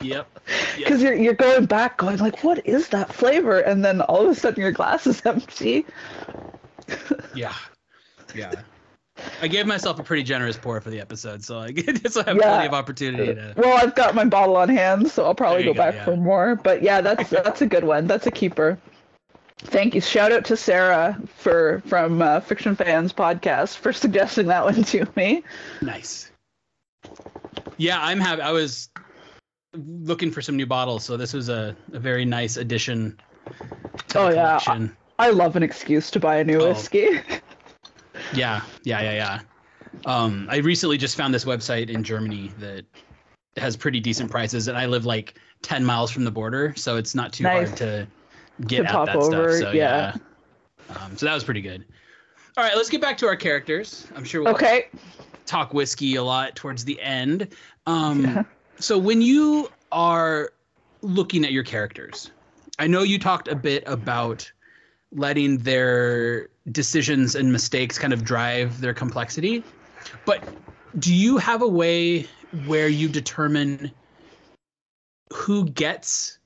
Yep. 0.00 0.26
Because 0.76 1.02
you're 1.02 1.14
you're 1.14 1.34
going 1.34 1.66
back, 1.66 1.96
going 1.96 2.18
like, 2.18 2.44
what 2.44 2.64
is 2.66 2.88
that 2.90 3.12
flavor? 3.12 3.58
And 3.58 3.84
then 3.84 4.00
all 4.02 4.24
of 4.26 4.30
a 4.30 4.34
sudden 4.34 4.60
your 4.60 4.70
glass 4.70 5.04
is 5.06 5.20
empty. 5.26 5.84
Yeah. 7.34 7.54
Yeah. 8.34 8.52
I 9.42 9.48
gave 9.48 9.66
myself 9.66 9.98
a 9.98 10.02
pretty 10.02 10.22
generous 10.22 10.56
pour 10.56 10.80
for 10.80 10.90
the 10.90 11.00
episode, 11.00 11.42
so 11.42 11.58
I 11.58 11.72
so 12.08 12.20
I 12.20 12.24
have 12.28 12.36
Yeah. 12.36 12.42
plenty 12.42 12.66
of 12.66 12.74
opportunity 12.74 13.34
to. 13.34 13.54
Well, 13.56 13.76
I've 13.76 13.94
got 13.96 14.14
my 14.14 14.24
bottle 14.24 14.56
on 14.56 14.68
hand, 14.68 15.08
so 15.10 15.24
I'll 15.24 15.34
probably 15.34 15.64
go 15.64 15.72
go, 15.72 15.78
back 15.78 15.94
yeah. 15.94 16.04
for 16.04 16.16
more. 16.16 16.54
But 16.54 16.82
yeah, 16.82 17.00
that's 17.00 17.28
that's 17.30 17.62
a 17.62 17.66
good 17.66 17.84
one. 17.84 18.06
That's 18.06 18.26
a 18.26 18.30
keeper. 18.30 18.78
Thank 19.66 19.94
you. 19.94 20.00
Shout 20.00 20.32
out 20.32 20.44
to 20.46 20.56
Sarah 20.56 21.20
for 21.36 21.82
from 21.86 22.22
uh, 22.22 22.40
Fiction 22.40 22.76
Fans 22.76 23.12
podcast 23.12 23.76
for 23.76 23.92
suggesting 23.92 24.46
that 24.46 24.64
one 24.64 24.82
to 24.84 25.06
me. 25.16 25.42
Nice. 25.82 26.30
Yeah, 27.76 27.98
I'm 28.00 28.20
happy. 28.20 28.42
I 28.42 28.52
was 28.52 28.88
looking 29.74 30.30
for 30.30 30.40
some 30.40 30.56
new 30.56 30.66
bottles, 30.66 31.04
so 31.04 31.16
this 31.16 31.32
was 31.32 31.48
a, 31.48 31.76
a 31.92 31.98
very 31.98 32.24
nice 32.24 32.56
addition 32.56 33.18
to 34.08 34.18
Oh, 34.18 34.28
yeah. 34.28 34.58
collection. 34.58 34.96
I 35.18 35.30
love 35.30 35.56
an 35.56 35.62
excuse 35.62 36.10
to 36.12 36.20
buy 36.20 36.36
a 36.36 36.44
new 36.44 36.60
Oh. 36.60 36.68
whiskey. 36.68 37.20
Yeah, 38.34 38.62
yeah, 38.82 39.02
yeah, 39.02 39.12
yeah. 39.12 39.40
Um, 40.06 40.48
I 40.50 40.56
recently 40.56 40.96
just 40.96 41.16
found 41.16 41.32
this 41.34 41.44
website 41.44 41.90
in 41.90 42.02
Germany 42.02 42.50
that 42.58 42.84
has 43.58 43.76
pretty 43.76 44.00
decent 44.00 44.30
prices, 44.30 44.68
and 44.68 44.76
I 44.76 44.86
live 44.86 45.04
like 45.04 45.38
ten 45.62 45.84
miles 45.84 46.10
from 46.10 46.24
the 46.24 46.30
border, 46.30 46.72
so 46.76 46.96
it's 46.96 47.14
not 47.14 47.32
too 47.34 47.44
Nice. 47.44 47.68
hard 47.68 47.78
to 47.78 48.06
get 48.66 48.82
To 48.82 48.84
pop 48.84 49.06
that 49.06 49.16
over, 49.16 49.56
stuff. 49.58 49.70
So 49.70 49.76
yeah. 49.76 50.16
yeah, 50.88 50.96
um, 50.96 51.16
so 51.16 51.26
that 51.26 51.34
was 51.34 51.44
pretty 51.44 51.60
good. 51.62 51.84
All 52.56 52.64
right, 52.64 52.74
let's 52.76 52.88
get 52.88 53.00
back 53.00 53.18
to 53.18 53.26
our 53.26 53.36
characters. 53.36 54.06
I'm 54.16 54.24
sure 54.24 54.42
we'll 54.42 54.54
Okay. 54.54 54.88
talk 55.44 55.74
whiskey 55.74 56.16
a 56.16 56.22
lot 56.22 56.56
towards 56.56 56.84
the 56.84 57.00
end. 57.00 57.48
Um, 57.86 58.20
Yeah. 58.24 58.44
So 58.78 58.98
when 58.98 59.22
you 59.22 59.70
are 59.92 60.52
looking 61.02 61.44
at 61.44 61.52
your 61.52 61.64
characters, 61.64 62.30
I 62.78 62.86
know 62.86 63.02
you 63.02 63.18
talked 63.18 63.48
a 63.48 63.54
bit 63.54 63.82
about 63.86 64.50
letting 65.12 65.58
their 65.58 66.48
decisions 66.72 67.34
and 67.34 67.50
mistakes 67.52 67.98
kind 67.98 68.12
of 68.12 68.24
drive 68.24 68.80
their 68.80 68.92
complexity, 68.92 69.62
but 70.24 70.42
do 70.98 71.14
you 71.14 71.38
have 71.38 71.62
a 71.62 71.68
way 71.68 72.26
where 72.66 72.88
you 72.88 73.08
determine 73.08 73.90
who 75.32 75.68
gets 75.70 76.38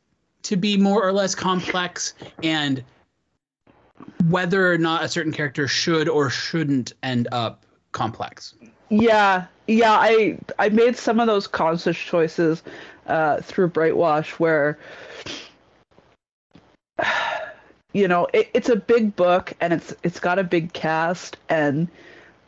to 0.42 0.56
be 0.56 0.76
more 0.76 1.06
or 1.06 1.12
less 1.12 1.34
complex 1.34 2.14
and 2.42 2.82
whether 4.28 4.72
or 4.72 4.78
not 4.78 5.04
a 5.04 5.08
certain 5.08 5.32
character 5.32 5.68
should 5.68 6.08
or 6.08 6.30
shouldn't 6.30 6.92
end 7.02 7.28
up 7.32 7.64
complex? 7.92 8.54
Yeah, 8.88 9.46
yeah. 9.66 9.92
I 9.92 10.38
I 10.58 10.68
made 10.68 10.96
some 10.96 11.20
of 11.20 11.26
those 11.26 11.46
conscious 11.46 11.96
choices 11.96 12.62
uh, 13.06 13.40
through 13.40 13.70
Brightwash, 13.70 14.30
where 14.32 14.78
you 17.92 18.08
know 18.08 18.26
it, 18.32 18.50
it's 18.54 18.68
a 18.68 18.76
big 18.76 19.14
book 19.16 19.52
and 19.60 19.72
it's 19.72 19.94
it's 20.02 20.20
got 20.20 20.38
a 20.38 20.44
big 20.44 20.72
cast 20.72 21.36
and 21.48 21.88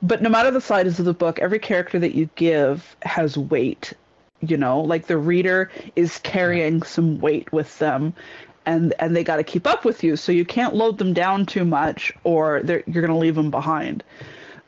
but 0.03 0.21
no 0.21 0.29
matter 0.29 0.51
the 0.51 0.61
size 0.61 0.99
of 0.99 1.05
the 1.05 1.15
book, 1.15 1.39
every 1.39 1.61
character 1.61 1.99
that 2.01 2.15
you 2.15 2.29
give 2.35 2.97
has 3.03 3.39
weight. 3.39 3.93
You 4.47 4.57
know, 4.57 4.81
like 4.81 5.07
the 5.07 5.19
reader 5.19 5.71
is 5.97 6.19
carrying 6.19 6.83
some 6.83 7.21
weight 7.21 7.53
with 7.53 7.79
them. 7.79 8.15
And, 8.65 8.95
and 9.01 9.17
they 9.17 9.25
got 9.25 9.37
to 9.37 9.43
keep 9.45 9.67
up 9.67 9.85
with 9.85 10.05
you, 10.05 10.15
so 10.15 10.31
you 10.31 10.45
can't 10.45 10.73
load 10.77 10.99
them 10.99 11.13
down 11.13 11.47
too 11.47 11.65
much, 11.65 12.13
or 12.23 12.63
you're 12.65 12.83
going 12.87 13.09
to 13.09 13.17
leave 13.17 13.35
them 13.35 13.51
behind. 13.51 14.05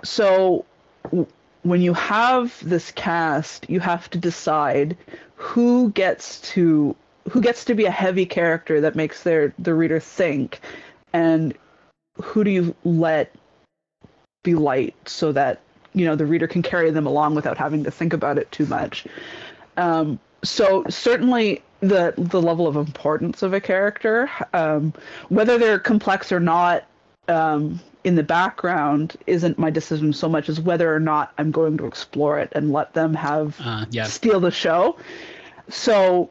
So 0.03 0.65
w- 1.05 1.29
when 1.63 1.81
you 1.81 1.95
have 1.95 2.57
this 2.69 2.91
cast, 2.91 3.71
you 3.71 3.79
have 3.79 4.11
to 4.11 4.19
decide 4.19 4.97
who 5.37 5.91
gets 5.93 6.41
to 6.53 6.97
who 7.31 7.41
gets 7.41 7.65
to 7.65 7.75
be 7.75 7.87
a 7.87 7.91
heavy 7.91 8.27
character 8.27 8.81
that 8.81 8.95
makes 8.95 9.23
their 9.23 9.55
the 9.59 9.75
reader 9.75 10.01
think, 10.01 10.61
and 11.13 11.55
who 12.21 12.45
do 12.45 12.51
you 12.51 12.75
let 12.85 13.35
be 14.43 14.55
light 14.55 14.95
so 15.07 15.33
that 15.33 15.61
you 15.95 16.05
know 16.05 16.17
the 16.17 16.27
reader 16.27 16.47
can 16.47 16.63
carry 16.63 16.91
them 16.91 17.07
along 17.07 17.35
without 17.35 17.57
having 17.57 17.85
to 17.85 17.91
think 17.91 18.13
about 18.13 18.39
it 18.39 18.51
too 18.53 18.67
much. 18.67 19.07
Um, 19.77 20.19
so 20.43 20.85
certainly 20.89 21.63
the 21.81 22.15
the 22.17 22.41
level 22.41 22.67
of 22.67 22.77
importance 22.77 23.43
of 23.43 23.53
a 23.53 23.61
character, 23.61 24.31
um, 24.53 24.93
whether 25.29 25.59
they're 25.59 25.79
complex 25.79 26.33
or 26.33 26.41
not, 26.41 26.85
um, 27.29 27.81
in 28.05 28.15
the 28.15 28.23
background 28.23 29.17
isn't 29.27 29.59
my 29.59 29.71
decision 29.71 30.13
so 30.13 30.29
much 30.29 30.49
as 30.49 30.61
whether 30.61 30.95
or 30.95 31.01
not 31.01 31.33
I'm 31.39 31.51
going 31.51 31.77
to 31.79 31.87
explore 31.87 32.39
it 32.39 32.51
and 32.53 32.73
let 32.73 32.93
them 32.95 33.15
have 33.15 33.57
Uh, 33.61 33.87
yeah. 33.91 34.05
steal 34.05 34.41
the 34.41 34.51
show. 34.51 34.97
So 35.71 36.29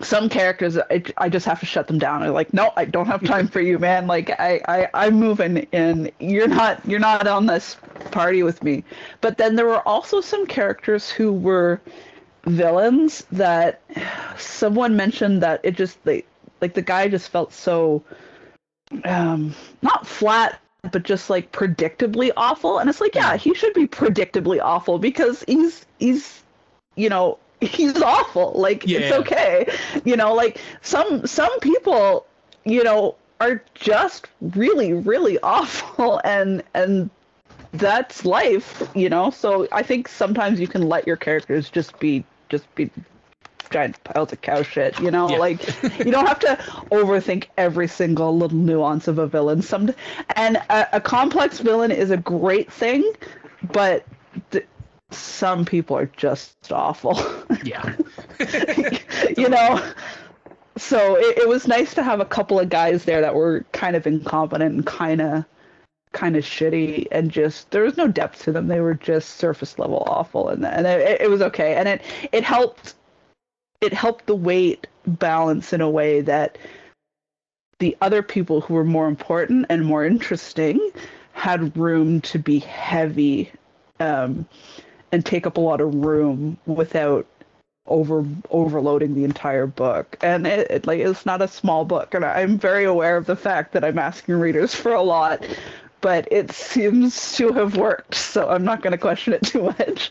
some 0.00 0.28
characters 0.28 0.78
I, 0.78 1.02
I 1.18 1.28
just 1.28 1.44
have 1.46 1.60
to 1.60 1.66
shut 1.66 1.86
them 1.86 1.98
down. 1.98 2.22
I'm 2.22 2.32
like, 2.32 2.54
no, 2.54 2.72
I 2.76 2.84
don't 2.86 3.06
have 3.06 3.22
time 3.24 3.48
for 3.48 3.60
you, 3.60 3.78
man. 3.78 4.06
Like 4.06 4.30
I, 4.30 4.60
I 4.66 4.88
I'm 4.94 5.14
moving 5.14 5.66
and 5.72 6.10
you're 6.20 6.48
not 6.48 6.80
you're 6.86 7.00
not 7.00 7.26
on 7.26 7.46
this 7.46 7.76
party 8.10 8.42
with 8.42 8.62
me. 8.62 8.84
But 9.20 9.36
then 9.38 9.56
there 9.56 9.66
were 9.66 9.86
also 9.86 10.20
some 10.20 10.46
characters 10.46 11.10
who 11.10 11.32
were 11.32 11.80
villains 12.46 13.24
that 13.32 13.80
someone 14.38 14.96
mentioned 14.96 15.42
that 15.42 15.60
it 15.62 15.76
just 15.76 16.02
they 16.04 16.24
like 16.60 16.74
the 16.74 16.82
guy 16.82 17.08
just 17.08 17.28
felt 17.30 17.52
so 17.52 18.02
um 19.04 19.54
not 19.82 20.06
flat 20.06 20.60
but 20.92 21.02
just 21.02 21.28
like 21.28 21.52
predictably 21.52 22.30
awful. 22.36 22.78
And 22.78 22.88
it's 22.88 23.00
like 23.00 23.14
yeah 23.14 23.36
he 23.36 23.54
should 23.54 23.74
be 23.74 23.86
predictably 23.86 24.60
awful 24.62 24.98
because 24.98 25.44
he's 25.46 25.84
he's 25.98 26.42
you 26.96 27.08
know 27.08 27.38
he's 27.60 28.00
awful. 28.00 28.52
Like 28.54 28.84
it's 28.84 29.10
Yeah. 29.10 29.18
okay. 29.18 29.70
You 30.04 30.16
know 30.16 30.34
like 30.34 30.60
some 30.80 31.26
some 31.26 31.60
people 31.60 32.26
you 32.64 32.82
know 32.82 33.16
are 33.40 33.62
just 33.74 34.28
really 34.40 34.92
really 34.94 35.38
awful. 35.42 36.20
And 36.24 36.62
and 36.74 37.10
that's 37.72 38.24
life 38.24 38.82
you 38.94 39.08
know? 39.08 39.30
So 39.30 39.68
i 39.72 39.82
think 39.82 40.08
sometimes 40.08 40.60
you 40.60 40.66
can 40.66 40.88
let 40.88 41.06
your 41.06 41.16
characters 41.16 41.70
just 41.70 41.98
be 41.98 42.24
just 42.48 42.72
be 42.74 42.90
giant 43.70 44.02
piles 44.02 44.32
of 44.32 44.40
cow 44.40 44.62
shit 44.62 44.98
you 45.00 45.10
know? 45.10 45.30
Yeah. 45.30 45.38
like 45.38 45.82
you 46.04 46.10
don't 46.10 46.26
have 46.26 46.40
to 46.40 46.56
overthink 46.90 47.44
every 47.56 47.86
single 47.86 48.36
little 48.36 48.58
nuance 48.58 49.06
of 49.06 49.18
a 49.18 49.26
villain. 49.28 49.62
Some 49.62 49.94
and 50.34 50.56
a, 50.56 50.96
a 50.96 51.00
complex 51.00 51.60
villain 51.60 51.90
is 51.90 52.10
a 52.10 52.16
great 52.16 52.72
thing 52.72 53.12
but 53.72 54.04
th- 54.50 54.66
some 55.10 55.64
people 55.64 55.96
are 55.96 56.10
just 56.16 56.72
awful. 56.72 57.18
Yeah. 57.64 57.96
you 59.36 59.48
know? 59.48 59.92
So 60.76 61.16
it, 61.16 61.38
it 61.38 61.48
was 61.48 61.66
nice 61.66 61.94
to 61.94 62.02
have 62.02 62.20
a 62.20 62.24
couple 62.24 62.58
of 62.58 62.68
guys 62.68 63.04
there 63.04 63.20
that 63.20 63.34
were 63.34 63.66
kind 63.72 63.96
of 63.96 64.06
incompetent 64.06 64.74
and 64.74 64.86
kind 64.86 65.20
of 65.20 65.44
kind 66.12 66.36
of 66.36 66.44
shitty 66.44 67.06
and 67.12 67.30
just 67.30 67.70
there 67.70 67.82
was 67.82 67.96
no 67.96 68.08
depth 68.08 68.42
to 68.42 68.52
them. 68.52 68.68
They 68.68 68.80
were 68.80 68.94
just 68.94 69.36
surface 69.36 69.78
level 69.78 70.04
awful 70.06 70.48
and 70.48 70.64
and 70.64 70.86
it, 70.86 71.20
it 71.20 71.30
was 71.30 71.42
okay. 71.42 71.74
And 71.74 71.88
it 71.88 72.02
it 72.32 72.44
helped 72.44 72.94
it 73.80 73.92
helped 73.92 74.26
the 74.26 74.34
weight 74.34 74.86
balance 75.06 75.72
in 75.72 75.80
a 75.80 75.90
way 75.90 76.20
that 76.20 76.58
the 77.78 77.96
other 78.02 78.22
people 78.22 78.60
who 78.60 78.74
were 78.74 78.84
more 78.84 79.08
important 79.08 79.66
and 79.70 79.86
more 79.86 80.04
interesting 80.04 80.90
had 81.32 81.76
room 81.76 82.20
to 82.20 82.38
be 82.38 82.58
heavy 82.58 83.50
um, 84.00 84.46
and 85.12 85.24
take 85.24 85.46
up 85.46 85.56
a 85.56 85.60
lot 85.60 85.80
of 85.80 85.94
room 85.94 86.58
without 86.66 87.26
over 87.86 88.24
overloading 88.50 89.14
the 89.14 89.24
entire 89.24 89.66
book. 89.66 90.16
And 90.20 90.46
it, 90.46 90.70
it, 90.70 90.86
like 90.86 91.00
it's 91.00 91.24
not 91.24 91.40
a 91.40 91.48
small 91.48 91.84
book 91.84 92.14
and 92.14 92.24
i'm 92.24 92.58
very 92.58 92.84
aware 92.84 93.16
of 93.16 93.26
the 93.26 93.34
fact 93.34 93.72
that 93.72 93.84
i'm 93.84 93.98
asking 93.98 94.36
readers 94.36 94.74
for 94.74 94.92
a 94.92 95.02
lot 95.02 95.44
but 96.00 96.28
it 96.30 96.50
seems 96.52 97.36
to 97.36 97.52
have 97.52 97.76
worked 97.76 98.14
so 98.14 98.48
i'm 98.48 98.64
not 98.64 98.82
going 98.82 98.92
to 98.92 98.98
question 98.98 99.32
it 99.32 99.42
too 99.42 99.62
much 99.62 100.10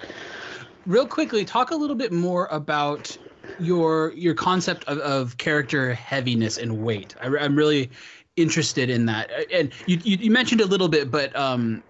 real 0.86 1.08
quickly 1.08 1.46
talk 1.46 1.72
a 1.72 1.76
little 1.76 1.96
bit 1.96 2.12
more 2.12 2.48
about 2.52 3.18
your 3.60 4.14
your 4.14 4.34
concept 4.34 4.84
of, 4.86 4.98
of 5.00 5.38
character 5.38 5.94
heaviness 5.94 6.58
and 6.58 6.84
weight 6.84 7.16
I, 7.22 7.28
am 7.28 7.56
really 7.56 7.90
interested 8.36 8.90
in 8.90 9.06
that 9.08 9.30
and 9.52 9.72
you, 9.86 10.00
you, 10.04 10.18
you 10.18 10.32
mentioned 10.32 10.62
a 10.62 10.66
little 10.66 10.88
bit 10.88 11.12
but 11.12 11.36
um 11.36 11.84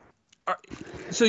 so 1.09 1.27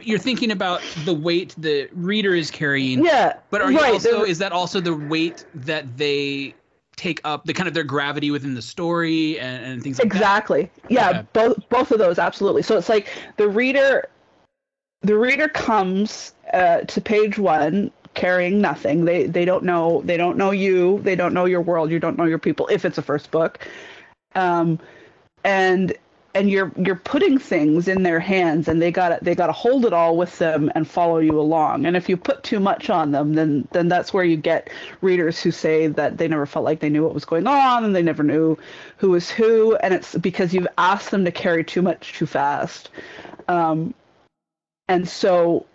you're 0.00 0.18
thinking 0.18 0.50
about 0.50 0.82
the 1.04 1.14
weight 1.14 1.54
the 1.58 1.88
reader 1.92 2.34
is 2.34 2.50
carrying. 2.50 3.04
Yeah. 3.04 3.38
But 3.50 3.62
are 3.62 3.72
you 3.72 3.78
right, 3.78 3.94
also 3.94 4.24
is 4.24 4.38
that 4.38 4.52
also 4.52 4.80
the 4.80 4.94
weight 4.94 5.44
that 5.54 5.96
they 5.96 6.54
take 7.02 7.20
up 7.24 7.44
the 7.44 7.52
kind 7.52 7.66
of 7.66 7.74
their 7.74 7.82
gravity 7.82 8.30
within 8.30 8.54
the 8.54 8.62
story 8.62 9.38
and, 9.40 9.64
and 9.64 9.82
things 9.82 9.98
like 9.98 10.06
exactly. 10.06 10.62
that? 10.62 10.70
Exactly. 10.88 10.94
Yeah, 10.94 11.08
okay. 11.10 11.28
both 11.32 11.68
both 11.68 11.90
of 11.90 11.98
those 11.98 12.18
absolutely. 12.18 12.62
So 12.62 12.78
it's 12.78 12.88
like 12.88 13.08
the 13.38 13.48
reader 13.48 14.08
the 15.00 15.16
reader 15.16 15.48
comes 15.48 16.32
uh, 16.52 16.82
to 16.82 17.00
page 17.00 17.38
1 17.38 17.90
carrying 18.14 18.60
nothing. 18.60 19.04
They 19.04 19.26
they 19.26 19.44
don't 19.44 19.64
know 19.64 20.02
they 20.04 20.16
don't 20.16 20.36
know 20.36 20.52
you, 20.52 21.00
they 21.02 21.16
don't 21.16 21.34
know 21.34 21.44
your 21.44 21.60
world, 21.60 21.90
you 21.90 21.98
don't 21.98 22.16
know 22.16 22.24
your 22.24 22.38
people 22.38 22.68
if 22.68 22.84
it's 22.84 22.98
a 22.98 23.02
first 23.02 23.32
book. 23.32 23.66
Um 24.36 24.78
and 25.44 25.92
and 26.34 26.50
you're 26.50 26.72
you're 26.76 26.96
putting 26.96 27.38
things 27.38 27.88
in 27.88 28.02
their 28.02 28.20
hands 28.20 28.68
and 28.68 28.80
they 28.80 28.90
got 28.90 29.22
they 29.22 29.34
got 29.34 29.48
to 29.48 29.52
hold 29.52 29.84
it 29.84 29.92
all 29.92 30.16
with 30.16 30.38
them 30.38 30.70
and 30.74 30.88
follow 30.88 31.18
you 31.18 31.38
along. 31.38 31.84
And 31.84 31.96
if 31.96 32.08
you 32.08 32.16
put 32.16 32.42
too 32.42 32.60
much 32.60 32.90
on 32.90 33.12
them 33.12 33.34
then 33.34 33.68
then 33.72 33.88
that's 33.88 34.14
where 34.14 34.24
you 34.24 34.36
get 34.36 34.70
readers 35.00 35.42
who 35.42 35.50
say 35.50 35.86
that 35.88 36.18
they 36.18 36.28
never 36.28 36.46
felt 36.46 36.64
like 36.64 36.80
they 36.80 36.88
knew 36.88 37.04
what 37.04 37.14
was 37.14 37.24
going 37.24 37.46
on 37.46 37.84
and 37.84 37.94
they 37.94 38.02
never 38.02 38.22
knew 38.22 38.56
who 38.96 39.10
was 39.10 39.30
who 39.30 39.76
and 39.76 39.92
it's 39.92 40.14
because 40.16 40.54
you've 40.54 40.68
asked 40.78 41.10
them 41.10 41.24
to 41.24 41.32
carry 41.32 41.64
too 41.64 41.82
much 41.82 42.14
too 42.14 42.26
fast. 42.26 42.90
Um, 43.48 43.94
and 44.88 45.08
so 45.08 45.66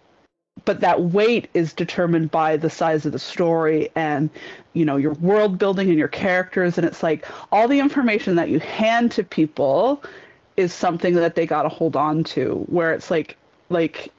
but 0.65 0.81
that 0.81 1.01
weight 1.01 1.49
is 1.53 1.71
determined 1.73 2.31
by 2.31 2.57
the 2.57 2.69
size 2.69 3.05
of 3.05 3.11
the 3.11 3.19
story 3.19 3.89
and 3.95 4.29
you 4.73 4.85
know 4.85 4.97
your 4.97 5.13
world 5.13 5.57
building 5.59 5.89
and 5.89 5.99
your 5.99 6.07
characters. 6.07 6.77
And 6.77 6.87
it's 6.87 7.03
like 7.03 7.27
all 7.51 7.67
the 7.67 7.79
information 7.79 8.35
that 8.35 8.49
you 8.49 8.59
hand 8.59 9.11
to 9.13 9.23
people 9.23 10.03
is 10.57 10.73
something 10.73 11.13
that 11.13 11.35
they 11.35 11.45
got 11.45 11.63
to 11.63 11.69
hold 11.69 11.95
on 11.95 12.23
to 12.23 12.65
where 12.67 12.93
it's 12.93 13.09
like 13.09 13.37
like 13.69 14.11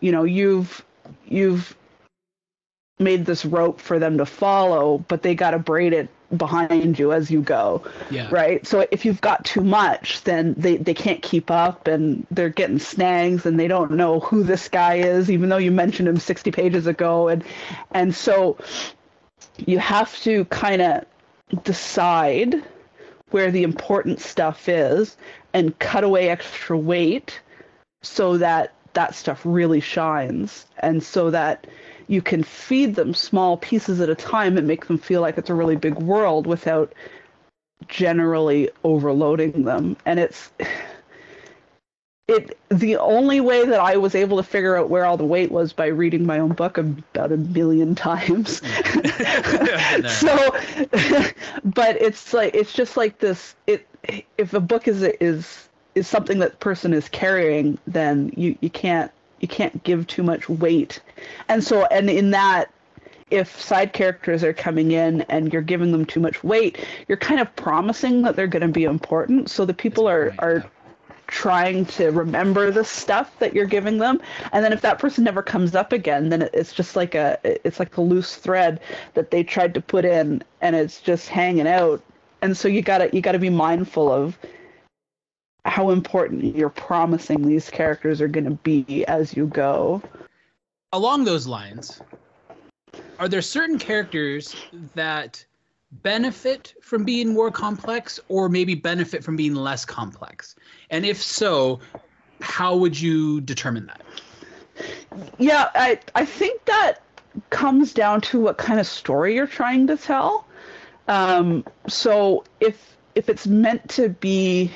you 0.00 0.12
know 0.12 0.24
you've 0.24 0.84
you've 1.26 1.76
made 3.00 3.26
this 3.26 3.44
rope 3.44 3.80
for 3.80 3.98
them 3.98 4.18
to 4.18 4.26
follow 4.26 4.98
but 5.08 5.22
they 5.22 5.34
got 5.34 5.50
to 5.50 5.58
braid 5.58 5.92
it 5.92 6.08
behind 6.36 6.98
you 6.98 7.12
as 7.12 7.30
you 7.30 7.40
go. 7.40 7.82
Yeah. 8.10 8.28
right? 8.30 8.66
So 8.66 8.86
if 8.90 9.04
you've 9.04 9.20
got 9.20 9.44
too 9.44 9.62
much 9.62 10.22
then 10.24 10.54
they, 10.56 10.76
they 10.76 10.94
can't 10.94 11.22
keep 11.22 11.50
up 11.50 11.86
and 11.86 12.26
they're 12.30 12.50
getting 12.50 12.78
snags 12.78 13.46
and 13.46 13.58
they 13.58 13.68
don't 13.68 13.92
know 13.92 14.20
who 14.20 14.42
this 14.42 14.68
guy 14.68 14.96
is 14.96 15.30
even 15.30 15.48
though 15.48 15.58
you 15.58 15.70
mentioned 15.70 16.08
him 16.08 16.18
60 16.18 16.50
pages 16.50 16.86
ago. 16.86 17.28
And 17.28 17.44
and 17.92 18.14
so 18.14 18.58
you 19.56 19.78
have 19.78 20.14
to 20.22 20.44
kind 20.46 20.82
of 20.82 21.04
decide 21.64 22.62
where 23.30 23.50
the 23.50 23.62
important 23.62 24.20
stuff 24.20 24.68
is 24.68 25.16
and 25.58 25.78
cut 25.80 26.04
away 26.04 26.28
extra 26.28 26.78
weight 26.78 27.40
so 28.02 28.38
that 28.38 28.72
that 28.94 29.14
stuff 29.14 29.40
really 29.44 29.80
shines 29.80 30.66
and 30.78 31.02
so 31.02 31.30
that 31.30 31.66
you 32.06 32.22
can 32.22 32.42
feed 32.42 32.94
them 32.94 33.12
small 33.12 33.56
pieces 33.56 34.00
at 34.00 34.08
a 34.08 34.14
time 34.14 34.56
and 34.56 34.66
make 34.66 34.86
them 34.86 34.98
feel 34.98 35.20
like 35.20 35.36
it's 35.36 35.50
a 35.50 35.54
really 35.54 35.76
big 35.76 35.96
world 35.96 36.46
without 36.46 36.94
generally 37.86 38.70
overloading 38.84 39.64
them. 39.64 39.96
And 40.06 40.18
it's 40.18 40.50
it 42.28 42.58
the 42.68 42.96
only 42.98 43.40
way 43.40 43.64
that 43.64 43.80
I 43.80 43.96
was 43.96 44.14
able 44.14 44.36
to 44.36 44.42
figure 44.42 44.76
out 44.76 44.90
where 44.90 45.06
all 45.06 45.16
the 45.16 45.24
weight 45.24 45.50
was 45.50 45.72
by 45.72 45.86
reading 45.86 46.26
my 46.26 46.38
own 46.38 46.52
book 46.52 46.76
about 46.76 47.32
a 47.32 47.38
million 47.38 47.94
times. 47.94 48.58
so, 50.12 50.36
but 51.64 51.96
it's 52.00 52.34
like 52.34 52.54
it's 52.54 52.74
just 52.74 52.96
like 52.96 53.18
this. 53.18 53.56
It 53.66 53.86
if 54.36 54.52
a 54.52 54.60
book 54.60 54.86
is 54.86 55.02
is 55.02 55.68
is 55.94 56.06
something 56.06 56.38
that 56.40 56.60
person 56.60 56.92
is 56.92 57.08
carrying, 57.08 57.78
then 57.86 58.30
you 58.36 58.56
you 58.60 58.68
can't 58.70 59.10
you 59.40 59.48
can't 59.48 59.82
give 59.82 60.06
too 60.06 60.22
much 60.22 60.48
weight, 60.48 61.00
and 61.48 61.64
so 61.64 61.86
and 61.86 62.08
in 62.10 62.30
that. 62.30 62.70
If 63.30 63.60
side 63.60 63.92
characters 63.92 64.42
are 64.42 64.54
coming 64.54 64.92
in 64.92 65.20
and 65.28 65.52
you're 65.52 65.60
giving 65.60 65.92
them 65.92 66.06
too 66.06 66.18
much 66.18 66.42
weight, 66.42 66.82
you're 67.08 67.18
kind 67.18 67.42
of 67.42 67.56
promising 67.56 68.22
that 68.22 68.36
they're 68.36 68.46
going 68.46 68.62
to 68.62 68.68
be 68.68 68.84
important. 68.84 69.50
So 69.50 69.66
the 69.66 69.74
people 69.74 70.08
are, 70.08 70.34
are 70.38 70.64
trying 71.28 71.86
to 71.86 72.08
remember 72.10 72.70
the 72.70 72.84
stuff 72.84 73.38
that 73.38 73.54
you're 73.54 73.66
giving 73.66 73.98
them. 73.98 74.20
And 74.52 74.64
then 74.64 74.72
if 74.72 74.80
that 74.80 74.98
person 74.98 75.24
never 75.24 75.42
comes 75.42 75.74
up 75.74 75.92
again 75.92 76.30
then 76.30 76.48
it's 76.52 76.72
just 76.72 76.96
like 76.96 77.14
a 77.14 77.38
it's 77.44 77.78
like 77.78 77.96
a 77.96 78.00
loose 78.00 78.36
thread 78.36 78.80
that 79.14 79.30
they 79.30 79.44
tried 79.44 79.74
to 79.74 79.80
put 79.80 80.04
in 80.04 80.42
and 80.60 80.74
it's 80.74 81.00
just 81.00 81.28
hanging 81.28 81.68
out. 81.68 82.02
And 82.42 82.56
so 82.56 82.68
you 82.68 82.82
gotta 82.82 83.10
you 83.12 83.20
gotta 83.20 83.38
be 83.38 83.50
mindful 83.50 84.10
of 84.10 84.38
how 85.64 85.90
important 85.90 86.56
you're 86.56 86.70
promising 86.70 87.46
these 87.46 87.68
characters 87.68 88.20
are 88.20 88.28
to 88.28 88.50
be 88.50 89.04
as 89.06 89.36
you 89.36 89.46
go. 89.46 90.02
Along 90.92 91.24
those 91.24 91.46
lines 91.46 92.00
are 93.18 93.28
there 93.28 93.42
certain 93.42 93.78
characters 93.78 94.56
that 94.94 95.44
benefit 95.90 96.74
from 96.82 97.04
being 97.04 97.32
more 97.32 97.50
complex 97.50 98.20
or 98.28 98.48
maybe 98.48 98.74
benefit 98.74 99.24
from 99.24 99.36
being 99.36 99.54
less 99.54 99.84
complex? 99.84 100.54
And 100.90 101.04
if 101.04 101.22
so, 101.22 101.80
how 102.40 102.76
would 102.76 102.98
you 103.00 103.40
determine 103.40 103.86
that? 103.86 104.02
Yeah, 105.38 105.70
I 105.74 105.98
I 106.14 106.24
think 106.24 106.64
that 106.66 107.02
comes 107.50 107.92
down 107.92 108.20
to 108.20 108.40
what 108.40 108.58
kind 108.58 108.80
of 108.80 108.86
story 108.86 109.34
you're 109.34 109.46
trying 109.46 109.86
to 109.88 109.96
tell. 109.96 110.46
Um, 111.08 111.64
so 111.88 112.44
if 112.60 112.96
if 113.14 113.28
it's 113.28 113.46
meant 113.46 113.88
to 113.90 114.08
be 114.08 114.70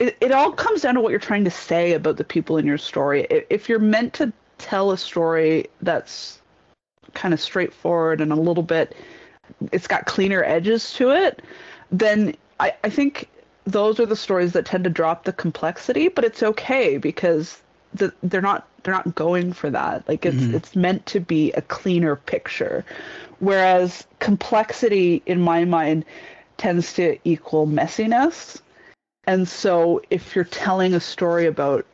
it, 0.00 0.16
it 0.20 0.32
all 0.32 0.52
comes 0.52 0.82
down 0.82 0.94
to 0.94 1.00
what 1.00 1.10
you're 1.10 1.20
trying 1.20 1.44
to 1.44 1.50
say 1.50 1.92
about 1.92 2.16
the 2.16 2.24
people 2.24 2.56
in 2.56 2.66
your 2.66 2.78
story. 2.78 3.26
If 3.50 3.68
you're 3.68 3.78
meant 3.78 4.14
to 4.14 4.32
tell 4.58 4.90
a 4.90 4.98
story 4.98 5.66
that's 5.82 6.39
kind 7.14 7.34
of 7.34 7.40
straightforward 7.40 8.20
and 8.20 8.32
a 8.32 8.36
little 8.36 8.62
bit 8.62 8.94
it's 9.72 9.86
got 9.86 10.06
cleaner 10.06 10.44
edges 10.44 10.92
to 10.94 11.10
it, 11.10 11.42
then 11.90 12.34
I, 12.58 12.74
I 12.84 12.90
think 12.90 13.28
those 13.64 14.00
are 14.00 14.06
the 14.06 14.16
stories 14.16 14.52
that 14.52 14.66
tend 14.66 14.84
to 14.84 14.90
drop 14.90 15.24
the 15.24 15.32
complexity, 15.32 16.08
but 16.08 16.24
it's 16.24 16.42
okay 16.42 16.98
because 16.98 17.60
the, 17.94 18.12
they're 18.22 18.40
not 18.40 18.66
they're 18.82 18.94
not 18.94 19.14
going 19.14 19.52
for 19.52 19.70
that. 19.70 20.08
Like 20.08 20.24
it's 20.24 20.36
mm-hmm. 20.36 20.54
it's 20.54 20.74
meant 20.74 21.04
to 21.06 21.20
be 21.20 21.52
a 21.52 21.62
cleaner 21.62 22.16
picture. 22.16 22.84
Whereas 23.40 24.06
complexity 24.18 25.22
in 25.26 25.40
my 25.40 25.64
mind 25.64 26.04
tends 26.56 26.92
to 26.94 27.18
equal 27.24 27.66
messiness. 27.66 28.60
And 29.24 29.48
so 29.48 30.02
if 30.10 30.34
you're 30.34 30.44
telling 30.44 30.94
a 30.94 31.00
story 31.00 31.46
about 31.46 31.86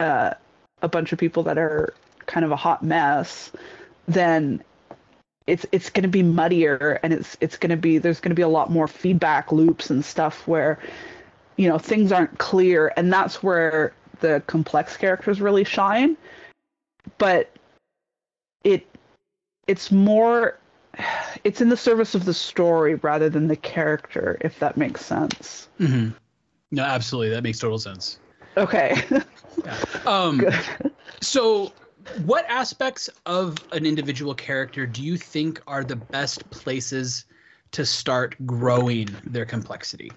uh, 0.00 0.34
a 0.82 0.88
bunch 0.88 1.12
of 1.12 1.18
people 1.18 1.42
that 1.44 1.58
are 1.58 1.94
kind 2.26 2.44
of 2.44 2.52
a 2.52 2.56
hot 2.56 2.82
mess, 2.82 3.52
then 4.06 4.62
it's 5.46 5.66
it's 5.72 5.90
going 5.90 6.02
to 6.02 6.08
be 6.08 6.22
muddier 6.22 6.98
and 7.02 7.12
it's 7.12 7.36
it's 7.40 7.56
going 7.56 7.70
to 7.70 7.76
be 7.76 7.98
there's 7.98 8.20
going 8.20 8.30
to 8.30 8.34
be 8.34 8.42
a 8.42 8.48
lot 8.48 8.70
more 8.70 8.88
feedback 8.88 9.52
loops 9.52 9.90
and 9.90 10.04
stuff 10.04 10.46
where 10.48 10.78
you 11.56 11.68
know 11.68 11.78
things 11.78 12.12
aren't 12.12 12.38
clear. 12.38 12.92
And 12.96 13.12
that's 13.12 13.42
where 13.42 13.94
the 14.20 14.42
complex 14.46 14.96
characters 14.96 15.40
really 15.40 15.64
shine. 15.64 16.16
But 17.18 17.50
it 18.64 18.86
it's 19.66 19.90
more 19.90 20.58
it's 21.44 21.60
in 21.60 21.68
the 21.68 21.76
service 21.76 22.14
of 22.14 22.24
the 22.24 22.34
story 22.34 22.94
rather 22.96 23.28
than 23.28 23.48
the 23.48 23.56
character 23.56 24.38
if 24.40 24.58
that 24.60 24.76
makes 24.76 25.04
sense. 25.04 25.68
Mm-hmm. 25.78 26.10
no 26.70 26.82
absolutely. 26.82 27.30
That 27.30 27.42
makes 27.42 27.58
total 27.58 27.78
sense. 27.78 28.18
Okay. 28.56 29.02
Yeah. 29.64 29.76
um 30.04 30.44
so 31.20 31.72
what 32.24 32.44
aspects 32.48 33.08
of 33.26 33.56
an 33.72 33.86
individual 33.86 34.34
character 34.34 34.86
do 34.86 35.02
you 35.02 35.16
think 35.16 35.60
are 35.66 35.84
the 35.84 35.96
best 35.96 36.48
places 36.50 37.24
to 37.72 37.84
start 37.84 38.36
growing 38.46 39.08
their 39.24 39.44
complexity? 39.44 40.12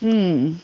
Hmm. 0.00 0.54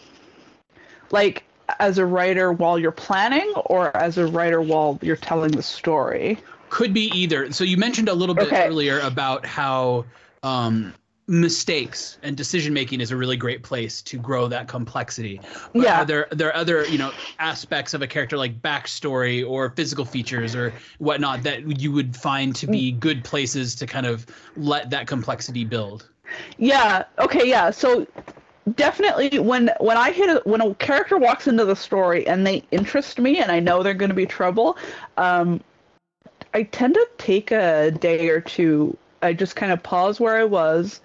Like 1.11 1.45
as 1.81 1.99
a 1.99 2.07
writer 2.07 2.53
while 2.53 2.79
you're 2.79 2.93
planning 2.93 3.53
or 3.67 3.97
as 3.97 4.19
a 4.19 4.27
writer 4.27 4.61
while 4.61 4.99
you're 5.03 5.17
telling 5.17 5.53
the 5.53 5.63
story? 5.63 6.39
Could 6.71 6.95
be 6.95 7.11
either. 7.17 7.53
So 7.53 7.65
you 7.65 7.77
mentioned 7.77 8.09
a 8.09 8.15
little 8.15 8.35
bit 8.35 8.49
okay. 8.49 8.67
earlier 8.67 9.01
about 9.01 9.47
how 9.47 10.05
um, 10.43 10.95
mistakes 11.27 12.19
and 12.23 12.37
decision 12.37 12.75
making 12.75 13.01
is 13.01 13.11
a 13.11 13.17
really 13.17 13.37
great 13.37 13.63
place 13.63 14.03
to 14.03 14.19
grow 14.19 14.47
that 14.49 14.69
complexity. 14.69 15.41
But 15.73 15.83
Yeah. 15.83 16.03
Are 16.03 16.05
there 16.05 16.27
there 16.31 16.49
are 16.49 16.57
other 16.57 16.87
you 16.87 16.99
know 16.99 17.15
aspects 17.39 17.95
of 17.95 18.03
a 18.03 18.07
character 18.07 18.37
like 18.37 18.61
backstory 18.61 19.49
or 19.49 19.71
physical 19.71 20.05
features 20.05 20.55
or 20.55 20.75
whatnot 20.99 21.43
that 21.43 21.81
you 21.81 21.93
would 21.93 22.15
find 22.15 22.55
to 22.57 22.67
be 22.67 22.93
good 22.93 23.25
places 23.25 23.75
to 23.77 23.87
kind 23.87 24.07
of 24.07 24.27
let 24.57 24.91
that 24.91 25.07
complexity 25.07 25.65
build? 25.65 26.11
Yeah. 26.59 27.05
Okay. 27.19 27.49
Yeah. 27.49 27.71
So 27.71 28.07
definitely 28.75 29.39
when 29.39 29.71
when 29.81 29.97
I 29.97 30.11
hit 30.11 30.29
a, 30.29 30.43
when 30.49 30.61
a 30.61 30.75
character 30.75 31.17
walks 31.19 31.47
into 31.47 31.65
the 31.65 31.77
story 31.77 32.27
and 32.27 32.47
they 32.47 32.63
interest 32.71 33.19
me 33.19 33.39
and 33.39 33.51
I 33.51 33.61
know 33.61 33.83
they're 33.83 33.95
going 33.95 34.11
to 34.11 34.15
be 34.15 34.27
trouble, 34.27 34.77
um, 35.17 35.63
I 36.53 36.65
tend 36.65 36.95
to 36.95 37.09
take 37.19 37.51
a 37.51 37.91
day 37.91 38.29
or 38.29 38.41
two. 38.41 38.97
I 39.25 39.33
just 39.33 39.57
kind 39.57 39.73
of 39.73 39.83
pause 39.83 40.21
where 40.21 40.37
I 40.37 40.45
was 40.45 41.01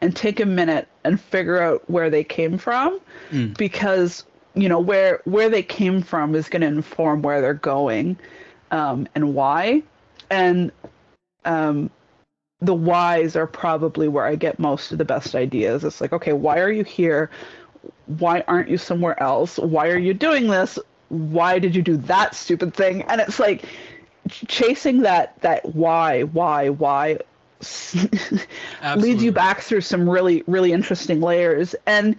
and 0.00 0.14
take 0.14 0.40
a 0.40 0.46
minute 0.46 0.88
and 1.04 1.20
figure 1.20 1.60
out 1.60 1.88
where 1.88 2.10
they 2.10 2.24
came 2.24 2.58
from 2.58 3.00
because 3.54 4.24
you 4.54 4.68
know 4.68 4.78
where 4.78 5.20
where 5.24 5.48
they 5.48 5.62
came 5.62 6.02
from 6.02 6.34
is 6.34 6.48
going 6.48 6.62
to 6.62 6.68
inform 6.68 7.22
where 7.22 7.40
they're 7.40 7.54
going 7.54 8.16
um, 8.70 9.08
and 9.14 9.34
why 9.34 9.82
and 10.30 10.72
um, 11.44 11.90
the 12.60 12.74
whys 12.74 13.36
are 13.36 13.46
probably 13.46 14.08
where 14.08 14.24
I 14.24 14.36
get 14.36 14.58
most 14.58 14.92
of 14.92 14.98
the 14.98 15.04
best 15.04 15.34
ideas. 15.34 15.84
It's 15.84 16.00
like, 16.00 16.12
okay, 16.12 16.32
why 16.32 16.58
are 16.60 16.70
you 16.70 16.84
here? 16.84 17.30
Why 18.06 18.42
aren't 18.48 18.68
you 18.70 18.78
somewhere 18.78 19.20
else? 19.22 19.58
Why 19.58 19.88
are 19.88 19.98
you 19.98 20.14
doing 20.14 20.48
this? 20.48 20.78
Why 21.08 21.58
did 21.58 21.76
you 21.76 21.82
do 21.82 21.96
that 21.98 22.34
stupid 22.34 22.74
thing? 22.74 23.02
And 23.02 23.20
it's 23.20 23.38
like 23.38 23.64
ch- 24.30 24.44
chasing 24.48 25.00
that 25.02 25.40
that 25.42 25.74
why, 25.74 26.22
why, 26.22 26.70
why 26.70 27.18
leads 28.96 29.22
you 29.22 29.32
back 29.32 29.60
through 29.60 29.80
some 29.80 30.08
really 30.08 30.42
really 30.46 30.72
interesting 30.72 31.20
layers. 31.20 31.74
And 31.86 32.16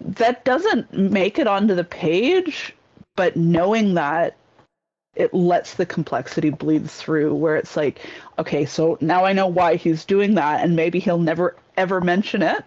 that 0.00 0.44
doesn't 0.44 0.92
make 0.92 1.38
it 1.38 1.46
onto 1.46 1.74
the 1.74 1.84
page 1.84 2.74
but 3.16 3.36
knowing 3.36 3.94
that 3.94 4.36
it 5.14 5.32
lets 5.34 5.74
the 5.74 5.86
complexity 5.86 6.50
bleed 6.50 6.90
through 6.90 7.34
where 7.34 7.56
it's 7.56 7.76
like 7.76 8.00
okay 8.38 8.64
so 8.64 8.96
now 9.00 9.24
i 9.24 9.32
know 9.32 9.46
why 9.46 9.76
he's 9.76 10.04
doing 10.04 10.34
that 10.34 10.62
and 10.62 10.74
maybe 10.74 10.98
he'll 10.98 11.18
never 11.18 11.54
ever 11.76 12.00
mention 12.00 12.42
it 12.42 12.64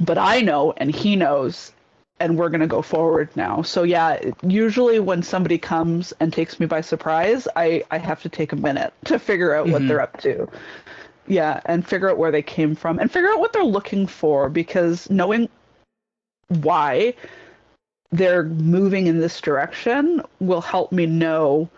but 0.00 0.18
i 0.18 0.40
know 0.40 0.72
and 0.76 0.94
he 0.94 1.16
knows 1.16 1.72
and 2.20 2.38
we're 2.38 2.48
going 2.50 2.60
to 2.60 2.66
go 2.66 2.82
forward 2.82 3.28
now 3.34 3.62
so 3.62 3.82
yeah 3.82 4.20
usually 4.42 5.00
when 5.00 5.22
somebody 5.22 5.58
comes 5.58 6.12
and 6.20 6.32
takes 6.32 6.60
me 6.60 6.66
by 6.66 6.80
surprise 6.80 7.48
i 7.56 7.82
i 7.90 7.98
have 7.98 8.22
to 8.22 8.28
take 8.28 8.52
a 8.52 8.56
minute 8.56 8.92
to 9.04 9.18
figure 9.18 9.54
out 9.54 9.68
what 9.68 9.82
Mhm. 9.82 9.88
they're 9.88 10.00
up 10.02 10.20
to 10.20 10.46
yeah 11.26 11.60
and 11.64 11.86
figure 11.86 12.10
out 12.10 12.18
where 12.18 12.30
they 12.30 12.42
came 12.42 12.74
from 12.74 12.98
and 12.98 13.10
figure 13.10 13.30
out 13.30 13.40
what 13.40 13.52
they're 13.52 13.64
looking 13.64 14.06
for 14.06 14.48
because 14.48 15.08
knowing 15.10 15.48
why 16.48 17.14
they're 18.12 18.42
moving 18.44 19.06
in 19.06 19.20
this 19.20 19.40
direction 19.40 20.20
will 20.40 20.60
help 20.60 20.90
me 20.92 21.06
know 21.06 21.68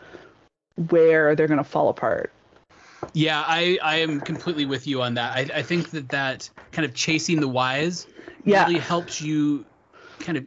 where 0.89 1.37
they're 1.37 1.47
going 1.47 1.59
to 1.59 1.65
fall 1.65 1.91
apart. 1.91 2.33
Yeah, 3.13 3.45
I, 3.47 3.79
I 3.83 3.97
am 3.97 4.19
completely 4.21 4.65
with 4.65 4.87
you 4.87 5.03
on 5.03 5.15
that. 5.15 5.37
I, 5.37 5.59
I 5.59 5.63
think 5.63 5.91
that 5.91 6.09
that 6.09 6.49
kind 6.71 6.87
of 6.87 6.95
chasing 6.95 7.41
the 7.41 7.49
whys 7.49 8.07
Yeah. 8.47 8.67
really 8.67 8.79
helps 8.79 9.21
you 9.21 9.67
kind 10.23 10.39
of 10.39 10.47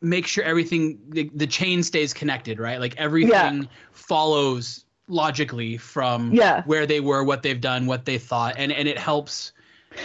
make 0.00 0.26
sure 0.26 0.42
everything 0.42 0.98
the, 1.10 1.30
the 1.34 1.46
chain 1.46 1.82
stays 1.82 2.12
connected, 2.12 2.58
right? 2.58 2.80
Like 2.80 2.96
everything 2.96 3.68
follows 3.92 4.84
logically 5.08 5.76
from 5.76 6.32
Yeah. 6.32 6.62
where 6.64 6.86
they 6.86 7.00
were, 7.00 7.22
what 7.22 7.42
they've 7.42 7.60
done, 7.60 7.86
what 7.86 8.04
they 8.04 8.18
thought, 8.18 8.54
and 8.58 8.72
and 8.72 8.88
it 8.88 8.98
helps. 8.98 9.52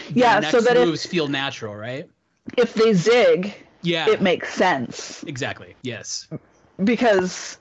the 0.10 0.20
Yeah, 0.20 0.40
next 0.40 0.52
so 0.52 0.62
that 0.62 0.78
if- 0.78 0.86
moves 0.86 1.06
feel 1.06 1.28
natural, 1.28 1.76
right? 1.76 2.08
If 2.58 2.74
they 2.76 2.94
zig, 2.94 3.54
Yeah, 3.82 4.10
it 4.10 4.22
makes 4.22 4.54
sense 4.54 5.24
exactly. 5.28 5.76
Yes. 5.82 6.28
because 6.84 7.58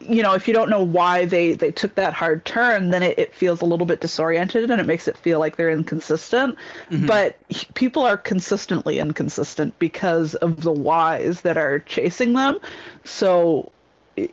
you 0.00 0.22
know 0.22 0.32
if 0.34 0.48
you 0.48 0.54
don't 0.54 0.70
know 0.70 0.82
why 0.82 1.24
they 1.26 1.52
they 1.52 1.70
took 1.70 1.94
that 1.94 2.12
hard 2.14 2.44
turn 2.44 2.90
then 2.90 3.02
it, 3.02 3.18
it 3.18 3.34
feels 3.34 3.60
a 3.60 3.64
little 3.64 3.84
bit 3.86 4.00
disoriented 4.00 4.70
and 4.70 4.80
it 4.80 4.86
makes 4.86 5.06
it 5.06 5.16
feel 5.16 5.38
like 5.38 5.56
they're 5.56 5.70
inconsistent. 5.70 6.56
Mhm. 6.90 7.06
but 7.06 7.36
people 7.74 8.02
are 8.02 8.16
consistently 8.16 8.98
inconsistent 8.98 9.78
because 9.78 10.34
of 10.36 10.62
the 10.62 10.72
whys 10.72 11.42
that 11.42 11.56
are 11.58 11.80
chasing 11.80 12.32
them. 12.32 12.58
So 13.04 13.70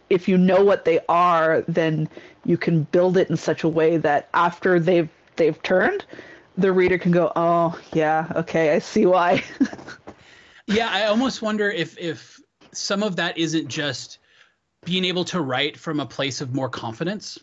if 0.10 0.28
you 0.28 0.38
know 0.38 0.64
what 0.64 0.86
they 0.86 1.00
are 1.10 1.62
then 1.68 2.08
you 2.46 2.58
can 2.58 2.84
build 2.84 3.18
it 3.18 3.30
in 3.30 3.38
such 3.38 3.64
a 3.64 3.70
way 3.70 3.98
that 3.98 4.30
after 4.34 4.80
they've 4.80 5.10
they've 5.36 5.62
turned 5.64 6.06
the 6.58 6.72
reader 6.72 6.98
can 6.98 7.12
go 7.12 7.32
oh 7.36 7.78
yeah 7.94 8.32
okay 8.36 8.74
i 8.74 8.80
see 8.80 9.06
why. 9.06 9.44
Yeah, 10.70 10.90
I 10.92 11.06
almost 11.06 11.42
wonder 11.42 11.70
if 11.70 11.98
if 11.98 12.42
some 12.74 13.02
of 13.02 13.16
that 13.16 13.38
isn't 13.38 13.70
just 13.70 14.20
being 14.88 15.04
able 15.04 15.26
to 15.26 15.42
write 15.42 15.78
from 15.78 16.00
a 16.00 16.06
place 16.06 16.40
of 16.40 16.56
more 16.56 16.70
confidence. 16.70 17.38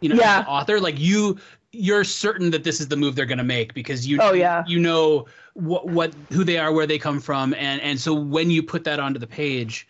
You 0.00 0.08
know, 0.08 0.16
Yeah. 0.16 0.44
author, 0.46 0.80
like 0.80 0.98
you 0.98 1.38
you're 1.72 2.02
certain 2.02 2.50
that 2.50 2.64
this 2.64 2.80
is 2.80 2.88
the 2.88 2.96
move 2.96 3.14
they're 3.14 3.26
going 3.26 3.38
to 3.38 3.44
make 3.44 3.74
because 3.74 4.04
you 4.04 4.18
Oh, 4.20 4.32
yeah. 4.32 4.64
you 4.66 4.80
know 4.80 5.26
what 5.54 5.88
what 5.88 6.12
who 6.32 6.42
they 6.42 6.58
are, 6.58 6.72
where 6.72 6.86
they 6.86 6.98
come 6.98 7.20
from 7.20 7.54
and 7.54 7.80
and 7.80 7.98
so 8.00 8.12
when 8.12 8.50
you 8.50 8.60
put 8.60 8.82
that 8.84 8.98
onto 8.98 9.20
the 9.20 9.26
page, 9.28 9.86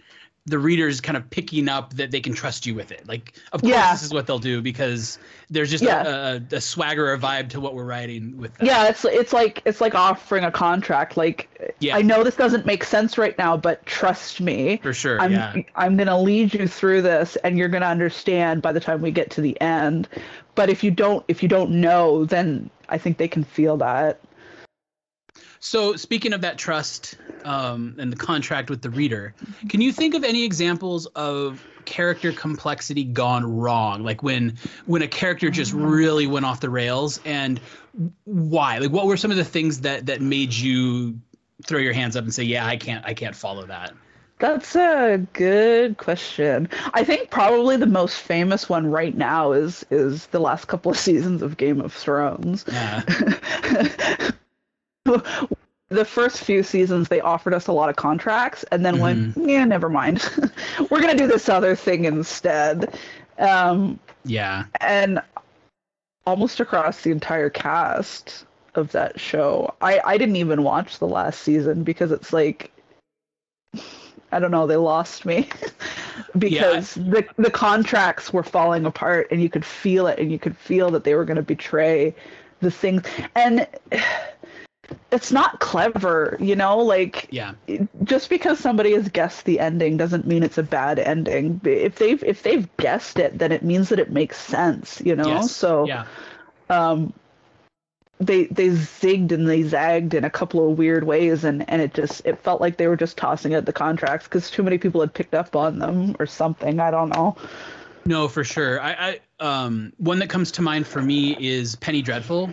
the 0.46 0.59
reader's 0.59 1.00
kind 1.00 1.16
of 1.16 1.29
picking 1.29 1.68
up 1.68 1.94
that 1.94 2.11
they 2.11 2.20
can 2.20 2.33
trust 2.33 2.64
you 2.66 2.74
with 2.74 2.90
it. 2.90 3.07
Like 3.07 3.35
of 3.53 3.61
course 3.61 3.70
Yeah. 3.72 3.92
this 3.92 4.03
is 4.03 4.12
what 4.12 4.26
they'll 4.26 4.38
do 4.38 4.62
because 4.62 5.18
there's 5.50 5.70
just 5.70 5.85
Yeah. 5.85 6.03
a, 6.03 6.37
a, 6.37 6.57
a 6.57 6.61
swagger 6.61 7.12
or 7.12 7.18
vibe 7.18 7.50
to 7.50 7.61
what 7.61 7.74
we're 7.74 7.85
writing 7.85 8.38
with 8.38 8.55
that. 8.57 8.64
Yeah, 8.66 8.88
it's 8.88 9.05
it's 9.05 9.33
like 9.35 9.61
it's 9.66 9.81
like 9.83 9.94
offering 9.94 10.44
a 10.44 10.50
contract. 10.50 11.16
Like 11.18 11.74
Yeah. 11.79 11.94
I 11.96 12.03
know 12.03 12.24
this 12.24 12.37
doesn't 12.37 12.64
make 12.64 12.85
sense 12.85 13.18
right 13.18 13.37
now, 13.37 13.57
but 13.57 13.85
trust 13.85 14.40
me. 14.40 14.79
For 14.83 14.94
sure. 14.94 15.20
I'm 15.20 15.33
yeah. 15.33 15.55
I'm 15.76 15.96
gonna 15.98 16.18
lead 16.20 16.55
you 16.55 16.66
through 16.66 17.03
this, 17.03 17.37
and 17.44 17.59
you're 17.59 17.68
gonna 17.68 17.87
understand 17.87 18.62
by 18.62 18.72
the 18.72 18.81
time 18.81 19.03
we 19.03 19.11
get 19.11 19.31
to 19.33 19.42
the 19.42 19.61
end. 19.61 20.09
But 20.55 20.70
if 20.70 20.83
you 20.83 20.90
don't 20.90 21.22
if 21.29 21.42
you 21.42 21.48
don't 21.50 21.70
know, 21.70 22.24
then 22.24 22.70
I 22.88 22.96
think 22.96 23.18
they 23.18 23.29
can 23.29 23.44
feel 23.44 23.76
that. 23.76 24.20
So, 25.60 25.94
speaking 25.96 26.32
of 26.32 26.40
that 26.40 26.56
trust 26.56 27.16
um, 27.44 27.94
and 27.98 28.10
the 28.10 28.16
contract 28.16 28.70
with 28.70 28.80
the 28.80 28.88
reader, 28.88 29.34
can 29.68 29.82
you 29.82 29.92
think 29.92 30.14
of 30.14 30.24
any 30.24 30.44
examples 30.44 31.04
of 31.06 31.64
character 31.84 32.32
complexity 32.32 33.04
gone 33.04 33.44
wrong? 33.44 34.02
Like 34.02 34.22
when 34.22 34.56
when 34.86 35.02
a 35.02 35.08
character 35.08 35.50
just 35.50 35.74
really 35.74 36.26
went 36.26 36.46
off 36.46 36.60
the 36.60 36.70
rails, 36.70 37.20
and 37.26 37.60
why? 38.24 38.78
Like, 38.78 38.90
what 38.90 39.06
were 39.06 39.18
some 39.18 39.30
of 39.30 39.36
the 39.36 39.44
things 39.44 39.82
that 39.82 40.06
that 40.06 40.22
made 40.22 40.54
you 40.54 41.20
throw 41.66 41.78
your 41.78 41.92
hands 41.92 42.16
up 42.16 42.24
and 42.24 42.32
say, 42.32 42.44
"Yeah, 42.44 42.66
I 42.66 42.78
can't, 42.78 43.04
I 43.04 43.12
can't 43.12 43.36
follow 43.36 43.66
that." 43.66 43.92
That's 44.38 44.74
a 44.74 45.26
good 45.34 45.98
question. 45.98 46.70
I 46.94 47.04
think 47.04 47.30
probably 47.30 47.76
the 47.76 47.84
most 47.84 48.16
famous 48.16 48.70
one 48.70 48.90
right 48.90 49.14
now 49.14 49.52
is 49.52 49.84
is 49.90 50.26
the 50.28 50.40
last 50.40 50.68
couple 50.68 50.90
of 50.90 50.98
seasons 51.08 51.42
of 51.42 51.58
Game 51.58 51.82
of 51.82 51.92
Thrones. 51.92 52.64
Yeah, 52.66 53.02
the 55.04 56.04
first 56.04 56.44
few 56.44 56.62
seasons 56.62 57.08
they 57.08 57.20
offered 57.20 57.54
us 57.54 57.66
a 57.66 57.72
lot 57.72 57.88
of 57.88 57.96
contracts 57.96 58.64
and 58.70 58.84
then 58.84 58.98
went 58.98 59.36
yeah 59.36 59.64
never 59.64 59.88
mind. 59.88 60.28
We're 60.90 61.00
gonna 61.00 61.16
do 61.16 61.26
this 61.26 61.48
other 61.48 61.74
thing 61.74 62.04
instead. 62.04 62.98
Um, 63.38 63.98
yeah, 64.24 64.64
and 64.80 65.20
almost 66.26 66.60
across 66.60 67.02
the 67.02 67.10
entire 67.10 67.50
cast 67.50 68.44
of 68.76 68.92
that 68.92 69.18
show 69.18 69.74
i 69.80 70.00
i 70.04 70.16
didn't 70.16 70.36
even 70.36 70.62
watch 70.62 71.00
the 71.00 71.06
last 71.06 71.40
season 71.40 71.82
because 71.82 72.12
it's 72.12 72.32
like 72.32 72.70
i 74.30 74.38
don't 74.38 74.52
know 74.52 74.66
they 74.66 74.76
lost 74.76 75.24
me. 75.24 75.48
Because 76.38 76.94
the 76.94 77.26
the 77.38 77.50
contracts 77.50 78.32
were 78.32 78.42
falling 78.42 78.84
apart 78.84 79.28
and 79.30 79.42
you 79.42 79.48
could 79.48 79.64
feel 79.64 80.06
it 80.06 80.18
and 80.18 80.30
you 80.30 80.38
could 80.38 80.56
feel 80.56 80.90
that 80.90 81.02
they 81.02 81.14
were 81.14 81.24
going 81.24 81.38
to 81.38 81.42
betray 81.42 82.14
the 82.60 82.70
things. 82.70 83.02
And 83.34 83.66
it's 85.12 85.33
not 85.33 85.61
clever 85.61 86.37
you 86.40 86.55
know 86.57 86.79
like 86.79 87.29
yeah, 87.31 87.53
just 88.05 88.29
because 88.29 88.59
somebody 88.59 88.92
has 88.92 89.09
guessed 89.09 89.44
the 89.44 89.61
ending 89.61 89.96
doesn't 89.96 90.26
mean 90.26 90.42
it's 90.42 90.59
a 90.59 90.62
bad 90.62 90.98
ending. 90.98 91.61
If 91.64 91.96
they've 91.96 92.22
if 92.24 92.42
they've 92.42 92.68
guessed 92.76 93.18
it, 93.18 93.38
then 93.38 93.53
it 93.53 93.62
means 93.62 93.88
that 93.90 93.98
it 93.98 94.11
makes 94.11 94.37
sense, 94.38 95.00
you 95.05 95.14
know. 95.14 95.29
yes, 95.29 95.53
So 95.53 95.87
yeah, 95.87 96.07
um, 96.68 97.12
they 98.18 98.44
they 98.46 98.68
zigged 98.68 99.33
and 99.33 99.48
they 99.48 99.62
zagged 99.62 100.14
in 100.14 100.24
a 100.24 100.31
couple 100.31 100.70
of 100.70 100.78
weird 100.78 101.05
ways, 101.05 101.45
and 101.45 101.68
and 101.68 101.80
it 101.82 101.95
just 101.95 102.22
it 102.24 102.38
felt 102.43 102.61
like 102.61 102.76
they 102.76 102.86
were 102.86 102.97
just 102.97 103.16
tossing 103.16 103.55
out 103.55 103.64
the 103.64 103.72
contracts 103.72 104.26
because 104.26 104.51
too 104.51 104.62
many 104.62 104.78
people 104.78 105.01
had 105.01 105.12
picked 105.14 105.34
up 105.34 105.55
on 105.57 105.78
them 105.78 106.16
or 106.18 106.26
something. 106.26 106.80
I 106.80 106.91
don't 106.91 107.11
know. 107.11 107.36
no, 108.07 108.28
for 108.28 108.45
sure. 108.45 108.80
I, 108.80 109.20
I 109.41 109.45
um, 109.45 109.93
one 109.99 110.18
that 110.18 110.28
comes 110.30 110.53
to 110.53 110.62
mind 110.62 110.86
for 110.86 111.03
me 111.03 111.36
is 111.38 111.76
Penny 111.76 112.03
Dreadful. 112.03 112.53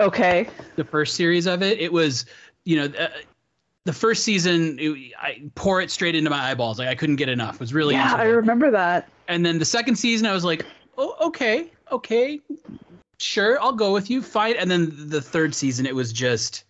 Okay. 0.00 0.48
the 0.76 0.84
first 0.84 1.14
series 1.14 1.46
of 1.46 1.62
it. 1.62 1.78
It 1.80 1.92
was, 1.92 2.26
you 2.64 2.76
know, 2.76 2.98
uh, 2.98 3.08
the 3.84 3.92
first 3.92 4.24
season. 4.24 4.78
It, 4.80 5.12
I 5.20 5.42
pour 5.54 5.80
it 5.80 5.90
straight 5.90 6.14
into 6.14 6.30
my 6.30 6.50
eyeballs. 6.50 6.78
Like 6.78 6.88
I 6.88 6.94
couldn't 6.94 7.16
get 7.16 7.28
enough. 7.28 7.54
It 7.54 7.60
was 7.60 7.74
really 7.74 7.94
yeah, 7.94 8.14
I 8.16 8.24
remember 8.24 8.70
that. 8.70 9.08
And 9.28 9.44
then 9.44 9.58
the 9.58 9.64
second 9.64 9.96
season, 9.96 10.26
I 10.26 10.32
was 10.32 10.44
like, 10.44 10.66
oh, 10.98 11.14
okay, 11.28 11.70
okay, 11.92 12.40
sure, 13.18 13.60
I'll 13.60 13.72
go 13.72 13.92
with 13.92 14.10
you. 14.10 14.20
Fine. 14.22 14.56
And 14.56 14.70
then 14.70 14.92
the 15.08 15.20
third 15.22 15.54
season, 15.54 15.86
it 15.86 15.94
was 15.94 16.12
just 16.12 16.64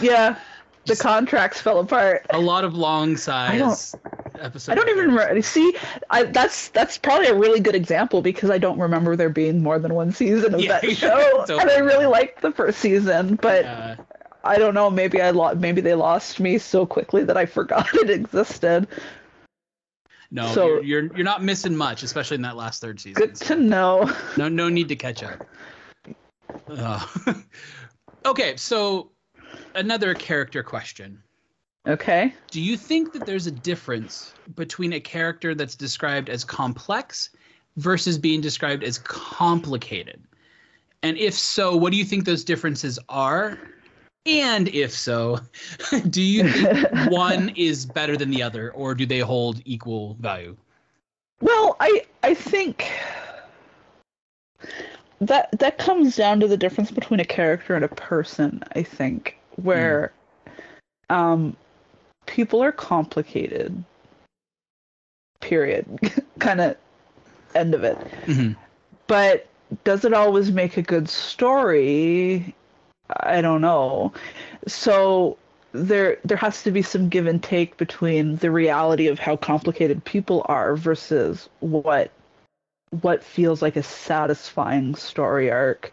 Yeah, 0.00 0.36
the 0.86 0.96
contracts 0.96 1.60
fell 1.60 1.80
apart. 1.80 2.26
a 2.30 2.38
lot 2.38 2.64
of 2.64 2.74
long 2.74 3.16
size 3.16 3.94
episodes. 4.40 4.68
I 4.70 4.74
don't 4.74 4.88
even 4.88 5.10
remember. 5.10 5.42
See, 5.42 5.76
I, 6.10 6.24
that's 6.24 6.68
that's 6.68 6.98
probably 6.98 7.26
a 7.28 7.34
really 7.34 7.60
good 7.60 7.74
example 7.74 8.22
because 8.22 8.50
I 8.50 8.58
don't 8.58 8.78
remember 8.78 9.16
there 9.16 9.28
being 9.28 9.62
more 9.62 9.78
than 9.78 9.94
one 9.94 10.12
season 10.12 10.54
of 10.54 10.60
Yeah, 10.60 10.80
that 10.80 10.90
show, 10.96 11.44
totally. 11.46 11.60
and 11.60 11.70
I 11.70 11.78
really 11.78 12.06
liked 12.06 12.40
the 12.42 12.52
first 12.52 12.78
season. 12.78 13.36
But 13.36 13.64
Uh, 13.64 13.96
I 14.44 14.56
don't 14.58 14.74
know. 14.74 14.90
Maybe 14.90 15.20
I 15.20 15.30
lo- 15.30 15.54
maybe 15.54 15.80
they 15.80 15.94
lost 15.94 16.40
me 16.40 16.58
so 16.58 16.86
quickly 16.86 17.24
that 17.24 17.36
I 17.36 17.46
forgot 17.46 17.88
it 17.94 18.10
existed. 18.10 18.86
no, 20.30 20.46
So- 20.52 20.66
you're, 20.66 20.82
you're 21.04 21.16
you're 21.16 21.24
not 21.24 21.42
missing 21.42 21.76
much, 21.76 22.02
especially 22.02 22.36
in 22.36 22.42
that 22.42 22.56
last 22.56 22.80
third 22.80 23.00
season. 23.00 23.14
Good 23.22 23.34
to 23.36 23.56
know. 23.56 24.10
No, 24.36 24.48
no 24.48 24.68
need 24.68 24.88
to 24.88 24.96
catch 24.96 25.22
up. 25.22 25.46
Uh, 26.66 27.04
okay, 28.24 28.56
so 28.56 29.10
another 29.74 30.14
character 30.14 30.62
question. 30.62 31.22
Okay. 31.88 32.34
Do 32.50 32.60
you 32.60 32.76
think 32.76 33.12
that 33.14 33.24
there's 33.24 33.46
a 33.46 33.50
difference 33.50 34.34
between 34.56 34.92
a 34.92 35.00
character 35.00 35.54
that's 35.54 35.74
described 35.74 36.28
as 36.28 36.44
complex 36.44 37.30
versus 37.76 38.18
being 38.18 38.42
described 38.42 38.84
as 38.84 38.98
complicated? 38.98 40.22
And 41.02 41.16
if 41.16 41.32
so, 41.32 41.76
what 41.76 41.92
do 41.92 41.96
you 41.98 42.04
think 42.04 42.26
those 42.26 42.44
differences 42.44 42.98
are? 43.08 43.58
And 44.26 44.68
if 44.68 44.92
so, 44.92 45.40
do 46.10 46.20
you 46.20 46.46
think 46.50 46.88
one 47.10 47.50
is 47.56 47.86
better 47.86 48.18
than 48.18 48.30
the 48.30 48.42
other, 48.42 48.70
or 48.72 48.94
do 48.94 49.06
they 49.06 49.20
hold 49.20 49.62
equal 49.64 50.14
value? 50.20 50.56
Well, 51.40 51.76
I 51.80 52.04
I 52.22 52.34
think 52.34 52.90
that 55.20 55.48
that 55.58 55.78
comes 55.78 56.16
down 56.16 56.40
to 56.40 56.48
the 56.48 56.56
difference 56.56 56.90
between 56.90 57.20
a 57.20 57.24
character 57.24 57.74
and 57.74 57.84
a 57.84 57.88
person. 57.88 58.62
I 58.74 58.82
think 58.82 59.38
where 59.56 60.12
um 61.08 61.56
people 62.28 62.62
are 62.62 62.72
complicated. 62.72 63.82
Period. 65.40 65.86
kind 66.38 66.60
of 66.60 66.76
end 67.54 67.74
of 67.74 67.82
it. 67.82 67.98
Mhm. 68.26 68.54
But 69.08 69.46
does 69.84 70.04
it 70.04 70.12
always 70.12 70.52
make 70.52 70.76
a 70.76 70.82
good 70.82 71.08
story? 71.08 72.54
I 73.20 73.40
don't 73.40 73.60
know. 73.60 74.12
So 74.66 75.38
there 75.72 76.18
there 76.24 76.36
has 76.36 76.62
to 76.62 76.70
be 76.70 76.82
some 76.82 77.08
give 77.08 77.26
and 77.26 77.42
take 77.42 77.76
between 77.76 78.36
the 78.36 78.50
reality 78.50 79.08
of 79.08 79.18
how 79.18 79.36
complicated 79.36 80.04
people 80.04 80.42
are 80.46 80.76
versus 80.76 81.48
what 81.60 82.10
what 83.02 83.22
feels 83.22 83.60
like 83.60 83.76
a 83.76 83.82
satisfying 83.82 84.94
story 84.94 85.50
arc. 85.50 85.92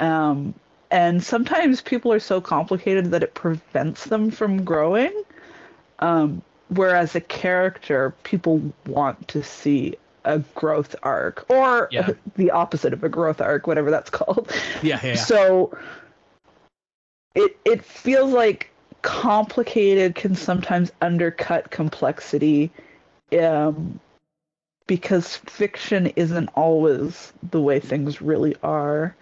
Um 0.00 0.54
and 0.90 1.22
sometimes 1.22 1.80
people 1.80 2.12
are 2.12 2.20
so 2.20 2.40
complicated 2.40 3.12
that 3.12 3.22
it 3.22 3.34
prevents 3.34 4.04
them 4.04 4.30
from 4.30 4.64
growing. 4.64 5.12
Um 6.02 6.42
whereas 6.68 7.14
a 7.14 7.20
character 7.20 8.14
people 8.22 8.60
want 8.86 9.28
to 9.28 9.42
see 9.42 9.96
a 10.24 10.38
growth 10.54 10.94
arc 11.02 11.44
or 11.50 11.88
Yeah. 11.90 12.10
the 12.36 12.50
opposite 12.50 12.92
of 12.92 13.04
a 13.04 13.08
growth 13.08 13.40
arc 13.40 13.66
whatever 13.66 13.90
that's 13.90 14.10
called 14.18 14.50
Yeah, 14.82 15.00
yeah, 15.02 15.14
yeah. 15.14 15.16
so 15.16 15.76
it 17.34 17.56
it 17.64 17.84
feels 17.84 18.32
like 18.32 18.70
complicated 19.02 20.14
can 20.14 20.34
sometimes 20.34 20.92
undercut 21.00 21.70
complexity 21.70 22.70
um 23.40 23.98
because 24.86 25.36
fiction 25.36 26.08
isn't 26.16 26.48
always 26.54 27.32
the 27.50 27.60
way 27.60 27.80
things 27.80 28.20
really 28.20 28.54
are 28.62 29.14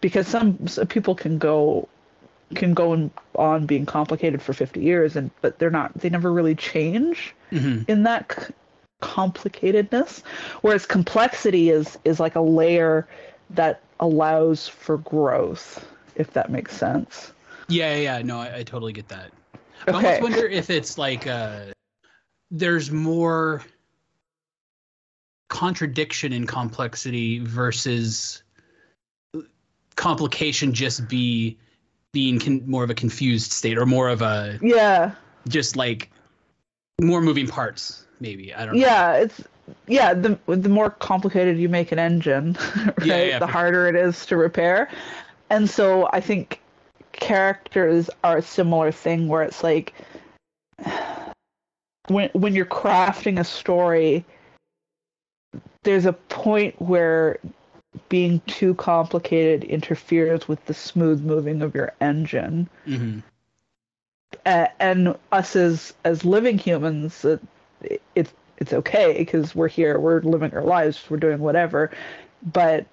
because 0.00 0.26
some, 0.26 0.66
some 0.68 0.86
people 0.86 1.14
can 1.14 1.38
go 1.38 1.88
can 2.54 2.74
go 2.74 2.92
on- 2.92 3.10
on 3.34 3.66
being 3.66 3.84
complicated 3.86 4.40
for 4.40 4.52
50 4.52 4.80
years 4.80 5.16
and 5.16 5.30
but 5.42 5.58
they're 5.58 5.70
not 5.70 5.92
they 5.94 6.08
never 6.08 6.32
really 6.32 6.54
change 6.54 7.34
Mhm. 7.52 7.84
in 7.88 8.02
that 8.04 8.32
c- 8.32 8.54
complicatedness 9.02 10.22
whereas 10.62 10.86
complexity 10.86 11.70
is 11.70 11.98
is 12.04 12.18
like 12.18 12.34
a 12.36 12.40
layer 12.40 13.06
that 13.50 13.80
allows 14.00 14.66
for 14.68 14.98
growth 14.98 15.86
if 16.16 16.32
that 16.32 16.50
makes 16.50 16.76
sense 16.76 17.32
Yeah, 17.70 17.94
yeah, 17.96 18.00
yeah. 18.16 18.22
No, 18.22 18.38
I, 18.38 18.58
I 18.58 18.62
totally 18.62 18.94
get 18.94 19.08
that. 19.08 19.30
I 19.86 19.90
Okay. 19.90 19.96
almost 19.96 20.22
wonder 20.22 20.46
if 20.46 20.70
it's 20.70 20.96
like 20.96 21.26
uh, 21.26 21.66
there's 22.50 22.90
more 22.90 23.62
contradiction 25.50 26.32
in 26.32 26.46
complexity 26.46 27.40
versus 27.40 28.42
complication 29.96 30.72
just 30.72 31.08
be 31.08 31.58
being 32.12 32.38
con- 32.38 32.62
more 32.66 32.84
of 32.84 32.90
a 32.90 32.94
confused 32.94 33.52
state 33.52 33.78
or 33.78 33.86
more 33.86 34.08
of 34.08 34.22
a 34.22 34.58
yeah. 34.62 35.12
just 35.48 35.76
like 35.76 36.10
more 37.00 37.20
moving 37.20 37.46
parts 37.46 38.04
maybe. 38.20 38.54
I 38.54 38.64
don't 38.66 38.74
know. 38.74 38.80
Yeah 38.80 39.12
it's 39.14 39.42
yeah 39.86 40.14
the 40.14 40.38
the 40.46 40.68
more 40.68 40.90
complicated 40.90 41.58
you 41.58 41.68
make 41.68 41.92
an 41.92 41.98
engine 41.98 42.56
right 42.76 43.04
Yeah, 43.04 43.22
yeah, 43.22 43.38
the 43.38 43.46
harder 43.46 43.86
it 43.86 43.94
is 43.94 44.24
to 44.26 44.36
repair. 44.36 44.88
And 45.50 45.68
so 45.68 46.08
i 46.12 46.20
think 46.20 46.60
characters 47.12 48.08
are 48.22 48.38
a 48.38 48.42
similar 48.42 48.92
thing 48.92 49.28
where 49.28 49.42
it's 49.42 49.62
like 49.62 49.92
when 52.08 52.30
when 52.32 52.54
you're 52.54 52.66
crafting 52.66 53.40
a 53.40 53.44
story 53.44 54.24
there's 55.82 56.06
a 56.06 56.12
point 56.12 56.80
where 56.80 57.38
being 58.08 58.40
too 58.46 58.74
complicated 58.74 59.64
interferes 59.64 60.48
with 60.48 60.64
the 60.66 60.74
smooth 60.74 61.20
moving 61.22 61.62
of 61.62 61.74
your 61.74 61.92
engine. 62.00 62.68
Mhm. 62.86 63.22
uh, 64.44 64.66
and 64.78 65.16
us 65.32 65.56
as 65.56 65.94
as 66.04 66.24
living 66.24 66.58
humans 66.58 67.24
it, 67.24 67.40
it's 68.14 68.32
it's 68.58 68.72
okay 68.72 69.14
because 69.16 69.54
we're 69.54 69.68
here 69.68 69.98
we're 69.98 70.20
living 70.20 70.52
our 70.54 70.62
lives 70.62 71.02
we're 71.08 71.16
doing 71.16 71.38
whatever. 71.38 71.90
But 72.42 72.86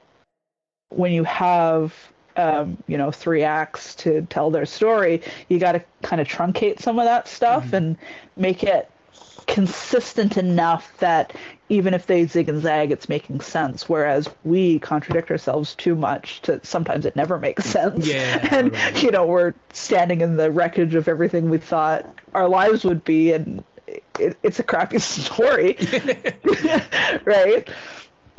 when 0.89 1.11
you 1.11 1.23
have 1.25 1.93
um, 2.37 2.77
you 2.87 2.97
know 2.97 3.11
three 3.11 3.43
acts 3.43 3.95
to 3.95 4.21
tell 4.29 4.49
their 4.49 4.65
story 4.65 5.21
you 5.49 5.59
got 5.59 5.73
to 5.73 5.83
kind 6.03 6.21
of 6.21 6.27
truncate 6.27 6.81
some 6.81 6.99
of 6.99 7.05
that 7.05 7.27
stuff 7.27 7.73
and 7.73 7.97
make 8.37 8.63
it 8.63 8.89
consistent 9.47 10.37
enough 10.37 10.97
that 10.97 11.33
even 11.69 11.93
if 11.93 12.07
they 12.07 12.25
zig 12.25 12.49
and 12.49 12.61
zag 12.61 12.91
it's 12.91 13.07
making 13.07 13.39
sense 13.41 13.87
whereas 13.87 14.29
we 14.43 14.79
contradict 14.79 15.29
ourselves 15.29 15.75
too 15.75 15.95
much 15.95 16.41
to 16.41 16.59
sometimes 16.63 17.05
it 17.05 17.15
never 17.15 17.37
makes 17.37 17.65
mm, 17.67 17.71
sense. 17.71 18.07
Yeah, 18.07 18.47
and 18.51 18.73
totally. 18.73 19.01
you 19.01 19.11
know 19.11 19.25
we're 19.25 19.53
standing 19.71 20.21
in 20.21 20.37
the 20.37 20.51
wreckage 20.51 20.95
of 20.95 21.07
everything 21.07 21.49
we 21.49 21.57
thought 21.57 22.05
our 22.33 22.49
lives 22.49 22.83
would 22.83 23.03
be 23.03 23.33
and 23.33 23.63
it, 24.19 24.37
it's 24.41 24.59
a 24.59 24.63
crappy 24.63 24.99
story. 24.99 25.77
Right? 27.25 27.69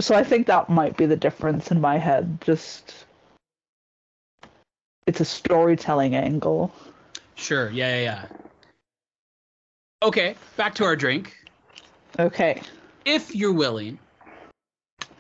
So 0.00 0.14
i 0.14 0.24
think 0.24 0.46
that 0.48 0.68
might 0.68 0.96
be 0.96 1.06
the 1.06 1.16
difference 1.16 1.70
in 1.70 1.80
my 1.80 1.98
head. 1.98 2.38
Just 2.40 3.06
it's 5.06 5.20
a 5.20 5.24
storytelling 5.24 6.14
angle. 6.16 6.72
Sure 7.36 7.70
yeah 7.70 7.96
yeah 7.96 8.02
yeah 8.02 8.45
okay 10.03 10.34
back 10.57 10.74
to 10.74 10.84
our 10.84 10.97
drink. 10.97 11.36
Okay. 12.18 12.62
If 13.05 13.34
you're 13.34 13.53
willing 13.53 13.99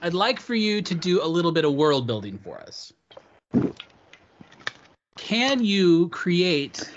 i'd 0.02 0.14
like 0.14 0.38
for 0.40 0.54
you 0.54 0.82
to 0.82 0.94
do 0.94 1.22
a 1.22 1.26
little 1.26 1.52
bit 1.52 1.64
of 1.64 1.74
world 1.74 2.06
building 2.06 2.38
for 2.38 2.58
us. 2.60 2.92
Can 5.16 5.64
you 5.64 6.08
create 6.10 6.88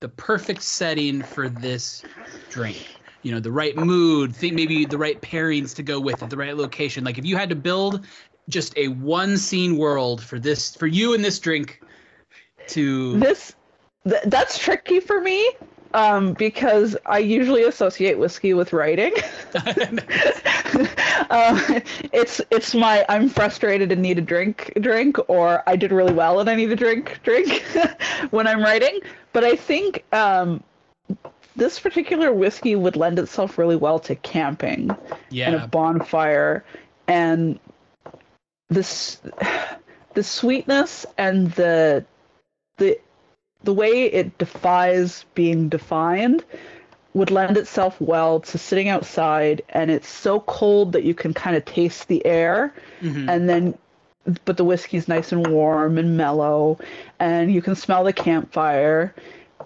the 0.00 0.08
perfect 0.08 0.62
setting 0.62 1.22
for 1.22 1.48
this 1.48 2.02
drink? 2.50 2.96
You 3.22 3.32
know 3.32 3.40
the 3.40 3.52
right 3.52 3.76
mood 3.76 4.34
think 4.34 4.54
maybe 4.54 4.84
the 4.84 4.98
right 4.98 5.20
pairings 5.20 5.74
to 5.76 5.82
go 5.82 6.00
with 6.00 6.22
it 6.22 6.30
the 6.30 6.36
right 6.36 6.56
location. 6.56 7.04
Like 7.04 7.18
if 7.18 7.24
you 7.24 7.36
had 7.36 7.48
to 7.50 7.54
build 7.54 8.04
just 8.48 8.76
a 8.76 8.88
one 8.88 9.38
scene 9.38 9.76
world 9.76 10.22
for 10.22 10.40
this 10.40 10.74
for 10.74 10.88
you 10.88 11.14
and 11.14 11.24
this 11.24 11.38
drink 11.38 11.80
to 12.68 13.18
this 13.20 13.54
th- 14.08 14.22
that's 14.26 14.58
tricky 14.58 14.98
for 14.98 15.20
me 15.20 15.52
um, 15.94 16.32
because 16.34 16.96
I 17.06 17.18
usually 17.18 17.64
associate 17.64 18.18
whiskey 18.18 18.54
with 18.54 18.72
writing. 18.72 19.12
uh, 21.30 21.80
it's 22.12 22.40
it's 22.50 22.74
my 22.74 23.04
I'm 23.08 23.28
frustrated 23.28 23.92
and 23.92 24.02
need 24.02 24.18
a 24.18 24.22
drink 24.22 24.72
drink, 24.80 25.18
or 25.28 25.62
I 25.66 25.76
did 25.76 25.92
really 25.92 26.12
well 26.12 26.40
and 26.40 26.48
I 26.48 26.54
need 26.54 26.72
a 26.72 26.76
drink 26.76 27.20
drink 27.22 27.62
when 28.30 28.46
I'm 28.46 28.60
writing. 28.60 29.00
But 29.32 29.44
I 29.44 29.56
think 29.56 30.04
um, 30.12 30.62
this 31.56 31.78
particular 31.78 32.32
whiskey 32.32 32.74
would 32.76 32.96
lend 32.96 33.18
itself 33.18 33.58
really 33.58 33.76
well 33.76 33.98
to 34.00 34.14
camping 34.14 34.94
and 35.48 35.56
a 35.56 35.66
bonfire, 35.68 36.64
and 37.06 37.58
this 38.68 39.20
the 40.14 40.22
sweetness 40.22 41.06
and 41.18 41.50
the 41.52 42.04
the 42.78 42.98
the 43.64 43.72
way 43.72 44.04
it 44.04 44.36
defies 44.38 45.24
being 45.34 45.68
defined 45.68 46.44
would 47.14 47.30
lend 47.30 47.56
itself 47.56 48.00
well 48.00 48.40
to 48.40 48.58
sitting 48.58 48.88
outside 48.88 49.62
and 49.68 49.90
it's 49.90 50.08
so 50.08 50.40
cold 50.40 50.92
that 50.92 51.04
you 51.04 51.14
can 51.14 51.34
kind 51.34 51.56
of 51.56 51.64
taste 51.64 52.08
the 52.08 52.24
air 52.24 52.72
Mhm. 53.02 53.28
and 53.28 53.48
then 53.48 53.74
but 54.44 54.56
the 54.56 54.64
whiskey's 54.64 55.08
nice 55.08 55.32
and 55.32 55.46
warm 55.48 55.98
and 55.98 56.16
mellow, 56.16 56.78
and 57.18 57.52
you 57.52 57.60
can 57.60 57.74
smell 57.74 58.04
the 58.04 58.12
campfire, 58.12 59.12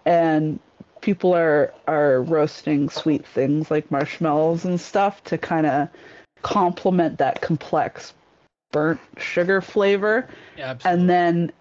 and 0.07 0.59
people 1.03 1.35
are 1.35 1.75
are 1.87 2.23
roasting 2.23 2.89
sweet 2.89 3.27
things 3.27 3.71
like 3.71 3.91
marshmallows 3.91 4.65
and 4.65 4.81
stuff 4.81 5.23
to 5.25 5.37
kind 5.37 5.67
of 5.67 5.89
complement 6.43 7.19
that 7.19 7.43
complex 7.43 8.15
burnt 8.73 9.01
sugar 9.19 9.61
flavor. 9.61 10.27
Yeah, 10.57 10.77
and 10.85 11.09
then 11.11 11.53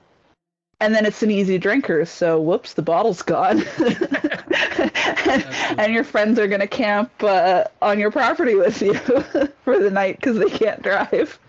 and 0.80 0.94
then 0.94 1.06
it's 1.06 1.24
an 1.24 1.32
easy 1.32 1.58
drinker. 1.58 2.06
So 2.06 2.40
whoops, 2.40 2.74
the 2.74 2.82
bottle's 2.82 3.22
gone, 3.22 3.64
and, 3.78 5.46
and, 5.80 5.94
your 5.94 6.04
friends 6.04 6.40
are 6.40 6.48
gonna 6.48 6.68
camp 6.68 7.12
uh, 7.22 7.66
on 7.82 8.00
your 8.00 8.12
property 8.12 8.56
with 8.56 8.82
you 8.82 8.94
for 9.64 9.80
the 9.80 9.92
night 9.92 10.18
because 10.18 10.38
they 10.38 10.50
can't 10.50 10.82
drive. 10.82 11.40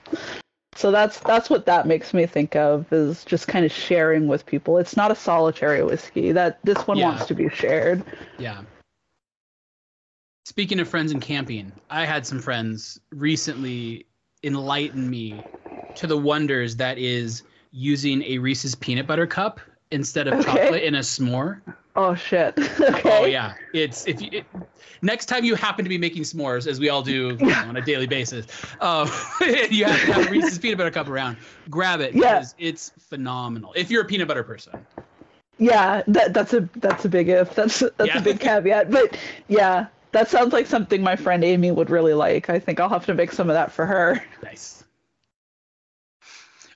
So 0.77 0.91
that's 0.91 1.19
that's 1.21 1.49
what 1.49 1.67
that 1.67 1.87
makes 1.87 2.13
me 2.13 2.27
think 2.27 2.55
of 2.55 2.93
is 2.93 3.25
just 3.25 3.49
kind 3.49 3.65
of 3.65 3.73
sharing 3.73 4.29
with 4.29 4.45
people. 4.45 4.79
It's 4.79 4.97
not 4.97 5.11
a 5.11 5.15
solitary 5.17 5.83
whiskey. 5.83 6.33
That 6.33 6.59
this 6.65 6.87
one 6.87 6.99
yeah. 6.99 7.07
wants 7.07 7.27
to 7.27 7.35
be 7.35 7.49
shared. 7.49 8.05
Yeah. 8.39 8.63
Speaking 10.45 10.79
of 10.79 10.89
friends 10.89 11.11
and 11.11 11.21
camping, 11.21 11.73
I 11.91 12.05
had 12.05 12.25
some 12.25 12.41
friends 12.41 13.01
recently 13.11 14.07
enlighten 14.45 15.09
me 15.09 15.43
to 15.97 16.07
the 16.07 16.17
wonders 16.17 16.77
that 16.77 16.99
is 16.99 17.43
using 17.73 18.23
a 18.23 18.39
Reese's 18.39 18.75
peanut 18.75 19.07
butter 19.07 19.27
cup 19.27 19.61
instead 19.91 20.29
of 20.29 20.35
okay. 20.35 20.45
chocolate 20.45 20.83
in 20.83 20.95
a 20.95 21.01
s'more. 21.01 21.61
Oh 21.95 22.15
shit. 22.15 22.59
okay. 22.81 23.23
Oh 23.23 23.25
yeah. 23.25 23.55
It's 23.73 24.07
if 24.07 24.21
you 24.21 24.29
it, 24.33 24.47
next 25.03 25.27
time 25.27 25.45
you 25.45 25.55
happen 25.55 25.85
to 25.85 25.89
be 25.89 25.99
making 25.99 26.23
s'mores, 26.23 26.67
as 26.67 26.79
we 26.79 26.89
all 26.89 27.03
do 27.03 27.37
you 27.41 27.47
know, 27.47 27.65
on 27.69 27.77
a 27.77 27.81
daily 27.81 28.07
basis, 28.07 28.47
uh, 28.81 29.09
you 29.71 29.85
have 29.85 30.01
to 30.01 30.13
have 30.13 30.27
a 30.27 30.31
Reese's 30.31 30.59
peanut 30.59 30.79
butter 30.79 30.91
cup 30.91 31.09
around. 31.09 31.37
Grab 31.71 32.01
it 32.01 32.15
yeah. 32.15 32.35
because 32.35 32.55
it's 32.59 32.91
phenomenal. 32.99 33.73
If 33.75 33.91
you're 33.91 34.03
a 34.03 34.07
peanut 34.07 34.29
butter 34.29 34.45
person. 34.45 34.87
Yeah, 35.59 36.03
that 36.09 36.35
that's 36.35 36.53
a 36.53 36.69
that's 36.77 37.07
a 37.07 37.09
big 37.09 37.29
if. 37.29 37.55
That's 37.55 37.81
that's 37.81 38.07
yeah. 38.07 38.19
a 38.19 38.23
big 38.23 38.41
caveat. 38.41 38.91
But 38.91 39.17
yeah, 39.49 39.87
that 40.13 40.29
sounds 40.29 40.53
like 40.53 40.67
something 40.67 41.03
my 41.03 41.17
friend 41.17 41.43
Amy 41.43 41.71
would 41.71 41.89
really 41.89 42.15
like. 42.15 42.51
I 42.51 42.59
think 42.59 42.79
I'll 42.79 42.91
have 42.91 43.07
to 43.07 43.15
make 43.15 43.33
some 43.33 43.49
of 43.49 43.55
that 43.55 43.73
for 43.73 43.87
her. 43.87 44.23
Nice. 44.43 44.76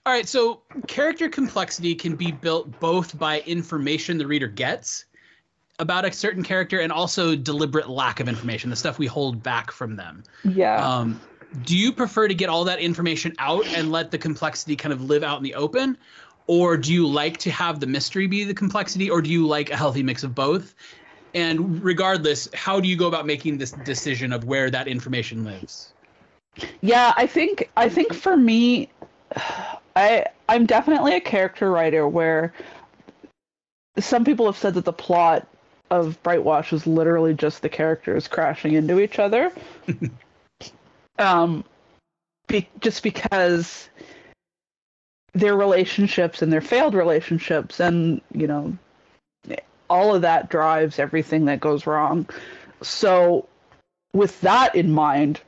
All 0.07 0.13
right, 0.13 0.29
so 0.29 0.63
character 0.87 1.29
complexity 1.29 1.95
can 1.95 2.17
be 2.17 2.33
built 2.33 2.81
both 2.81 3.19
by 3.19 3.41
information 3.41 4.17
the 4.17 4.27
reader 4.27 4.49
gets 4.49 5.05
about 5.79 6.05
a 6.05 6.13
certain 6.13 6.43
character 6.43 6.81
and 6.81 6.93
also 6.93 7.35
deliberate 7.35 7.89
lack 7.89 8.21
of 8.21 8.29
information, 8.29 8.71
the 8.71 8.77
stuff 8.77 8.99
we 8.99 9.07
hold 9.07 9.43
back 9.43 9.71
from 9.71 9.97
them. 9.97 10.23
Yeah. 10.45 10.77
Um, 10.77 11.21
do 11.65 11.77
you 11.77 11.93
prefer 11.93 12.29
to 12.29 12.35
get 12.35 12.49
all 12.49 12.65
that 12.65 12.79
information 12.79 13.35
out 13.39 13.67
and 13.67 13.91
let 13.91 14.11
the 14.11 14.19
complexity 14.19 14.77
kind 14.77 14.93
of 14.93 15.03
live 15.03 15.23
out 15.23 15.39
in 15.39 15.43
the 15.43 15.55
open? 15.55 15.97
Or 16.47 16.77
do 16.77 16.93
you 16.93 17.07
like 17.07 17.39
to 17.39 17.51
have 17.51 17.81
the 17.81 17.87
mystery 17.87 18.27
be 18.27 18.45
the 18.45 18.55
complexity, 18.55 19.09
or 19.09 19.23
do 19.23 19.31
you 19.31 19.47
like 19.47 19.71
a 19.71 19.77
healthy 19.77 20.03
mix 20.03 20.23
of 20.23 20.35
both? 20.35 20.75
And 21.35 21.83
regardless, 21.83 22.49
how 22.55 22.81
do 22.81 22.89
you 22.89 22.97
go 22.97 23.07
about 23.07 23.27
making 23.27 23.59
this 23.59 23.71
decision 23.71 24.33
of 24.33 24.45
where 24.45 24.71
that 24.71 24.89
information 24.89 25.45
lives? 25.45 25.93
Yeah, 26.81 27.13
I 27.17 27.27
think 27.27 27.71
I 27.77 27.89
think 27.89 28.13
for 28.13 28.37
me, 28.37 28.91
I 30.01 30.27
I'm 30.49 30.67
definitely 30.67 31.15
a 31.15 31.21
character 31.21 31.71
writer 31.71 32.09
where 32.09 32.55
some 33.99 34.25
people 34.25 34.47
have 34.47 34.57
said 34.57 34.75
that 34.75 34.85
the 34.85 34.93
plot 34.93 35.47
of 35.91 36.23
Brightwash 36.23 36.73
is 36.73 36.87
literally 36.87 37.35
just 37.35 37.61
the 37.63 37.69
characters 37.69 38.27
crashing 38.27 38.75
into 38.75 38.99
each 38.99 39.19
other. 39.19 39.53
um, 41.19 41.65
be, 42.47 42.69
just 42.81 43.03
because 43.03 43.89
their 45.35 45.55
relationships 45.55 46.41
and 46.43 46.53
their 46.53 46.61
failed 46.61 46.95
relationships 46.95 47.79
and 47.79 48.21
you 48.33 48.47
know 48.47 48.77
all 49.91 50.15
of 50.15 50.23
that 50.23 50.49
drives 50.49 50.99
everything 50.99 51.45
that 51.45 51.61
goes 51.61 51.87
wrong. 51.87 52.27
So 52.81 53.49
with 54.15 54.41
that 54.41 54.75
in 54.75 54.93
mind, 54.93 55.41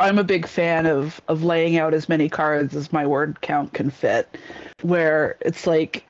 I'm 0.00 0.18
a 0.18 0.24
big 0.24 0.46
fan 0.46 0.86
of 0.86 1.20
of 1.28 1.44
laying 1.44 1.76
out 1.76 1.94
as 1.94 2.08
many 2.08 2.28
cards 2.28 2.74
as 2.74 2.92
my 2.92 3.06
word 3.06 3.40
count 3.40 3.72
can 3.72 3.90
fit, 3.90 4.36
where 4.82 5.36
it's 5.40 5.66
like 5.66 6.04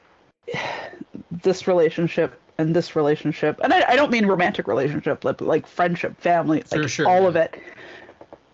this 1.30 1.66
relationship 1.66 2.38
and 2.58 2.76
this 2.76 2.94
relationship, 2.94 3.58
and 3.62 3.72
I, 3.72 3.92
I 3.92 3.96
don't 3.96 4.10
mean 4.10 4.26
romantic 4.26 4.68
relationship, 4.68 5.20
but 5.22 5.40
like 5.40 5.66
friendship, 5.66 6.20
family, 6.20 6.62
like 6.70 6.88
sure, 6.88 7.08
all 7.08 7.22
yeah. 7.22 7.28
of 7.28 7.36
it. 7.36 7.60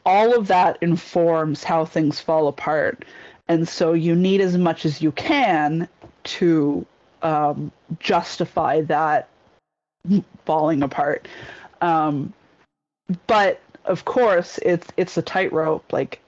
All 0.07 0.35
of 0.35 0.47
that 0.49 0.79
informs 0.81 1.63
how 1.63 1.85
things 1.85 2.19
fall 2.19 2.49
apart, 2.49 3.05
and 3.49 3.69
so 3.69 3.93
you 3.93 4.15
need 4.15 4.41
as 4.41 4.57
much 4.57 4.87
as 4.87 5.03
you 5.03 5.13
can 5.13 5.89
to 6.25 6.87
um, 7.23 7.71
justify 7.99 8.81
that 8.83 9.29
falling 10.45 10.83
apart. 10.83 11.29
Um, 11.81 12.33
but 13.27 13.61
of 13.89 14.05
course, 14.05 14.59
it's 14.63 14.87
it's 14.97 15.17
a 15.17 15.23
tightrope. 15.23 15.93
Like, 15.93 16.21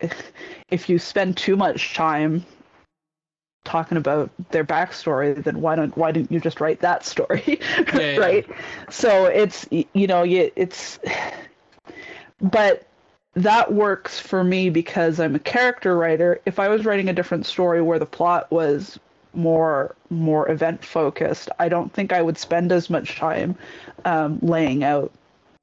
if 0.71 0.89
you 0.89 0.99
spend 0.99 1.37
too 1.37 1.57
much 1.57 1.95
time 1.95 2.45
talking 3.65 3.99
about 3.99 4.31
their 4.51 4.65
backstory, 4.65 5.43
then 5.43 5.61
why 5.61 5.77
don't 5.77 5.97
why 5.97 6.11
didn't 6.11 6.33
you 6.33 6.41
just 6.41 6.61
write 6.61 6.81
that 6.81 7.05
story, 7.05 7.61
yeah, 7.95 8.17
right? 8.17 8.47
Yeah. 8.49 8.57
So 8.91 9.27
it's 9.27 9.69
you 9.71 10.07
know 10.07 10.25
it's, 10.25 10.99
but 12.41 12.87
that 13.35 13.73
works 13.73 14.19
for 14.19 14.43
me 14.43 14.71
because 14.71 15.21
I'm 15.21 15.37
a 15.37 15.41
character 15.41 15.97
writer. 15.97 16.41
If 16.47 16.59
I 16.59 16.69
was 16.69 16.85
writing 16.85 17.09
a 17.09 17.13
different 17.13 17.47
story 17.47 17.81
where 17.83 17.99
the 17.99 18.07
plot 18.07 18.51
was 18.51 18.99
more 19.33 19.95
more 20.09 20.51
event 20.51 20.85
focused, 20.85 21.51
I 21.59 21.69
don't 21.69 21.93
think 21.93 22.13
I 22.13 22.23
would 22.23 22.39
spend 22.39 22.73
as 22.73 22.91
much 22.91 23.17
time 23.17 23.57
um, 24.05 24.39
laying 24.41 24.83
out 24.83 25.13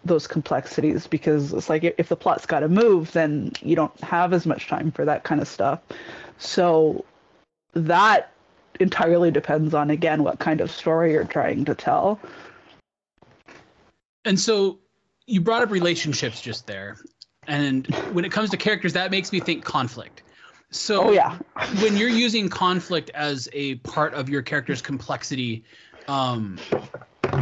those 0.07 0.27
complexities 0.27 1.07
because 1.07 1.53
it's 1.53 1.69
like 1.69 1.83
if 1.83 2.09
the 2.09 2.15
plot's 2.15 2.45
got 2.45 2.61
to 2.61 2.69
move, 2.69 3.11
then 3.11 3.51
you 3.61 3.75
don't 3.75 3.97
have 4.01 4.33
as 4.33 4.45
much 4.45 4.67
time 4.67 4.91
for 4.91 5.05
that 5.05 5.23
kind 5.23 5.41
of 5.41 5.47
stuff. 5.47 5.79
So 6.37 7.05
that 7.73 8.31
entirely 8.79 9.31
depends 9.31 9.73
on 9.73 9.89
again 9.89 10.23
what 10.23 10.39
kind 10.39 10.61
of 10.61 10.71
story 10.71 11.13
you're 11.13 11.23
trying 11.23 11.65
to 11.65 11.75
tell. 11.75 12.19
And 14.25 14.39
so 14.39 14.79
you 15.25 15.41
brought 15.41 15.63
up 15.63 15.71
relationships 15.71 16.41
just 16.41 16.67
there. 16.67 16.97
And 17.47 17.87
when 18.11 18.25
it 18.25 18.31
comes 18.31 18.49
to 18.49 18.57
characters, 18.57 18.93
that 18.93 19.09
makes 19.09 19.31
me 19.31 19.39
think 19.39 19.63
conflict. 19.63 20.23
So 20.69 21.05
oh, 21.05 21.11
yeah. 21.11 21.37
when 21.81 21.95
you're 21.95 22.09
using 22.09 22.49
conflict 22.49 23.09
as 23.13 23.47
a 23.53 23.75
part 23.75 24.13
of 24.13 24.27
your 24.27 24.41
character's 24.41 24.81
complexity, 24.81 25.63
um, 26.09 26.59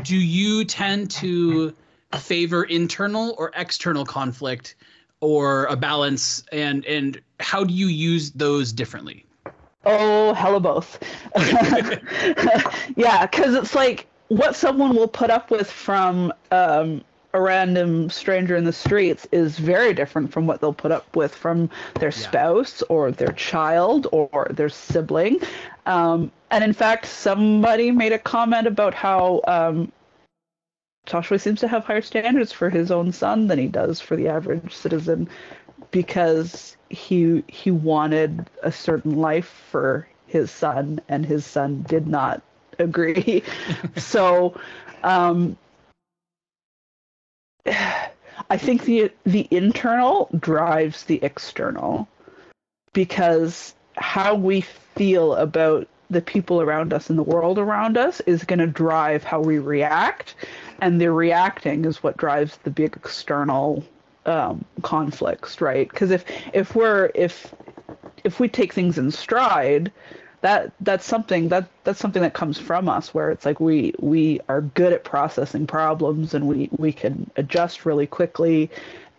do 0.04 0.16
you 0.16 0.64
tend 0.66 1.10
to 1.12 1.76
favor 2.18 2.64
internal 2.64 3.36
or 3.38 3.52
external 3.56 4.06
conflict 4.06 4.76
or 5.22 5.66
a 5.66 5.76
balance 5.76 6.44
and 6.52 6.86
and 6.86 7.22
how 7.40 7.64
do 7.64 7.74
you 7.74 7.88
use 7.88 8.32
those 8.32 8.72
differently 8.72 9.26
oh 9.86 10.34
hella 10.34 10.60
both 10.60 11.00
yeah 12.96 13.26
because 13.26 13.56
it's 13.56 13.76
like 13.76 14.08
what 14.28 14.56
someone 14.56 14.96
will 14.96 15.08
put 15.08 15.30
up 15.30 15.52
with 15.52 15.70
from 15.70 16.34
um, 16.52 17.04
a 17.36 17.42
random 17.42 18.10
stranger 18.10 18.56
in 18.56 18.64
the 18.64 18.74
streets 18.74 19.28
is 19.32 19.60
very 19.60 19.94
different 19.94 20.32
from 20.32 20.48
what 20.48 20.62
they'll 20.62 20.74
put 20.74 20.92
up 20.92 21.16
with 21.16 21.36
from 21.36 21.70
their 22.00 22.10
yeah. 22.10 22.16
spouse 22.16 22.82
or 22.84 23.12
their 23.12 23.34
child 23.34 24.08
or 24.14 24.48
their 24.52 24.70
sibling. 24.70 25.40
Um, 25.86 26.32
and 26.50 26.64
in 26.64 26.72
fact, 26.72 27.06
somebody 27.06 27.92
made 27.92 28.14
a 28.14 28.20
comment 28.20 28.68
about 28.68 28.94
how 28.94 29.42
um, 29.48 29.92
Tashué 31.06 31.40
seems 31.40 31.60
to 31.60 31.68
have 31.68 31.86
higher 31.86 32.02
standards 32.02 32.52
for 32.52 32.70
his 32.70 32.92
own 32.92 33.12
son 33.12 33.48
than 33.48 33.60
he 33.60 33.68
does 33.68 34.02
for 34.02 34.16
the 34.16 34.28
average 34.28 34.74
citizen 34.74 35.30
because 35.92 36.78
he 36.90 37.44
he 37.48 37.72
wanted 37.72 38.50
a 38.64 38.72
certain 38.72 39.16
life 39.16 39.66
for 39.70 40.08
his 40.28 40.50
son 40.52 41.00
and 41.08 41.26
his 41.26 41.46
son 41.46 41.86
did 41.88 42.08
not 42.08 42.42
agree. 42.80 43.44
so 43.96 44.60
um, 45.04 45.58
I 47.66 48.58
think 48.58 48.84
the 48.84 49.12
the 49.24 49.48
internal 49.52 50.30
drives 50.40 51.04
the 51.04 51.20
external 51.24 52.08
because 52.94 53.76
how 53.98 54.36
we 54.36 54.62
feel 54.62 55.36
about 55.36 55.88
the 56.10 56.22
people 56.22 56.62
around 56.62 56.94
us 56.94 57.10
and 57.10 57.18
the 57.18 57.24
world 57.24 57.58
around 57.58 57.98
us 57.98 58.22
is 58.22 58.44
going 58.44 58.60
to 58.60 58.68
drive 58.68 59.24
how 59.24 59.40
we 59.40 59.60
react. 59.60 60.36
And 60.82 61.00
the 61.00 61.12
reacting 61.12 61.86
is 61.86 62.04
what 62.04 62.18
drives 62.18 62.58
the 62.64 62.70
big 62.70 62.96
external 62.96 63.84
um, 64.26 64.66
conflicts 64.82 65.62
right? 65.62 65.88
Because 65.90 66.12
if 66.12 66.26
if 66.54 66.76
we're 66.76 67.12
if 67.14 67.54
if 68.24 68.40
we 68.40 68.48
take 68.48 68.74
things 68.74 68.98
in 68.98 69.12
stride 69.12 69.92
that 70.42 70.72
that's 70.82 71.06
something 71.06 71.50
that 71.50 71.68
that's 71.84 72.00
something 72.00 72.22
that 72.22 72.36
comes 72.36 72.60
from 72.60 72.88
us 72.88 73.14
where 73.14 73.32
it's 73.32 73.46
like 73.46 73.60
we 73.60 73.94
we 74.00 74.40
are 74.48 74.62
good 74.62 74.94
at 74.94 75.04
processing 75.04 75.66
problems 75.66 76.36
and 76.36 76.48
we 76.48 76.70
we 76.78 76.92
can 76.92 77.30
adjust 77.36 77.86
really 77.86 78.06
quickly. 78.06 78.70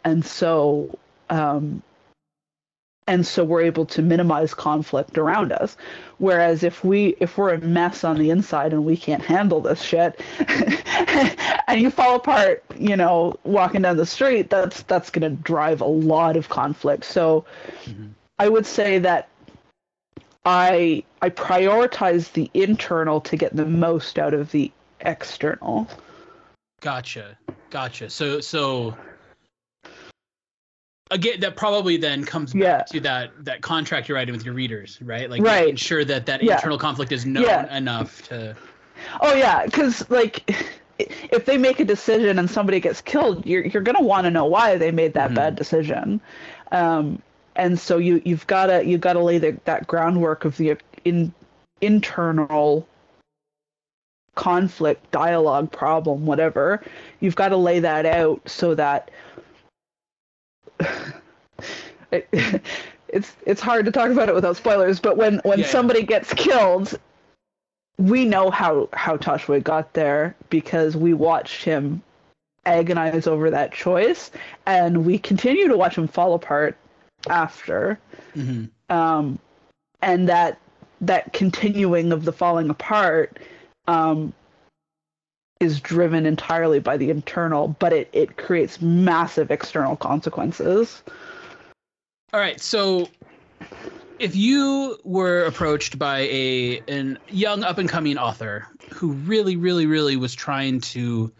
And 0.04 0.24
so 0.24 0.96
um, 1.28 1.82
and 3.06 3.26
so 3.26 3.44
we're 3.44 3.62
able 3.62 3.86
to 3.86 4.02
minimize 4.02 4.52
conflict 4.52 5.16
around 5.16 5.52
us. 5.52 5.76
Whereas 6.18 6.62
if 6.62 6.82
we 6.82 7.16
if 7.20 7.38
we're 7.38 7.54
a 7.54 7.58
mess 7.58 8.04
on 8.04 8.18
the 8.18 8.30
inside 8.30 8.72
and 8.72 8.84
we 8.84 8.96
can't 8.96 9.22
handle 9.22 9.60
this 9.60 9.80
shit 9.80 10.20
and 11.68 11.80
you 11.80 11.90
fall 11.90 12.16
apart 12.16 12.64
you 12.76 12.96
know 12.96 13.38
walking 13.44 13.82
down 13.82 13.96
the 13.96 14.06
street 14.06 14.50
that's 14.50 14.82
that's 14.82 15.10
going 15.10 15.22
to 15.30 15.42
drive 15.42 15.80
a 15.80 15.86
lot 15.86 16.36
of 16.36 16.48
conflict. 16.48 17.04
So 17.04 17.44
mm-hmm. 17.84 18.08
i 18.38 18.48
would 18.48 18.66
say 18.66 18.98
that 19.00 19.28
i 20.44 21.04
i 21.22 21.30
prioritize 21.30 22.32
the 22.32 22.50
internal 22.54 23.20
to 23.22 23.36
get 23.36 23.54
the 23.54 23.66
most 23.66 24.18
out 24.18 24.34
of 24.34 24.50
the 24.50 24.72
external. 25.00 25.88
Gotcha. 26.80 27.38
Gotcha. 27.70 28.10
So 28.10 28.40
so 28.40 28.96
again 31.10 31.40
that 31.40 31.56
probably 31.56 31.96
then 31.96 32.24
comes 32.24 32.52
back 32.52 32.62
yeah. 32.62 32.82
to 32.82 33.00
that 33.00 33.44
that 33.44 33.62
contract 33.62 34.08
you're 34.08 34.16
writing 34.16 34.34
with 34.34 34.44
your 34.44 34.54
readers 34.54 34.98
right 35.02 35.30
like 35.30 35.42
right. 35.42 35.68
ensure 35.68 36.04
that 36.04 36.26
that 36.26 36.42
yeah. 36.42 36.54
internal 36.54 36.78
conflict 36.78 37.12
is 37.12 37.24
known 37.24 37.44
yeah. 37.44 37.76
enough 37.76 38.22
to 38.22 38.56
oh 39.20 39.34
yeah 39.34 39.64
because 39.64 40.08
like 40.10 40.42
if 40.98 41.44
they 41.44 41.58
make 41.58 41.78
a 41.78 41.84
decision 41.84 42.38
and 42.38 42.50
somebody 42.50 42.80
gets 42.80 43.00
killed 43.00 43.44
you're, 43.46 43.64
you're 43.66 43.82
going 43.82 43.96
to 43.96 44.02
want 44.02 44.24
to 44.24 44.30
know 44.30 44.44
why 44.44 44.76
they 44.76 44.90
made 44.90 45.14
that 45.14 45.26
mm-hmm. 45.26 45.36
bad 45.36 45.56
decision 45.56 46.20
um, 46.72 47.20
and 47.54 47.78
so 47.78 47.98
you 47.98 48.20
you've 48.24 48.46
got 48.46 48.66
to 48.66 48.84
you've 48.84 49.00
got 49.00 49.12
to 49.12 49.20
lay 49.20 49.38
the, 49.38 49.58
that 49.64 49.86
groundwork 49.86 50.44
of 50.44 50.56
the 50.56 50.76
in 51.04 51.32
internal 51.80 52.86
conflict 54.34 55.10
dialogue 55.12 55.70
problem 55.70 56.26
whatever 56.26 56.82
you've 57.20 57.36
got 57.36 57.48
to 57.48 57.56
lay 57.56 57.78
that 57.78 58.04
out 58.04 58.40
so 58.46 58.74
that 58.74 59.10
it, 62.12 62.28
it's 63.08 63.36
it's 63.46 63.60
hard 63.60 63.84
to 63.86 63.92
talk 63.92 64.10
about 64.10 64.28
it 64.28 64.34
without 64.34 64.56
spoilers. 64.56 65.00
But 65.00 65.16
when 65.16 65.38
when 65.44 65.60
yeah, 65.60 65.66
somebody 65.66 66.00
yeah. 66.00 66.06
gets 66.06 66.34
killed, 66.34 66.98
we 67.98 68.24
know 68.24 68.50
how 68.50 68.88
how 68.92 69.16
Tashué 69.16 69.62
got 69.62 69.92
there 69.92 70.34
because 70.50 70.96
we 70.96 71.14
watched 71.14 71.64
him 71.64 72.02
agonize 72.64 73.26
over 73.26 73.50
that 73.50 73.72
choice, 73.72 74.30
and 74.66 75.04
we 75.06 75.18
continue 75.18 75.68
to 75.68 75.76
watch 75.76 75.96
him 75.96 76.08
fall 76.08 76.34
apart 76.34 76.76
after. 77.28 77.98
Mm-hmm. 78.34 78.94
Um, 78.94 79.38
and 80.02 80.28
that 80.28 80.58
that 81.00 81.32
continuing 81.32 82.12
of 82.12 82.24
the 82.24 82.32
falling 82.32 82.70
apart 82.70 83.38
um, 83.88 84.32
is 85.60 85.80
driven 85.80 86.26
entirely 86.26 86.80
by 86.80 86.96
the 86.96 87.10
internal, 87.10 87.68
but 87.78 87.92
it, 87.92 88.08
it 88.12 88.36
creates 88.36 88.80
massive 88.80 89.50
external 89.50 89.96
consequences. 89.96 91.02
All 92.32 92.40
right, 92.40 92.60
so 92.60 93.08
if 94.18 94.36
you 94.36 94.98
were 95.04 95.44
approached 95.44 95.98
by 95.98 96.20
a 96.20 96.82
an 96.88 97.18
young 97.28 97.62
up 97.64 97.78
and 97.78 97.88
coming 97.88 98.18
author 98.18 98.66
who 98.92 99.12
really, 99.12 99.56
really, 99.56 99.86
really 99.86 100.16
was 100.16 100.34
trying 100.34 100.80
to 100.80 101.32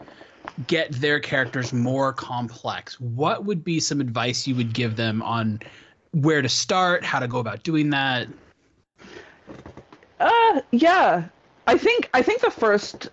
get 0.65 0.91
their 0.93 1.19
characters 1.19 1.71
more 1.73 2.13
complex, 2.13 2.99
what 2.99 3.45
would 3.45 3.63
be 3.63 3.79
some 3.79 4.01
advice 4.01 4.47
you 4.47 4.55
would 4.55 4.73
give 4.73 4.95
them 4.95 5.21
on 5.21 5.59
where 6.11 6.41
to 6.41 6.49
start, 6.49 7.03
how 7.03 7.19
to 7.19 7.27
go 7.27 7.37
about 7.39 7.63
doing 7.63 7.91
that? 7.91 8.27
Uh 10.19 10.61
yeah. 10.71 11.25
I 11.67 11.77
think 11.77 12.09
I 12.13 12.21
think 12.23 12.41
the 12.41 12.49
first 12.49 13.09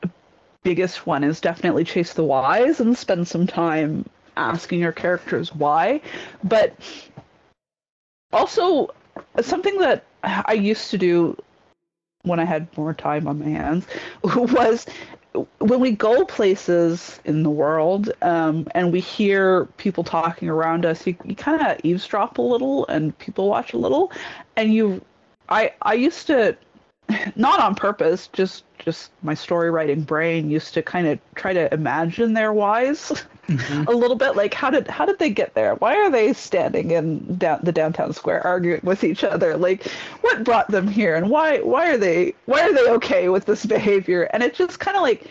biggest 0.64 1.06
one 1.06 1.22
is 1.22 1.40
definitely 1.40 1.84
chase 1.84 2.14
the 2.14 2.24
whys 2.24 2.80
and 2.80 2.98
spend 2.98 3.28
some 3.28 3.46
time 3.46 4.04
asking 4.36 4.80
your 4.80 4.92
characters 4.92 5.54
why. 5.54 6.00
But 6.42 6.74
also, 8.32 8.92
something 9.40 9.78
that 9.78 10.04
I 10.24 10.54
used 10.54 10.90
to 10.90 10.98
do 10.98 11.36
when 12.22 12.40
I 12.40 12.44
had 12.44 12.74
more 12.76 12.94
time 12.94 13.28
on 13.28 13.38
my 13.38 13.50
hands 13.50 13.86
was 14.24 14.86
when 15.58 15.80
we 15.80 15.90
go 15.90 16.24
places 16.24 17.20
in 17.24 17.42
the 17.42 17.50
world 17.50 18.12
um, 18.22 18.66
and 18.74 18.92
we 18.92 19.00
hear 19.00 19.66
people 19.76 20.04
talking 20.04 20.48
around 20.48 20.86
us, 20.86 21.06
you, 21.06 21.16
you 21.24 21.34
kind 21.34 21.60
of 21.60 21.78
eavesdrop 21.84 22.38
a 22.38 22.42
little 22.42 22.86
and 22.86 23.16
people 23.18 23.48
watch 23.48 23.72
a 23.72 23.76
little. 23.76 24.12
And 24.56 24.72
you, 24.72 25.04
I, 25.48 25.72
I 25.82 25.94
used 25.94 26.26
to, 26.28 26.56
not 27.36 27.60
on 27.60 27.74
purpose, 27.74 28.28
just 28.28 28.64
just 28.84 29.10
my 29.22 29.32
story 29.32 29.70
writing 29.70 30.02
brain 30.02 30.50
used 30.50 30.74
to 30.74 30.82
kind 30.82 31.06
of 31.06 31.18
try 31.34 31.54
to 31.54 31.72
imagine 31.72 32.34
their 32.34 32.52
whys 32.52 33.24
mm-hmm. 33.48 33.84
a 33.88 33.92
little 33.92 34.16
bit 34.16 34.36
like 34.36 34.52
how 34.52 34.68
did 34.68 34.86
how 34.88 35.06
did 35.06 35.18
they 35.18 35.30
get 35.30 35.54
there? 35.54 35.74
Why 35.76 35.96
are 35.96 36.10
they 36.10 36.34
standing 36.34 36.90
in 36.90 37.38
down 37.38 37.60
the 37.62 37.72
downtown 37.72 38.12
square 38.12 38.46
arguing 38.46 38.82
with 38.82 39.02
each 39.02 39.24
other? 39.24 39.56
Like 39.56 39.86
what 40.20 40.44
brought 40.44 40.70
them 40.70 40.86
here 40.86 41.14
and 41.14 41.30
why 41.30 41.60
why 41.60 41.90
are 41.90 41.96
they 41.96 42.34
why 42.44 42.60
are 42.60 42.72
they 42.74 42.88
okay 42.90 43.28
with 43.30 43.46
this 43.46 43.64
behavior? 43.64 44.24
And 44.32 44.42
it 44.42 44.54
just 44.54 44.80
kind 44.80 44.96
of 44.96 45.02
like 45.02 45.30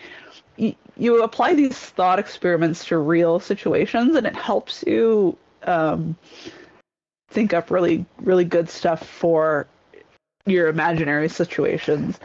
y- 0.58 0.76
you 0.96 1.22
apply 1.22 1.54
these 1.54 1.78
thought 1.78 2.18
experiments 2.18 2.84
to 2.86 2.98
real 2.98 3.38
situations 3.38 4.16
and 4.16 4.26
it 4.26 4.34
helps 4.34 4.82
you 4.84 5.38
um, 5.62 6.16
think 7.30 7.54
up 7.54 7.70
really 7.70 8.04
really 8.18 8.44
good 8.44 8.68
stuff 8.68 9.06
for 9.06 9.68
your 10.46 10.68
imaginary 10.68 11.28
situations 11.28 12.18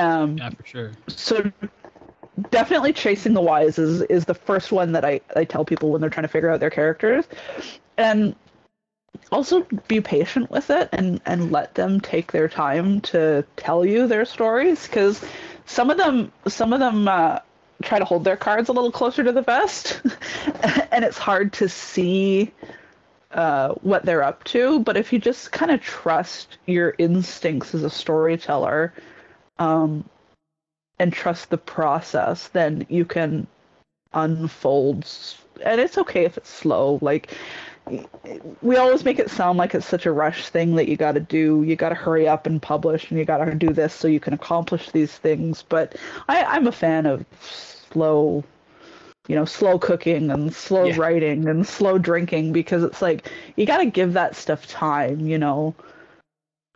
um, 0.00 0.38
yeah, 0.38 0.50
for 0.50 0.66
sure. 0.66 0.92
So 1.08 1.52
definitely 2.50 2.92
chasing 2.92 3.34
the 3.34 3.40
whys 3.40 3.78
is 3.78 4.02
is 4.02 4.24
the 4.24 4.34
first 4.34 4.72
one 4.72 4.92
that 4.92 5.04
I 5.04 5.20
I 5.36 5.44
tell 5.44 5.64
people 5.64 5.90
when 5.90 6.00
they're 6.00 6.10
trying 6.10 6.24
to 6.24 6.28
figure 6.28 6.50
out 6.50 6.60
their 6.60 6.70
characters, 6.70 7.24
and 7.96 8.34
also 9.32 9.66
be 9.88 10.00
patient 10.00 10.50
with 10.50 10.70
it 10.70 10.88
and 10.92 11.20
and 11.26 11.52
let 11.52 11.74
them 11.74 12.00
take 12.00 12.32
their 12.32 12.48
time 12.48 13.00
to 13.00 13.44
tell 13.56 13.84
you 13.84 14.06
their 14.06 14.24
stories 14.24 14.86
because 14.86 15.22
some 15.66 15.90
of 15.90 15.98
them 15.98 16.32
some 16.48 16.72
of 16.72 16.80
them 16.80 17.06
uh, 17.06 17.38
try 17.82 17.98
to 17.98 18.04
hold 18.04 18.24
their 18.24 18.36
cards 18.36 18.68
a 18.68 18.72
little 18.72 18.92
closer 18.92 19.22
to 19.22 19.32
the 19.32 19.42
vest, 19.42 20.00
and 20.90 21.04
it's 21.04 21.18
hard 21.18 21.52
to 21.52 21.68
see 21.68 22.52
uh, 23.32 23.74
what 23.82 24.04
they're 24.04 24.22
up 24.22 24.42
to. 24.44 24.80
But 24.80 24.96
if 24.96 25.12
you 25.12 25.18
just 25.18 25.52
kind 25.52 25.70
of 25.70 25.80
trust 25.80 26.58
your 26.66 26.94
instincts 26.98 27.74
as 27.74 27.84
a 27.84 27.90
storyteller 27.90 28.92
um, 29.60 30.04
and 30.98 31.12
trust 31.12 31.50
the 31.50 31.58
process, 31.58 32.48
then 32.48 32.84
you 32.88 33.04
can 33.04 33.46
unfold. 34.12 35.08
And 35.64 35.80
it's 35.80 35.98
okay 35.98 36.24
if 36.24 36.36
it's 36.36 36.50
slow. 36.50 36.98
Like, 37.00 37.36
we 38.62 38.76
always 38.76 39.04
make 39.04 39.18
it 39.18 39.30
sound 39.30 39.58
like 39.58 39.74
it's 39.74 39.86
such 39.86 40.06
a 40.06 40.12
rush 40.12 40.48
thing 40.48 40.74
that 40.76 40.88
you 40.88 40.96
got 40.96 41.12
to 41.12 41.20
do. 41.20 41.62
You 41.62 41.76
got 41.76 41.90
to 41.90 41.94
hurry 41.94 42.26
up 42.26 42.46
and 42.46 42.60
publish, 42.60 43.10
and 43.10 43.18
you 43.18 43.24
got 43.24 43.44
to 43.44 43.54
do 43.54 43.72
this 43.72 43.94
so 43.94 44.08
you 44.08 44.20
can 44.20 44.32
accomplish 44.32 44.90
these 44.90 45.12
things. 45.12 45.62
But 45.62 45.96
I, 46.28 46.42
I'm 46.44 46.66
a 46.66 46.72
fan 46.72 47.06
of 47.06 47.24
slow, 47.40 48.44
you 49.28 49.34
know, 49.34 49.44
slow 49.44 49.78
cooking 49.78 50.30
and 50.30 50.54
slow 50.54 50.84
yeah. 50.84 50.96
writing 50.96 51.48
and 51.48 51.66
slow 51.66 51.98
drinking 51.98 52.52
because 52.52 52.82
it's 52.82 53.02
like 53.02 53.30
you 53.56 53.66
got 53.66 53.78
to 53.78 53.86
give 53.86 54.14
that 54.14 54.36
stuff 54.36 54.66
time. 54.66 55.26
You 55.26 55.38
know, 55.38 55.74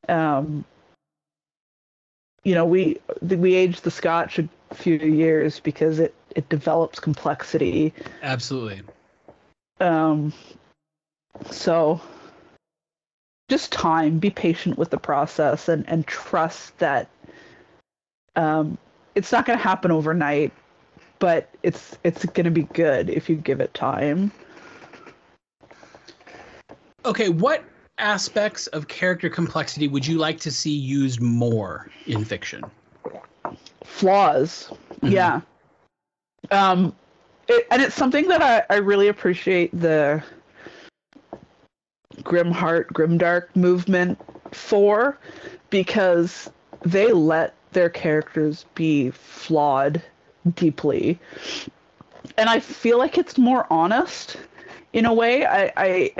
um, 0.08 0.64
you 2.44 2.54
know, 2.54 2.64
we 2.64 2.98
we 3.20 3.54
aged 3.54 3.82
the 3.84 3.90
Scotch 3.90 4.38
a 4.38 4.48
few 4.74 4.96
years 4.98 5.60
because 5.60 5.98
it 5.98 6.14
it 6.36 6.48
develops 6.48 7.00
complexity. 7.00 7.92
Absolutely. 8.22 8.82
Um. 9.80 10.32
So. 11.50 12.00
Just 13.50 13.72
time. 13.72 14.18
Be 14.20 14.30
patient 14.30 14.78
with 14.78 14.90
the 14.90 14.98
process 14.98 15.68
and 15.68 15.88
and 15.88 16.06
trust 16.06 16.78
that. 16.78 17.08
Um, 18.36 18.78
it's 19.14 19.30
not 19.30 19.46
going 19.46 19.58
to 19.58 19.62
happen 19.62 19.90
overnight, 19.90 20.52
but 21.18 21.48
it's 21.62 21.96
it's 22.04 22.24
going 22.24 22.44
to 22.46 22.50
be 22.50 22.62
good 22.62 23.10
if 23.10 23.28
you 23.28 23.36
give 23.36 23.60
it 23.60 23.72
time. 23.74 24.32
Okay, 27.04 27.28
what 27.28 27.62
aspects 27.98 28.66
of 28.68 28.88
character 28.88 29.30
complexity 29.30 29.88
would 29.88 30.06
you 30.06 30.18
like 30.18 30.40
to 30.40 30.50
see 30.50 30.74
used 30.74 31.20
more 31.20 31.90
in 32.06 32.24
fiction? 32.24 32.62
Flaws. 33.84 34.70
Mm-hmm. 35.00 35.08
Yeah. 35.08 35.40
Um, 36.50 36.94
it, 37.48 37.66
and 37.70 37.82
it's 37.82 37.94
something 37.94 38.28
that 38.28 38.42
I, 38.42 38.74
I 38.74 38.78
really 38.78 39.08
appreciate 39.08 39.78
the 39.78 40.22
grim 42.22 42.50
heart, 42.50 42.92
grim 42.92 43.18
dark 43.18 43.54
movement 43.56 44.18
for 44.52 45.18
because 45.70 46.50
they 46.84 47.12
let 47.12 47.54
their 47.72 47.90
characters 47.90 48.66
be 48.74 49.10
flawed 49.10 50.02
deeply. 50.54 51.18
And 52.36 52.48
I 52.48 52.60
feel 52.60 52.98
like 52.98 53.18
it's 53.18 53.38
more 53.38 53.66
honest 53.70 54.36
in 54.92 55.06
a 55.06 55.12
way. 55.12 55.46
I, 55.46 55.72
I 55.76 56.12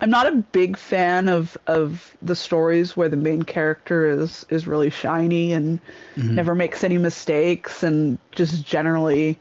I'm 0.00 0.10
not 0.10 0.26
a 0.26 0.32
big 0.32 0.76
fan 0.76 1.28
of 1.28 1.56
of 1.66 2.16
the 2.22 2.36
stories 2.36 2.96
where 2.96 3.08
the 3.08 3.16
main 3.16 3.42
character 3.42 4.08
is 4.08 4.44
is 4.50 4.66
really 4.66 4.90
shiny 4.90 5.52
and 5.52 5.80
mm-hmm. 6.16 6.34
never 6.34 6.54
makes 6.54 6.84
any 6.84 6.98
mistakes 6.98 7.82
and 7.82 8.18
just 8.32 8.64
generally 8.64 9.38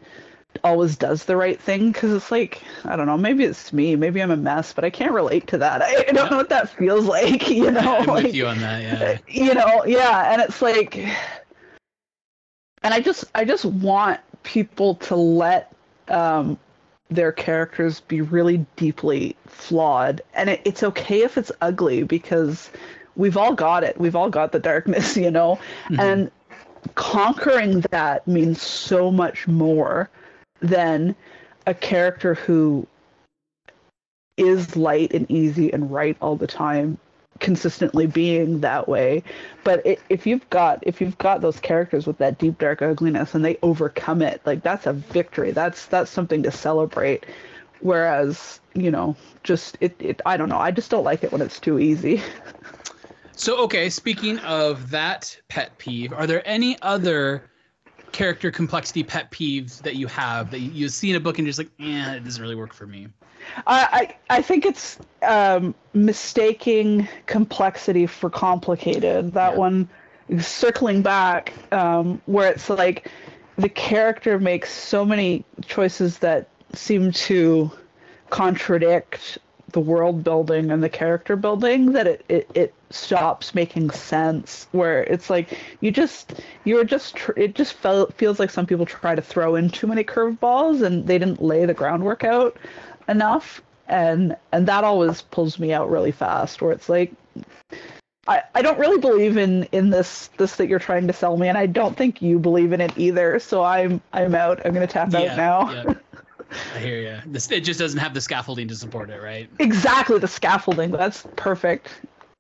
always 0.64 0.96
does 0.96 1.26
the 1.26 1.36
right 1.36 1.60
thing 1.60 1.92
because 1.92 2.14
it's 2.14 2.32
like 2.32 2.62
I 2.86 2.96
don't 2.96 3.06
know, 3.06 3.18
maybe 3.18 3.44
it's 3.44 3.74
me, 3.74 3.96
maybe 3.96 4.22
I'm 4.22 4.32
a 4.32 4.38
mess, 4.38 4.72
but 4.72 4.86
I 4.86 4.90
can't 4.90 5.12
relate 5.12 5.48
to 5.48 5.58
that. 5.58 5.82
I, 5.82 6.06
I 6.10 6.12
don't 6.12 6.32
know 6.32 6.38
what 6.38 6.50
that 6.50 6.70
feels 6.70 7.06
like, 7.06 7.50
you 7.50 7.72
know. 7.72 7.98
I'm 7.98 8.06
like, 8.06 8.26
with 8.26 8.36
you 8.36 8.48
on 8.48 8.60
that. 8.60 8.82
Yeah. 8.82 9.18
You 9.28 9.54
know, 9.54 9.86
yeah, 9.86 10.32
and 10.32 10.42
it's 10.42 10.62
like, 10.62 10.98
and 10.98 12.94
I 12.94 13.02
just 13.02 13.26
I 13.36 13.44
just 13.44 13.66
want 13.66 14.22
people 14.44 14.96
to 14.96 15.16
let 15.16 15.74
um, 16.08 16.58
their 17.10 17.32
characters 17.32 18.00
be 18.02 18.22
really 18.22 18.66
deeply 18.76 19.36
flawed, 19.48 20.22
and 20.34 20.50
it, 20.50 20.62
it's 20.66 20.84
okay 20.84 21.22
if 21.24 21.38
it's 21.38 21.52
ugly 21.62 22.04
because 22.04 22.70
we've 23.16 23.38
all 23.38 23.54
got 23.54 23.84
it. 23.84 24.00
We've 24.00 24.16
all 24.16 24.30
got 24.30 24.52
the 24.52 24.60
darkness, 24.60 25.16
you 25.26 25.32
know, 25.32 25.60
Mhm. 25.90 26.00
and 26.00 26.32
conquering 26.96 27.82
that 27.92 28.28
means 28.28 28.62
so 28.62 29.12
much 29.12 29.48
more 29.48 30.10
than 30.62 31.16
a 31.68 31.74
character 31.74 32.36
who 32.36 32.86
is 34.38 34.76
light 34.76 35.14
and 35.14 35.30
easy 35.32 35.72
and 35.74 35.92
right 35.92 36.18
all 36.22 36.36
the 36.36 36.48
time 36.48 36.98
consistently 37.40 38.08
being 38.08 38.62
that 38.62 38.88
way. 38.88 39.24
But 39.64 39.86
i 39.86 39.98
if 40.10 40.26
you've 40.26 40.50
got 40.50 40.80
if 40.88 41.02
you've 41.02 41.18
got 41.18 41.42
those 41.42 41.60
characters 41.60 42.08
with 42.08 42.18
that 42.20 42.38
deep 42.38 42.60
dark 42.60 42.82
ugliness 42.82 43.36
and 43.36 43.44
they 43.44 43.58
overcome 43.62 44.22
it 44.22 44.42
like 44.46 44.64
that's 44.64 44.86
a 44.86 44.94
victory. 44.94 45.52
That's 45.52 45.86
that's 45.88 46.12
something 46.12 46.44
to 46.44 46.52
celebrate. 46.52 47.26
Whereas 47.82 48.60
you 48.74 48.92
know 48.92 49.16
just 49.44 49.78
it, 49.82 49.96
it 50.00 50.22
i 50.26 50.38
don't 50.38 50.50
know. 50.50 50.60
I 50.60 50.72
just 50.72 50.92
don't 50.92 51.04
like 51.04 51.24
it 51.24 51.32
when 51.32 51.42
it's 51.42 51.60
too 51.60 51.80
easy. 51.80 52.22
So 53.38 53.64
okay, 53.64 53.90
speaking 53.90 54.40
of 54.40 54.92
that 54.92 55.38
pet 55.50 55.78
peeve, 55.78 56.14
are 56.14 56.26
there 56.26 56.42
any 56.48 56.82
other 56.82 57.44
character 58.16 58.50
complexity 58.50 59.04
pet 59.04 59.30
peeves 59.30 59.82
that 59.82 59.98
you 59.98 60.08
have 60.08 60.50
that 60.50 60.60
you, 60.60 60.72
you 60.72 60.90
see 60.90 61.10
in 61.10 61.18
a 61.18 61.20
book 61.20 61.38
and 61.38 61.46
you're 61.46 61.50
just 61.52 61.60
like, 61.60 61.70
yeah, 61.78 62.14
it 62.14 62.24
doesn't 62.24 62.42
really 62.42 62.56
work 62.56 62.74
for 62.74 62.88
me? 62.88 63.08
I, 63.68 64.16
I 64.30 64.38
I 64.38 64.42
think 64.42 64.66
it's 64.66 64.98
um, 65.22 65.76
mistaking 65.94 67.08
complexity 67.26 68.08
for 68.08 68.30
complicated. 68.30 69.34
That 69.34 69.54
Yeah. 69.54 69.60
one, 69.60 69.90
circling 70.40 71.02
back, 71.02 71.54
um, 71.74 72.22
where 72.26 72.50
it's 72.50 72.70
like 72.70 73.12
the 73.58 73.70
character 73.70 74.40
makes 74.40 74.72
so 74.72 75.06
many 75.06 75.44
choices 75.68 76.20
that 76.20 76.48
seem 76.74 77.12
to 77.12 77.70
contradict 78.30 79.38
the 79.74 79.82
world 79.82 80.24
building 80.24 80.72
and 80.72 80.82
the 80.82 80.90
character 80.90 81.36
building 81.36 81.92
that 81.92 82.08
it, 82.08 82.26
it, 82.30 82.50
it 82.56 82.74
stops 82.96 83.54
making 83.54 83.90
sense 83.92 84.68
where 84.72 85.04
it's 85.04 85.30
like 85.30 85.60
you 85.82 85.92
just 85.92 86.42
you're 86.64 86.84
just 86.84 87.16
tr- 87.16 87.38
it 87.38 87.54
just 87.54 87.74
felt 87.74 88.14
feels 88.14 88.40
like 88.40 88.50
some 88.50 88.66
people 88.66 88.86
try 88.86 89.14
to 89.14 89.22
throw 89.22 89.56
in 89.56 89.70
too 89.70 89.86
many 89.86 90.04
curveballs 90.04 90.82
and 90.82 91.06
they 91.06 91.18
didn't 91.18 91.42
lay 91.42 91.66
the 91.66 91.74
groundwork 91.74 92.24
out 92.24 92.58
enough 93.08 93.62
and 93.88 94.36
and 94.52 94.68
that 94.68 94.84
always 94.84 95.22
pulls 95.22 95.60
me 95.60 95.74
out 95.74 95.90
really 95.90 96.12
fast 96.12 96.62
where 96.62 96.72
it's 96.72 96.90
like 96.90 97.12
I, 98.28 98.42
I 98.56 98.64
don't 98.64 98.80
really 98.80 98.98
believe 98.98 99.38
in 99.38 99.64
in 99.72 99.90
this 99.90 100.30
this 100.38 100.56
that 100.56 100.68
you're 100.68 100.80
trying 100.80 101.06
to 101.08 101.14
sell 101.14 101.38
me 101.38 101.48
and 101.48 101.58
I 101.58 101.68
don't 101.68 101.96
think 101.96 102.22
you 102.22 102.40
believe 102.40 102.72
in 102.72 102.82
it 102.82 102.98
either 102.98 103.40
so 103.40 103.64
I'm 103.64 104.02
I'm 104.14 104.34
out 104.34 104.66
I'm 104.66 104.74
gonna 104.74 104.88
tap 104.88 105.14
out 105.14 105.38
now 105.38 105.72
yeah. 105.72 105.94
I 106.76 106.80
hear 106.80 107.02
you. 107.02 107.18
This 107.26 107.52
it 107.52 107.62
just 107.62 107.80
doesn't 107.80 108.00
have 108.00 108.14
the 108.14 108.22
scaffolding 108.22 108.68
to 108.70 108.76
support 108.76 109.10
it, 109.10 109.22
right? 109.22 109.50
exactly 109.60 110.20
the 110.20 110.28
scaffolding 110.28 110.92
that's 110.92 111.26
perfect 111.36 111.90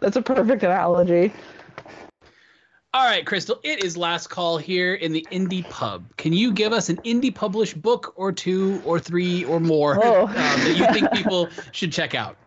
that's 0.06 0.16
a 0.18 0.22
perfect 0.22 0.62
analogy 0.62 1.34
All 2.94 3.04
right, 3.04 3.26
Krystle, 3.26 3.60
it 3.64 3.84
is 3.84 3.98
last 3.98 4.28
call 4.28 4.58
here 4.58 4.94
in 4.94 5.12
the 5.12 5.28
indie 5.30 5.70
pub. 5.70 6.06
Can 6.16 6.32
you 6.32 6.54
give 6.54 6.72
us 6.72 6.88
an 6.88 6.96
indie 6.98 7.34
published 7.34 7.82
book 7.82 8.14
or 8.16 8.32
two 8.32 8.82
or 8.86 9.02
three 9.02 9.44
or 9.44 9.60
more 9.60 10.00
Oh. 10.02 10.28
um, 10.28 10.34
that 10.34 10.76
you 10.78 10.86
think 10.94 11.12
people 11.12 11.50
should 11.74 11.92
check 11.92 12.16
out? 12.16 12.38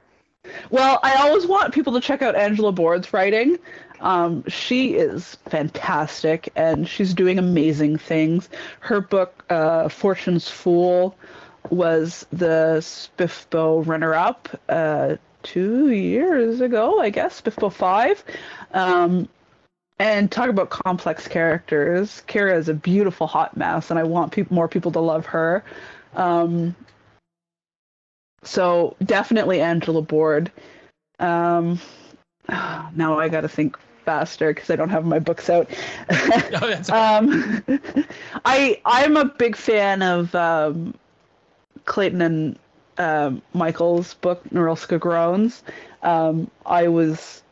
Well, 0.70 1.00
I 1.02 1.16
always 1.16 1.46
want 1.46 1.74
people 1.74 1.92
to 1.92 2.00
check 2.00 2.22
out 2.22 2.34
Angela 2.34 2.72
Boord's 2.72 3.12
writing. 3.12 3.59
Um, 4.00 4.42
she 4.48 4.94
is 4.94 5.36
fantastic 5.50 6.48
and 6.56 6.88
she's 6.88 7.12
doing 7.12 7.38
amazing 7.38 7.98
things. 7.98 8.48
Her 8.80 9.02
book, 9.02 9.44
uh, 9.50 9.90
Fortune's 9.90 10.48
Fool, 10.48 11.14
was 11.68 12.24
the 12.32 12.78
SPFBO 12.78 13.86
runner 13.86 14.14
up 14.14 14.48
uh, 14.70 15.16
two 15.53 15.90
years 15.90 16.61
ago, 16.61 17.01
I 17.01 17.11
guess, 17.11 17.40
SPFBO 17.40 17.72
5. 17.72 18.24
Um, 18.74 19.28
and 19.99 20.30
talk 20.30 20.49
about 20.49 20.70
complex 20.70 21.26
characters. 21.26 22.22
Kyrra 22.28 22.57
is 22.57 22.68
a 22.68 22.74
beautiful 22.74 23.26
hot 23.26 23.57
mess, 23.57 23.90
and 23.90 23.99
I 23.99 24.05
want 24.05 24.32
peop 24.32 24.51
more 24.51 24.68
people 24.68 24.92
to 24.92 25.01
love 25.01 25.26
her. 25.26 25.64
Um, 26.14 26.76
so 28.42 28.96
definitely 29.05 29.61
Angela 29.61 30.03
Boord. 30.03 30.51
Um, 31.18 31.80
now 32.49 33.18
I 33.18 33.28
got 33.28 33.40
to 33.40 33.49
think 33.49 33.76
faster 34.05 34.55
because 34.55 34.70
I 34.70 34.76
don't 34.76 34.88
have 34.90 35.05
my 35.05 35.18
books 35.18 35.51
out. 35.51 35.70
Oh, 36.11 36.82
um, 36.92 37.62
I 38.44 38.80
I'm 38.84 39.16
a 39.16 39.26
big 39.26 39.55
fan 39.57 40.03
of 40.03 40.34
um, 40.34 40.94
Clayton 41.84 42.22
and 42.22 42.59
um, 42.99 43.42
Michael's 43.55 44.14
book 44.14 44.42
Norylska 44.51 44.99
Groans. 44.99 45.62
Um, 46.03 46.51
I 46.66 46.88
was 46.88 47.42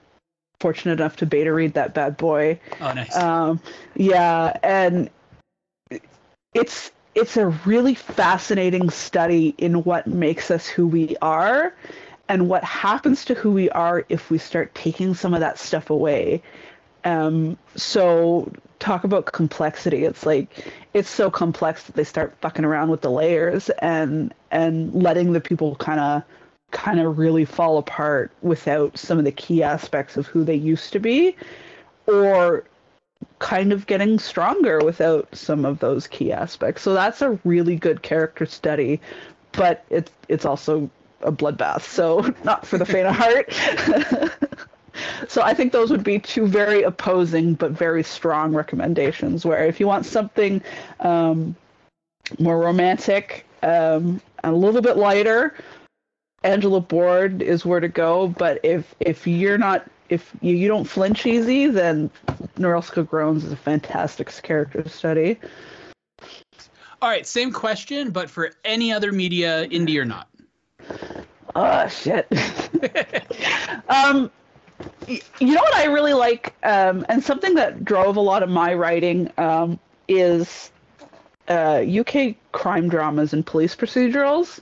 fortunate 0.60 1.00
enough 1.00 1.16
to 1.16 1.26
beta 1.26 1.52
read 1.52 1.74
that 1.74 1.94
bad 1.94 2.16
boy. 2.16 2.60
oh, 2.80 2.92
nice. 2.92 3.16
Um, 3.16 3.60
yeah, 3.94 4.56
and 4.62 5.10
it's 6.54 6.90
it's 7.14 7.36
a 7.36 7.46
really 7.46 7.94
fascinating 7.94 8.90
study 8.90 9.54
in 9.56 9.84
what 9.84 10.06
makes 10.06 10.50
us 10.50 10.66
who 10.66 10.86
we 10.86 11.16
are 11.22 11.74
and 12.28 12.48
what 12.48 12.62
happens 12.64 13.24
to 13.26 13.34
who 13.34 13.52
we 13.52 13.70
are 13.70 14.04
if 14.08 14.30
we 14.30 14.38
start 14.38 14.74
taking 14.74 15.14
some 15.14 15.32
of 15.32 15.40
that 15.40 15.58
stuff 15.58 15.90
away. 15.90 16.42
Um, 17.04 17.56
so 17.76 18.52
talk 18.78 19.04
about 19.04 19.26
complexity. 19.26 20.04
It's 20.04 20.26
like 20.26 20.48
it's 20.94 21.08
so 21.08 21.30
complex 21.30 21.84
that 21.84 21.96
they 21.96 22.04
start 22.04 22.34
fucking 22.40 22.64
around 22.64 22.90
with 22.90 23.00
the 23.00 23.10
layers 23.10 23.70
and 23.70 24.34
and 24.50 24.94
letting 24.94 25.32
the 25.32 25.40
people 25.40 25.76
kind 25.76 26.00
of 26.00 26.22
kind 26.70 27.00
of 27.00 27.18
really 27.18 27.44
fall 27.44 27.78
apart 27.78 28.32
without 28.42 28.98
some 28.98 29.18
of 29.18 29.24
the 29.24 29.32
key 29.32 29.62
aspects 29.62 30.16
of 30.16 30.26
who 30.26 30.44
they 30.44 30.54
used 30.54 30.92
to 30.92 30.98
be 30.98 31.36
or 32.06 32.64
kind 33.38 33.72
of 33.72 33.86
getting 33.86 34.18
stronger 34.18 34.78
without 34.80 35.34
some 35.34 35.64
of 35.64 35.78
those 35.78 36.06
key 36.06 36.32
aspects. 36.32 36.82
So 36.82 36.94
that's 36.94 37.22
a 37.22 37.38
really 37.44 37.76
good 37.76 38.02
character 38.02 38.46
study, 38.46 39.00
but 39.52 39.84
it's 39.90 40.10
it's 40.28 40.44
also 40.44 40.90
a 41.22 41.32
bloodbath, 41.32 41.82
so 41.82 42.34
not 42.44 42.66
for 42.66 42.78
the 42.78 42.86
faint 42.86 43.06
of 43.06 43.14
heart. 43.14 43.52
so 45.28 45.42
I 45.42 45.54
think 45.54 45.72
those 45.72 45.90
would 45.90 46.04
be 46.04 46.18
two 46.18 46.46
very 46.46 46.82
opposing 46.82 47.54
but 47.54 47.72
very 47.72 48.02
strong 48.02 48.54
recommendations. 48.54 49.44
Where 49.44 49.64
if 49.66 49.80
you 49.80 49.86
want 49.86 50.06
something 50.06 50.62
um, 51.00 51.56
more 52.38 52.58
romantic, 52.58 53.46
um, 53.62 54.20
and 54.42 54.54
a 54.54 54.56
little 54.56 54.82
bit 54.82 54.96
lighter, 54.96 55.54
Angela 56.44 56.80
Boord 56.80 57.42
is 57.42 57.64
where 57.64 57.80
to 57.80 57.88
go. 57.88 58.28
But 58.28 58.60
if 58.62 58.94
if 59.00 59.26
you're 59.26 59.58
not 59.58 59.86
if 60.08 60.32
you, 60.40 60.54
you 60.54 60.68
don't 60.68 60.84
flinch 60.84 61.26
easy, 61.26 61.66
then 61.66 62.10
Norylska 62.56 63.08
Groans 63.08 63.44
is 63.44 63.52
a 63.52 63.56
fantastic 63.56 64.30
character 64.42 64.88
study. 64.88 65.38
All 67.02 67.10
right, 67.10 67.26
same 67.26 67.52
question, 67.52 68.10
but 68.10 68.30
for 68.30 68.52
any 68.64 68.92
other 68.92 69.12
media, 69.12 69.68
indie 69.68 70.00
or 70.00 70.04
not. 70.04 70.28
Oh 71.54 71.88
shit. 71.88 72.26
um, 73.88 74.30
you 75.06 75.54
know 75.54 75.62
what 75.62 75.74
I 75.74 75.84
really 75.84 76.14
like, 76.14 76.54
um, 76.62 77.06
and 77.08 77.22
something 77.22 77.54
that 77.54 77.84
drove 77.84 78.16
a 78.16 78.20
lot 78.20 78.42
of 78.42 78.48
my 78.48 78.74
writing 78.74 79.30
um, 79.38 79.78
is 80.08 80.70
uh, 81.48 81.82
UK 81.88 82.34
crime 82.52 82.88
dramas 82.88 83.32
and 83.32 83.44
police 83.44 83.74
procedurals. 83.74 84.60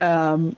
Um, 0.00 0.56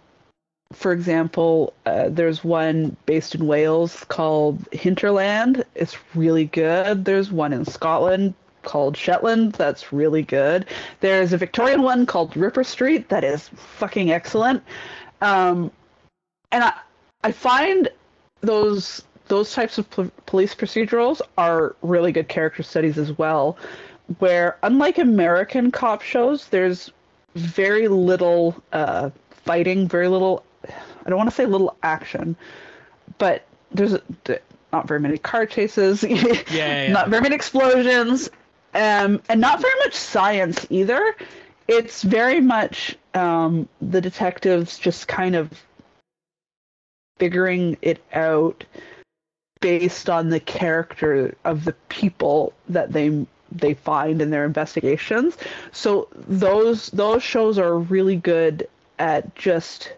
for 0.73 0.93
example, 0.93 1.73
uh, 1.87 2.09
there's 2.09 2.45
one 2.45 2.97
based 3.07 3.35
in 3.35 3.47
Wales 3.47 4.05
called 4.05 4.69
Hinterland. 4.73 5.65
It's 5.75 5.97
really 6.15 6.45
good. 6.45 7.05
There's 7.05 7.33
one 7.33 7.53
in 7.53 7.65
Scotland 7.65 8.35
called 8.63 8.97
Shetland 8.97 9.53
that's 9.55 9.93
really 9.93 10.23
good. 10.23 10.67
There's 11.01 11.33
a 11.33 11.39
Victorian 11.39 11.83
one 11.83 12.07
called 12.07 12.37
Ripper 12.37 12.65
Street 12.65 13.09
that 13.09 13.25
is 13.25 13.49
fucking 13.49 14.13
excellent. 14.13 14.63
Um, 15.21 15.71
and 16.53 16.65
I, 16.65 16.75
I 17.25 17.33
find 17.33 17.89
those 18.41 19.03
those 19.29 19.53
types 19.53 19.79
of 19.79 19.89
po- 19.91 20.11
police 20.27 20.55
procedurals 20.55 21.21
are 21.39 21.77
really 21.83 22.11
good 22.13 22.29
character 22.29 22.63
studies 22.63 22.99
as 22.99 23.17
well. 23.17 23.57
Where 24.19 24.59
unlike 24.63 24.99
American 24.99 25.71
cop 25.71 26.03
shows, 26.03 26.49
there's 26.49 26.91
very 27.37 27.87
little 27.87 28.61
uh, 28.73 29.11
fighting, 29.45 29.87
very 29.89 30.09
little. 30.09 30.45
I 30.69 31.09
don't 31.09 31.17
want 31.17 31.31
to 31.31 31.35
say 31.37 31.47
little 31.47 31.77
action, 31.83 32.37
but 33.19 33.47
there's 33.71 33.95
not 34.73 34.89
very 34.89 34.99
many 35.01 35.17
car 35.19 35.47
chases. 35.47 36.03
Yeah, 36.05 36.43
yeah. 36.51 36.93
not 36.93 37.09
very 37.09 37.23
many 37.23 37.37
explosions, 37.37 38.29
um, 38.75 39.23
and 39.29 39.41
not 39.41 39.61
very 39.61 39.79
much 39.85 39.95
science 39.95 40.67
either. 40.71 41.15
it's 41.69 42.03
very 42.03 42.41
much 42.41 42.97
um, 43.15 43.69
the 43.81 44.01
detectives 44.01 44.77
just 44.77 45.07
kind 45.07 45.37
of 45.37 45.51
figuring 47.21 47.77
it 47.83 48.03
out 48.15 48.65
based 49.61 50.09
on 50.09 50.31
the 50.31 50.41
character 50.41 51.37
of 51.45 51.65
the 51.65 51.75
people 51.89 52.53
that 52.69 52.93
they 52.93 53.27
they 53.53 53.75
find 53.75 54.23
in 54.23 54.31
their 54.31 54.45
investigations. 54.45 55.37
So 55.71 56.09
those 56.15 56.87
those 56.89 57.23
shows 57.23 57.59
are 57.59 57.79
really 57.79 58.17
good 58.17 58.69
at 58.99 59.35
just 59.35 59.93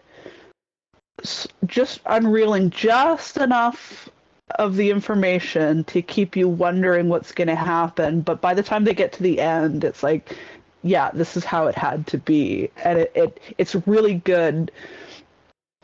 just 1.65 2.01
unreeling 2.05 2.69
just 2.69 3.37
enough 3.37 4.09
of 4.55 4.75
the 4.75 4.89
information 4.89 5.83
to 5.85 6.01
keep 6.01 6.35
you 6.35 6.49
wondering 6.49 7.07
what's 7.07 7.31
going 7.31 7.47
to 7.47 7.55
happen 7.55 8.21
but 8.21 8.41
by 8.41 8.53
the 8.53 8.61
time 8.61 8.83
they 8.83 8.93
get 8.93 9.13
to 9.13 9.23
the 9.23 9.39
end 9.39 9.83
it's 9.83 10.03
like 10.03 10.35
yeah 10.83 11.09
this 11.13 11.37
is 11.37 11.45
how 11.45 11.67
it 11.67 11.75
had 11.75 12.05
to 12.05 12.17
be 12.17 12.69
and 12.83 12.99
it, 12.99 13.11
it 13.15 13.39
it's 13.57 13.73
really 13.87 14.15
good 14.15 14.69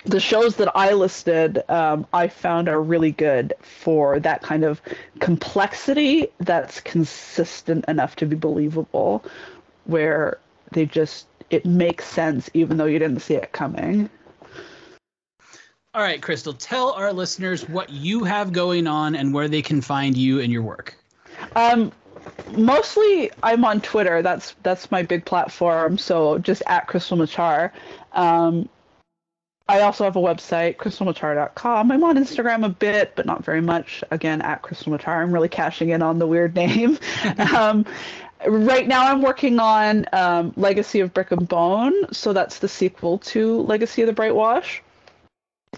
the 0.05 0.19
shows 0.19 0.55
that 0.57 0.71
I 0.75 0.93
listed, 0.93 1.63
um, 1.69 2.07
I 2.13 2.27
found 2.27 2.69
are 2.69 2.81
really 2.81 3.11
good 3.11 3.53
for 3.61 4.19
that 4.19 4.41
kind 4.41 4.63
of 4.63 4.81
complexity 5.19 6.27
that's 6.39 6.79
consistent 6.81 7.85
enough 7.87 8.15
to 8.17 8.25
be 8.25 8.35
believable, 8.35 9.23
where 9.85 10.39
they 10.71 10.85
just 10.85 11.27
it 11.49 11.65
makes 11.65 12.05
sense 12.05 12.49
even 12.53 12.77
though 12.77 12.85
you 12.85 12.99
didn't 12.99 13.21
see 13.21 13.33
it 13.33 13.51
coming. 13.51 14.09
All 15.95 16.03
right, 16.03 16.21
Krystle, 16.21 16.55
tell 16.57 16.91
our 16.91 17.11
listeners 17.11 17.67
what 17.67 17.89
you 17.89 18.23
have 18.23 18.53
going 18.53 18.85
on 18.85 19.15
and 19.15 19.33
where 19.33 19.47
they 19.47 19.63
can 19.63 19.81
find 19.81 20.15
you 20.15 20.39
and 20.39 20.53
your 20.53 20.61
work. 20.61 20.95
Um, 21.55 21.91
mostly 22.51 23.31
I'm 23.41 23.65
on 23.65 23.81
Twitter. 23.81 24.21
That's 24.21 24.55
that's 24.63 24.91
my 24.91 25.01
big 25.01 25.25
platform. 25.25 25.97
So 25.97 26.37
just 26.37 26.61
at 26.67 26.87
Krystle 26.87 27.17
Matar. 27.17 27.71
Um, 28.13 28.69
I 29.69 29.81
also 29.81 30.03
have 30.03 30.15
a 30.15 30.19
website, 30.19 30.77
krystlematar.com. 30.77 31.91
I'm 31.91 32.03
on 32.03 32.17
Instagram 32.17 32.65
a 32.65 32.69
bit, 32.69 33.13
but 33.15 33.27
not 33.27 33.45
very 33.45 33.61
much. 33.61 34.03
Again, 34.09 34.41
at 34.41 34.63
crystalmatar. 34.63 35.21
I'm 35.21 35.31
really 35.31 35.47
cashing 35.47 35.89
in 35.89 36.01
on 36.01 36.17
the 36.17 36.25
weird 36.25 36.55
name. 36.55 36.97
um, 37.53 37.85
right 38.47 38.87
now, 38.87 39.05
I'm 39.05 39.21
working 39.21 39.59
on 39.59 40.07
um, 40.11 40.53
Legacy 40.57 41.01
of 41.01 41.13
Brick 41.13 41.31
and 41.31 41.47
Bone. 41.47 41.93
So 42.11 42.33
that's 42.33 42.57
the 42.57 42.67
sequel 42.67 43.19
to 43.19 43.61
Legacy 43.61 44.01
of 44.01 44.07
the 44.07 44.19
Brightwash. 44.19 44.79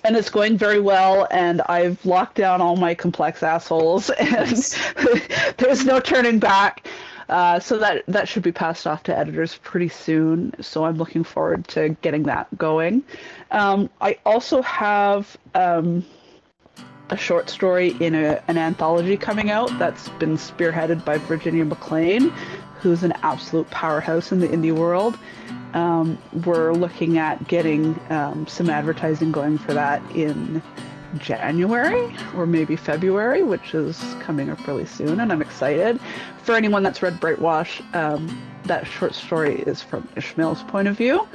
And 0.05 0.15
it's 0.15 0.29
going 0.29 0.57
very 0.57 0.79
well, 0.79 1.27
and 1.29 1.61
I've 1.63 2.03
locked 2.05 2.35
down 2.35 2.61
all 2.61 2.77
my 2.77 2.95
complex 2.95 3.43
assholes, 3.43 4.09
and 4.19 4.55
there's 5.57 5.85
no 5.85 5.99
turning 5.99 6.39
back. 6.39 6.87
Uh, 7.31 7.61
so 7.61 7.77
that 7.77 8.03
that 8.07 8.27
should 8.27 8.43
be 8.43 8.51
passed 8.51 8.85
off 8.85 9.03
to 9.03 9.17
editors 9.17 9.57
pretty 9.63 9.87
soon. 9.87 10.53
So 10.61 10.83
I'm 10.83 10.97
looking 10.97 11.23
forward 11.23 11.65
to 11.69 11.95
getting 12.01 12.23
that 12.23 12.55
going. 12.57 13.03
Um, 13.51 13.89
I 14.01 14.17
also 14.25 14.61
have 14.61 15.37
um, 15.55 16.05
a 17.09 17.15
short 17.15 17.49
story 17.49 17.95
in 18.01 18.15
a, 18.15 18.43
an 18.49 18.57
anthology 18.57 19.15
coming 19.15 19.49
out 19.49 19.71
that's 19.79 20.09
been 20.09 20.35
spearheaded 20.35 21.05
by 21.05 21.17
Virginia 21.19 21.65
McClain, 21.65 22.31
who's 22.81 23.03
an 23.03 23.13
absolute 23.23 23.69
powerhouse 23.71 24.33
in 24.33 24.39
the 24.39 24.47
indie 24.49 24.75
world. 24.75 25.17
Um, 25.73 26.17
we're 26.45 26.73
looking 26.73 27.17
at 27.17 27.47
getting 27.47 27.97
um, 28.09 28.45
some 28.45 28.69
advertising 28.69 29.31
going 29.31 29.57
for 29.57 29.73
that 29.73 30.01
in 30.13 30.61
January 31.17 32.13
or 32.35 32.45
maybe 32.45 32.75
February, 32.75 33.43
which 33.43 33.73
is 33.73 33.99
coming 34.21 34.49
up 34.49 34.65
really 34.67 34.85
soon, 34.85 35.19
and 35.19 35.31
I'm 35.31 35.41
excited. 35.41 35.99
For 36.43 36.55
anyone 36.55 36.83
that's 36.83 37.01
read 37.01 37.19
Brightwash, 37.19 37.81
um, 37.95 38.41
that 38.63 38.85
short 38.87 39.13
story 39.13 39.61
is 39.61 39.81
from 39.81 40.07
Ishmael's 40.15 40.63
point 40.63 40.87
of 40.87 40.97
view. 40.97 41.27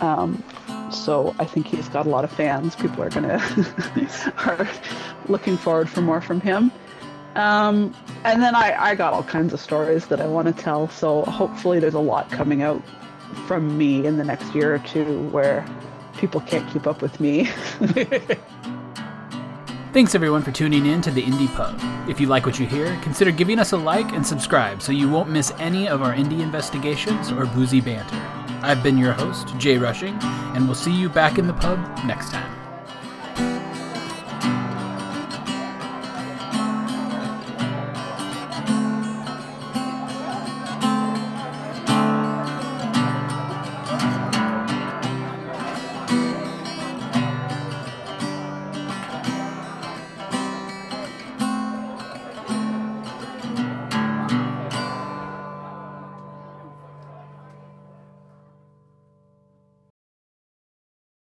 Um, 0.00 0.42
so 0.90 1.34
I 1.38 1.44
think 1.44 1.66
he's 1.66 1.88
got 1.88 2.06
a 2.06 2.08
lot 2.08 2.24
of 2.24 2.30
fans. 2.30 2.76
People 2.76 3.02
are 3.02 3.10
gonna 3.10 3.40
are 4.38 4.68
looking 5.28 5.56
forward 5.56 5.88
for 5.88 6.00
more 6.00 6.20
from 6.20 6.40
him. 6.40 6.70
Um, 7.36 7.94
and 8.24 8.40
then 8.42 8.54
I, 8.54 8.76
I 8.78 8.94
got 8.94 9.12
all 9.12 9.24
kinds 9.24 9.52
of 9.52 9.60
stories 9.60 10.06
that 10.06 10.20
I 10.20 10.26
want 10.26 10.54
to 10.54 10.62
tell. 10.62 10.88
So 10.88 11.22
hopefully 11.22 11.80
there's 11.80 11.94
a 11.94 12.00
lot 12.00 12.30
coming 12.30 12.62
out 12.62 12.82
from 13.46 13.76
me 13.76 14.06
in 14.06 14.16
the 14.16 14.24
next 14.24 14.54
year 14.54 14.74
or 14.74 14.78
two 14.78 15.28
where 15.28 15.66
people 16.16 16.40
can't 16.42 16.68
keep 16.72 16.86
up 16.86 17.02
with 17.02 17.18
me. 17.20 17.50
Thanks 19.94 20.16
everyone 20.16 20.42
for 20.42 20.50
tuning 20.50 20.86
in 20.86 21.00
to 21.02 21.12
the 21.12 21.22
Indie 21.22 21.46
Pub. 21.54 21.78
If 22.10 22.20
you 22.20 22.26
like 22.26 22.46
what 22.46 22.58
you 22.58 22.66
hear, 22.66 22.98
consider 23.00 23.30
giving 23.30 23.60
us 23.60 23.70
a 23.70 23.76
like 23.76 24.10
and 24.10 24.26
subscribe 24.26 24.82
so 24.82 24.90
you 24.90 25.08
won't 25.08 25.28
miss 25.28 25.52
any 25.60 25.86
of 25.88 26.02
our 26.02 26.12
indie 26.12 26.40
investigations 26.40 27.30
or 27.30 27.46
boozy 27.46 27.80
banter. 27.80 28.16
I've 28.60 28.82
been 28.82 28.98
your 28.98 29.12
host, 29.12 29.56
Jay 29.56 29.78
Rushing, 29.78 30.18
and 30.20 30.66
we'll 30.66 30.74
see 30.74 30.90
you 30.90 31.08
back 31.08 31.38
in 31.38 31.46
the 31.46 31.52
pub 31.52 31.78
next 32.06 32.32
time. 32.32 32.53